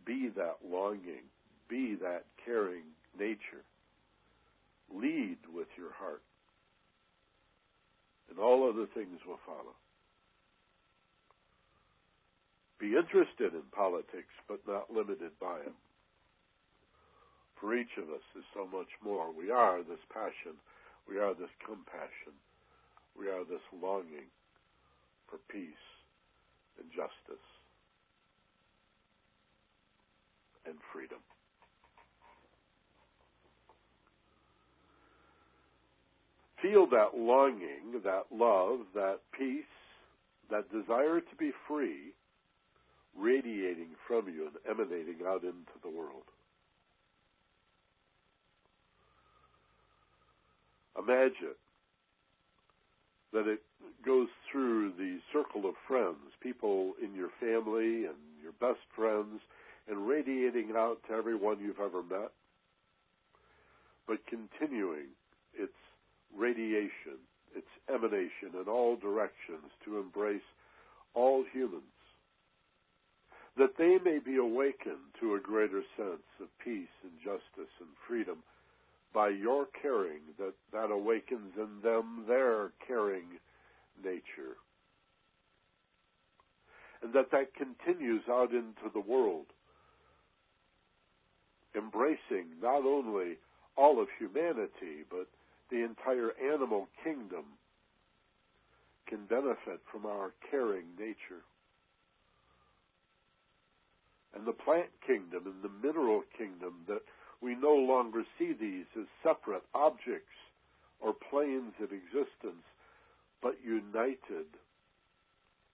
Be 0.06 0.30
that 0.36 0.58
longing. 0.66 1.28
Be 1.70 1.96
that 2.02 2.26
caring 2.44 2.84
nature. 3.18 3.64
Lead 4.94 5.38
with 5.54 5.68
your 5.78 5.92
heart. 5.94 6.22
And 8.30 8.40
all 8.40 8.70
other 8.70 8.88
things 8.94 9.20
will 9.28 9.40
follow. 9.46 9.76
Be 12.80 12.96
interested 12.98 13.54
in 13.54 13.64
politics, 13.72 14.34
but 14.48 14.60
not 14.68 14.94
limited 14.94 15.32
by 15.40 15.58
it 15.60 15.74
for 17.64 17.74
each 17.80 17.96
of 17.96 18.12
us 18.12 18.28
is 18.36 18.44
so 18.54 18.68
much 18.68 18.92
more. 19.00 19.32
We 19.32 19.50
are 19.50 19.80
this 19.88 20.04
passion. 20.12 20.60
We 21.08 21.18
are 21.18 21.34
this 21.34 21.56
compassion. 21.66 22.36
We 23.18 23.32
are 23.32 23.48
this 23.48 23.64
longing 23.72 24.28
for 25.32 25.40
peace 25.48 25.88
and 26.80 26.90
justice 26.92 27.44
and 30.66 30.76
freedom. 30.94 31.20
Feel 36.62 36.88
that 36.88 37.18
longing, 37.18 38.02
that 38.04 38.24
love, 38.32 38.80
that 38.96 39.20
peace, 39.38 39.66
that 40.50 40.72
desire 40.72 41.20
to 41.20 41.36
be 41.38 41.52
free 41.68 42.14
radiating 43.18 43.90
from 44.08 44.28
you 44.28 44.48
and 44.48 44.56
emanating 44.80 45.26
out 45.28 45.44
into 45.44 45.76
the 45.84 45.90
world. 45.90 46.24
Imagine 50.98 51.58
that 53.34 53.48
it 53.48 53.62
goes 54.06 54.28
through 54.52 54.94
the 54.98 55.18
circle 55.32 55.68
of 55.68 55.76
friends, 55.88 56.32
people 56.42 56.94
in 57.04 57.16
your 57.16 57.30
family 57.40 58.06
and 58.06 58.16
your 58.42 58.54
best 58.60 58.82
friends, 58.96 59.42
and 59.90 60.08
radiating 60.08 60.72
out 60.76 60.98
to 61.08 61.14
everyone 61.14 61.60
you've 61.60 61.80
ever 61.80 62.04
met, 62.04 62.32
but 64.08 64.20
continuing 64.28 65.08
its 65.54 65.74
radiation, 66.38 67.20
its 67.56 67.68
emanation 67.94 68.60
in 68.60 68.68
all 68.70 68.96
directions 68.96 69.72
to 69.84 70.00
embrace 70.00 70.42
all 71.16 71.44
humans, 71.52 71.84
that 73.58 73.78
they 73.78 73.98
may 74.04 74.20
be 74.20 74.38
awakened 74.38 75.14
to 75.20 75.36
a 75.36 75.40
greater 75.40 75.84
sense 75.98 76.28
of 76.42 76.48
peace 76.64 76.96
and 77.04 77.12
justice 77.24 77.74
and 77.80 77.90
freedom 78.08 78.38
by 79.14 79.30
your 79.30 79.68
caring 79.82 80.22
that 80.40 80.54
that 80.72 80.92
awakens 80.92 81.54
in 81.58 81.82
them 81.84 82.26
their 82.28 82.72
caring 82.88 83.40
nature. 84.04 84.58
And 87.02 87.14
that 87.14 87.32
that 87.32 87.54
continues 87.56 88.24
out 88.30 88.52
into 88.52 88.90
the 88.94 89.00
world 89.00 89.48
embracing 91.76 92.46
not 92.62 92.86
only 92.86 93.38
all 93.76 94.02
of 94.02 94.08
humanity 94.20 95.06
but 95.10 95.28
the 95.70 95.84
entire 95.84 96.32
animal 96.54 96.88
kingdom 97.04 97.46
can 99.08 99.26
benefit 99.26 99.82
from 99.92 100.06
our 100.06 100.34
caring 100.50 100.86
nature. 100.98 101.44
And 104.36 104.46
the 104.46 104.54
plant 104.54 104.90
kingdom 105.06 105.44
and 105.46 105.62
the 105.62 105.88
mineral 105.88 106.24
kingdom 106.38 106.74
that 106.88 107.02
we 107.44 107.56
no 107.56 107.76
longer 107.76 108.24
see 108.40 108.54
these 108.60 108.86
as 108.98 109.06
separate 109.22 109.64
objects 109.76 110.38
or 111.02 111.14
planes 111.30 111.74
of 111.82 111.90
existence, 111.92 112.64
but 113.42 113.58
united 113.64 114.48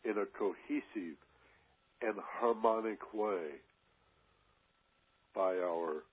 in 0.04 0.18
a 0.18 0.26
cohesive 0.38 1.18
and 2.02 2.16
harmonic 2.40 3.14
way 3.14 3.62
by 5.36 5.56
our 5.58 6.04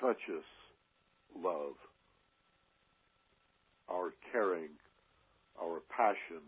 conscious 0.00 0.46
love, 1.36 1.74
our 3.90 4.14
caring, 4.32 4.70
our 5.62 5.80
passion 5.94 6.40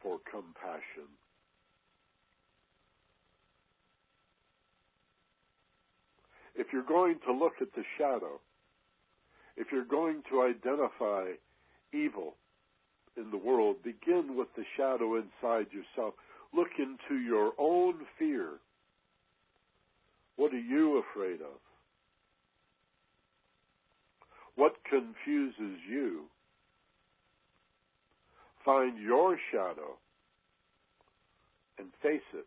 for 0.00 0.18
compassion. 0.30 1.08
If 6.60 6.66
you're 6.74 6.82
going 6.82 7.16
to 7.26 7.32
look 7.32 7.54
at 7.62 7.72
the 7.74 7.84
shadow, 7.96 8.38
if 9.56 9.68
you're 9.72 9.82
going 9.82 10.22
to 10.30 10.42
identify 10.42 11.30
evil 11.90 12.34
in 13.16 13.30
the 13.30 13.38
world, 13.38 13.76
begin 13.82 14.36
with 14.36 14.48
the 14.58 14.64
shadow 14.76 15.16
inside 15.16 15.68
yourself. 15.72 16.12
Look 16.54 16.68
into 16.78 17.18
your 17.22 17.52
own 17.58 17.94
fear. 18.18 18.50
What 20.36 20.52
are 20.52 20.60
you 20.60 21.02
afraid 21.10 21.40
of? 21.40 21.60
What 24.56 24.74
confuses 24.84 25.78
you? 25.88 26.24
Find 28.66 28.98
your 28.98 29.38
shadow 29.50 29.96
and 31.78 31.88
face 32.02 32.20
it. 32.34 32.46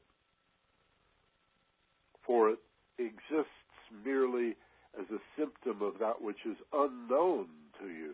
For 2.28 2.52
it 2.52 2.60
exists 3.00 3.63
merely 4.06 4.56
as 5.00 5.06
a 5.12 5.20
symptom 5.38 5.82
of 5.82 6.00
that 6.00 6.22
which 6.22 6.46
is 6.46 6.58
unknown 6.74 7.48
to 7.80 7.88
you. 7.88 8.14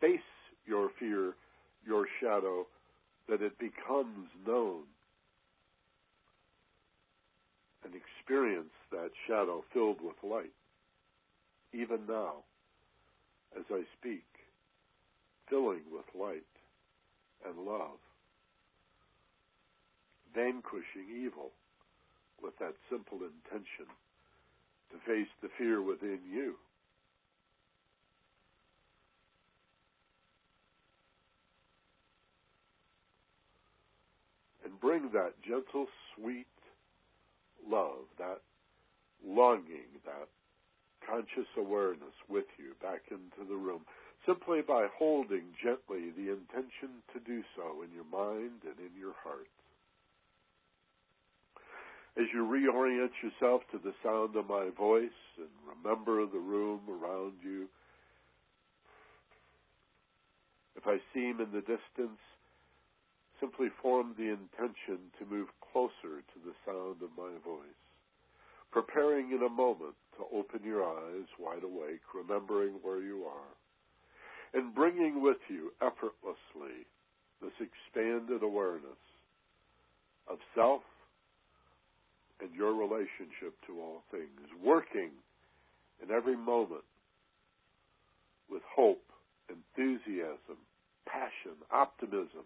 Face 0.00 0.20
your 0.66 0.90
fear, 0.98 1.34
your 1.86 2.06
shadow, 2.20 2.66
that 3.28 3.42
it 3.42 3.58
becomes 3.58 4.28
known. 4.46 4.82
And 7.84 7.94
experience 7.94 8.72
that 8.90 9.10
shadow 9.28 9.64
filled 9.72 10.00
with 10.00 10.16
light. 10.22 10.52
Even 11.72 12.00
now, 12.08 12.42
as 13.56 13.64
I 13.70 13.82
speak, 13.98 14.24
filling 15.48 15.82
with 15.92 16.04
light 16.18 16.42
and 17.46 17.64
love, 17.64 17.98
vanquishing 20.34 21.08
evil 21.24 21.50
with 22.42 22.58
that 22.58 22.74
simple 22.90 23.18
intention 23.18 23.86
to 24.90 24.98
face 25.06 25.28
the 25.42 25.48
fear 25.58 25.82
within 25.82 26.20
you. 26.30 26.54
And 34.64 34.80
bring 34.80 35.10
that 35.12 35.34
gentle, 35.46 35.86
sweet 36.14 36.46
love, 37.68 38.06
that 38.18 38.40
longing, 39.24 40.00
that 40.04 40.28
conscious 41.06 41.48
awareness 41.56 42.14
with 42.28 42.46
you 42.58 42.74
back 42.82 43.02
into 43.10 43.48
the 43.48 43.56
room 43.56 43.82
simply 44.26 44.60
by 44.60 44.86
holding 44.98 45.44
gently 45.62 46.10
the 46.16 46.32
intention 46.32 47.02
to 47.12 47.20
do 47.20 47.42
so 47.54 47.82
in 47.82 47.90
your 47.94 48.08
mind 48.10 48.58
and 48.66 48.78
in 48.80 48.90
your 48.98 49.14
heart 49.22 49.46
as 52.18 52.24
you 52.32 52.44
reorient 52.46 53.10
yourself 53.22 53.62
to 53.70 53.78
the 53.78 53.92
sound 54.02 54.36
of 54.36 54.48
my 54.48 54.70
voice 54.76 55.20
and 55.36 55.48
remember 55.68 56.24
the 56.26 56.38
room 56.38 56.80
around 56.88 57.34
you, 57.44 57.68
if 60.76 60.86
I 60.86 60.96
seem 61.12 61.40
in 61.40 61.52
the 61.52 61.60
distance, 61.60 62.20
simply 63.38 63.68
form 63.82 64.14
the 64.16 64.30
intention 64.30 65.12
to 65.18 65.26
move 65.28 65.48
closer 65.72 66.24
to 66.24 66.38
the 66.44 66.56
sound 66.64 67.02
of 67.02 67.10
my 67.16 67.32
voice, 67.44 67.82
preparing 68.72 69.32
in 69.32 69.42
a 69.42 69.48
moment 69.48 69.94
to 70.16 70.24
open 70.34 70.60
your 70.64 70.84
eyes 70.84 71.28
wide 71.38 71.64
awake, 71.64 72.00
remembering 72.14 72.74
where 72.82 73.02
you 73.02 73.24
are, 73.24 74.58
and 74.58 74.74
bringing 74.74 75.22
with 75.22 75.36
you 75.48 75.70
effortlessly 75.82 76.88
this 77.42 77.52
expanded 77.60 78.42
awareness 78.42 79.02
of 80.28 80.38
self 80.54 80.82
and 82.40 82.54
your 82.54 82.74
relationship 82.74 83.54
to 83.66 83.80
all 83.80 84.02
things, 84.10 84.48
working 84.62 85.10
in 86.02 86.10
every 86.10 86.36
moment 86.36 86.84
with 88.50 88.62
hope, 88.74 89.02
enthusiasm, 89.48 90.58
passion, 91.06 91.56
optimism 91.72 92.44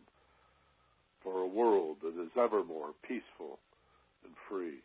for 1.22 1.40
a 1.40 1.46
world 1.46 1.98
that 2.02 2.20
is 2.22 2.30
ever 2.38 2.64
more 2.64 2.90
peaceful 3.06 3.58
and 4.24 4.32
free 4.48 4.80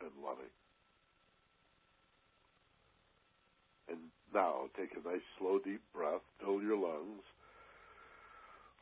and 0.00 0.10
loving. 0.24 0.52
And 3.88 3.98
now 4.34 4.68
take 4.76 4.90
a 4.92 5.08
nice 5.08 5.24
slow 5.38 5.58
deep 5.64 5.80
breath, 5.94 6.20
fill 6.40 6.60
your 6.60 6.76
lungs, 6.76 7.22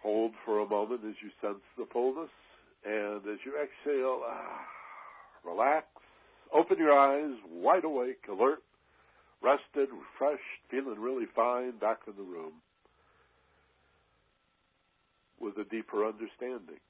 hold 0.03 0.33
for 0.45 0.61
a 0.61 0.69
moment 0.69 1.03
as 1.07 1.15
you 1.23 1.31
sense 1.41 1.63
the 1.79 1.87
fullness, 1.93 2.31
and 2.85 3.21
as 3.27 3.39
you 3.45 3.55
exhale, 3.57 4.23
ah, 4.25 4.67
relax, 5.45 5.87
open 6.53 6.79
your 6.79 6.93
eyes, 6.93 7.37
wide 7.51 7.85
awake, 7.85 8.25
alert, 8.29 8.63
rested, 9.43 9.89
refreshed, 9.93 10.43
feeling 10.71 10.99
really 10.99 11.27
fine, 11.35 11.73
back 11.79 12.01
in 12.07 12.15
the 12.17 12.23
room. 12.23 12.53
With 15.41 15.59
a 15.59 15.65
deeper 15.65 16.07
understanding. 16.07 16.81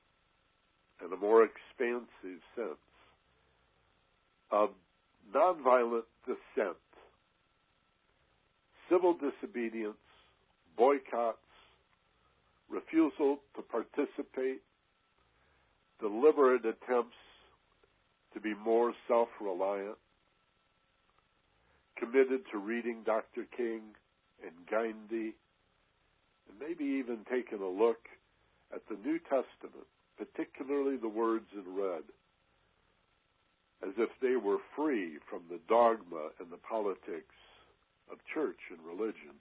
And 1.02 1.12
a 1.12 1.16
more 1.16 1.42
expansive 1.44 2.40
sense. 2.54 2.78
Of 4.50 4.70
nonviolent 5.34 6.04
dissent, 6.26 6.76
civil 8.88 9.14
disobedience, 9.14 9.96
boycotts, 10.76 11.38
refusal 12.70 13.38
to 13.56 13.62
participate, 13.62 14.62
deliberate 16.00 16.64
attempts 16.64 17.16
to 18.34 18.40
be 18.40 18.54
more 18.54 18.92
self 19.08 19.28
reliant, 19.40 19.96
committed 21.96 22.40
to 22.52 22.58
reading 22.58 22.98
Dr. 23.06 23.46
King 23.56 23.82
and 24.42 24.52
Gandhi, 24.70 25.34
and 26.48 26.58
maybe 26.60 26.84
even 26.84 27.18
taking 27.30 27.60
a 27.60 27.68
look 27.68 28.08
at 28.74 28.82
the 28.90 28.96
New 29.04 29.18
Testament, 29.20 29.86
particularly 30.18 30.96
the 30.96 31.08
words 31.08 31.46
in 31.54 31.74
red, 31.74 32.02
as 33.82 33.94
if 33.96 34.10
they 34.20 34.36
were 34.36 34.58
free 34.76 35.18
from 35.30 35.42
the 35.48 35.60
dogma 35.68 36.30
and 36.40 36.50
the 36.50 36.58
politics 36.68 37.34
of 38.10 38.18
church 38.32 38.58
and 38.70 38.80
religion. 38.84 39.38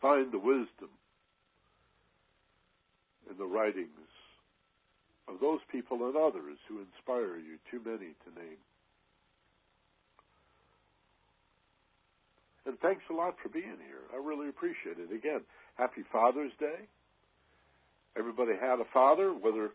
Find 0.00 0.32
the 0.32 0.38
wisdom 0.38 0.90
in 3.30 3.38
the 3.38 3.46
writings 3.46 4.11
of 5.28 5.40
those 5.40 5.60
people 5.70 6.06
and 6.06 6.16
others 6.16 6.58
who 6.68 6.80
inspire 6.80 7.36
you, 7.36 7.58
too 7.70 7.80
many 7.84 8.14
to 8.24 8.30
name. 8.34 8.58
And 12.66 12.78
thanks 12.80 13.02
a 13.10 13.14
lot 13.14 13.34
for 13.42 13.48
being 13.48 13.64
here. 13.64 14.06
I 14.14 14.24
really 14.24 14.48
appreciate 14.48 14.98
it. 14.98 15.14
Again, 15.14 15.40
happy 15.76 16.02
Father's 16.12 16.52
Day. 16.60 16.86
Everybody 18.16 18.52
had 18.60 18.78
a 18.78 18.84
father, 18.92 19.30
whether 19.32 19.70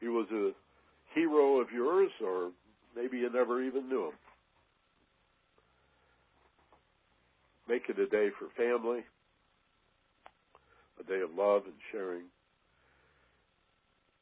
he 0.00 0.08
was 0.08 0.26
a 0.32 0.52
hero 1.14 1.60
of 1.60 1.68
yours 1.72 2.10
or 2.24 2.50
maybe 2.96 3.18
you 3.18 3.30
never 3.30 3.62
even 3.62 3.88
knew 3.88 4.06
him. 4.06 4.12
Make 7.68 7.82
it 7.88 7.98
a 7.98 8.06
day 8.06 8.30
for 8.38 8.48
family, 8.56 9.04
a 10.98 11.04
day 11.04 11.20
of 11.20 11.30
love 11.36 11.62
and 11.66 11.74
sharing 11.92 12.24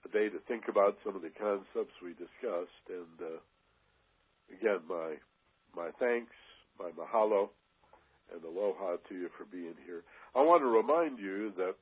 a 0.09 0.13
day 0.13 0.29
to 0.29 0.39
think 0.47 0.65
about 0.69 0.97
some 1.05 1.17
of 1.17 1.23
the 1.23 1.31
concepts 1.31 1.95
we 2.03 2.11
discussed. 2.11 2.85
And 2.89 3.19
uh, 3.21 3.41
again, 4.57 4.81
my 4.89 5.15
my 5.77 5.91
thanks, 5.99 6.33
my 6.79 6.91
mahalo, 6.91 7.49
and 8.33 8.43
aloha 8.45 8.97
to 9.09 9.15
you 9.15 9.29
for 9.37 9.45
being 9.45 9.75
here. 9.87 10.03
I 10.35 10.43
want 10.43 10.63
to 10.63 10.67
remind 10.67 11.19
you 11.19 11.53
that 11.57 11.75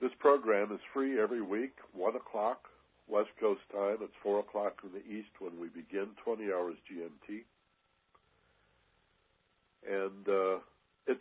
this 0.00 0.12
program 0.18 0.72
is 0.72 0.80
free 0.92 1.20
every 1.20 1.42
week, 1.42 1.76
one 1.92 2.16
o'clock 2.16 2.68
West 3.08 3.30
Coast 3.40 3.60
time. 3.72 3.98
It's 4.00 4.12
four 4.22 4.40
o'clock 4.40 4.78
in 4.84 4.90
the 4.92 5.06
East 5.06 5.30
when 5.38 5.58
we 5.60 5.68
begin, 5.68 6.08
20 6.24 6.52
hours 6.52 6.74
GMT. 6.90 7.44
And 9.88 10.28
uh, 10.28 10.58
it's 11.06 11.20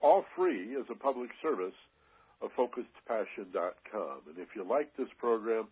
all 0.00 0.24
free 0.36 0.76
as 0.76 0.86
a 0.90 0.94
public 0.94 1.30
service 1.42 1.74
focusedpassion.com. 2.56 4.18
And 4.28 4.38
if 4.38 4.48
you 4.54 4.64
like 4.68 4.96
this 4.96 5.08
program, 5.18 5.66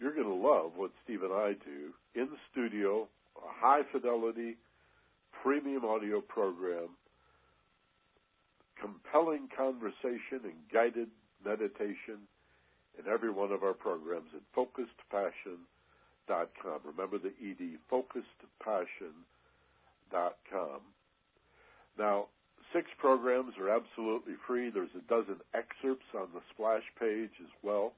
you're 0.00 0.14
going 0.14 0.26
to 0.26 0.34
love 0.34 0.72
what 0.76 0.90
Steve 1.04 1.22
and 1.22 1.32
I 1.32 1.52
do 1.52 1.92
in 2.14 2.26
the 2.26 2.38
studio, 2.50 3.08
a 3.36 3.60
high 3.60 3.82
fidelity 3.92 4.56
premium 5.42 5.84
audio 5.84 6.20
program 6.20 6.88
compelling 8.80 9.48
conversation 9.56 10.40
and 10.44 10.54
guided 10.72 11.08
meditation 11.44 12.18
in 12.98 13.06
every 13.10 13.30
one 13.30 13.50
of 13.52 13.62
our 13.62 13.72
programs 13.72 14.28
at 14.34 14.42
focusedpassion.com. 14.56 16.80
Remember 16.84 17.18
the 17.18 17.32
ED, 17.40 17.78
focusedpassion.com. 17.90 20.80
Now, 21.98 22.26
six 22.72 22.88
programs 22.98 23.54
are 23.58 23.70
absolutely 23.70 24.34
free. 24.46 24.70
There's 24.70 24.94
a 24.96 25.08
dozen 25.08 25.40
excerpts 25.54 26.08
on 26.14 26.28
the 26.34 26.40
splash 26.52 26.84
page 26.98 27.32
as 27.40 27.52
well. 27.62 27.92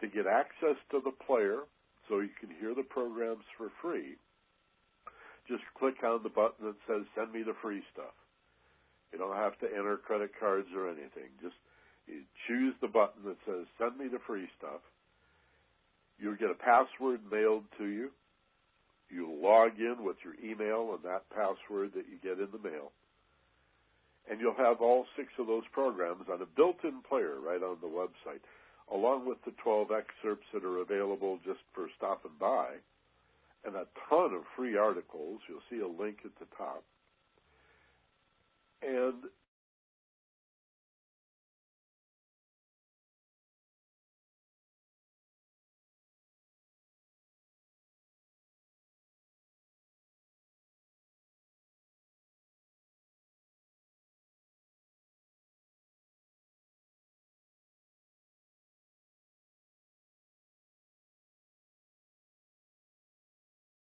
To 0.00 0.08
get 0.08 0.26
access 0.26 0.76
to 0.90 1.00
the 1.04 1.12
player 1.26 1.60
so 2.08 2.20
you 2.20 2.34
can 2.40 2.50
hear 2.58 2.74
the 2.74 2.82
programs 2.82 3.44
for 3.56 3.70
free, 3.80 4.16
just 5.48 5.62
click 5.78 6.02
on 6.02 6.22
the 6.22 6.28
button 6.28 6.66
that 6.66 6.76
says 6.88 7.06
send 7.14 7.32
me 7.32 7.42
the 7.42 7.54
free 7.62 7.82
stuff. 7.92 8.14
You 9.12 9.18
don't 9.18 9.36
have 9.36 9.58
to 9.60 9.66
enter 9.66 9.96
credit 9.96 10.32
cards 10.38 10.68
or 10.74 10.88
anything. 10.88 11.30
Just 11.40 11.54
choose 12.48 12.74
the 12.80 12.88
button 12.88 13.22
that 13.26 13.36
says 13.46 13.66
send 13.78 13.98
me 13.98 14.08
the 14.08 14.18
free 14.26 14.48
stuff. 14.58 14.80
You'll 16.18 16.36
get 16.36 16.50
a 16.50 16.54
password 16.54 17.20
mailed 17.30 17.64
to 17.78 17.86
you. 17.86 18.10
You 19.10 19.30
log 19.30 19.78
in 19.78 20.04
with 20.04 20.16
your 20.24 20.34
email 20.42 20.94
and 20.94 21.04
that 21.04 21.28
password 21.30 21.92
that 21.94 22.06
you 22.10 22.18
get 22.22 22.40
in 22.40 22.48
the 22.50 22.58
mail. 22.58 22.90
And 24.30 24.40
you'll 24.40 24.54
have 24.54 24.80
all 24.80 25.06
six 25.16 25.28
of 25.38 25.46
those 25.46 25.64
programs 25.72 26.26
on 26.32 26.40
a 26.40 26.46
built-in 26.46 27.02
player 27.08 27.40
right 27.40 27.62
on 27.62 27.78
the 27.80 27.88
website, 27.88 28.40
along 28.92 29.26
with 29.26 29.38
the 29.44 29.52
12 29.62 29.90
excerpts 29.90 30.46
that 30.54 30.64
are 30.64 30.78
available 30.78 31.38
just 31.44 31.60
for 31.74 31.88
stopping 31.96 32.32
by, 32.38 32.66
and 33.64 33.74
a 33.74 33.86
ton 34.08 34.34
of 34.34 34.42
free 34.56 34.76
articles. 34.76 35.40
You'll 35.48 35.66
see 35.70 35.80
a 35.80 36.02
link 36.02 36.18
at 36.24 36.32
the 36.38 36.46
top. 36.56 36.84
And 38.82 39.24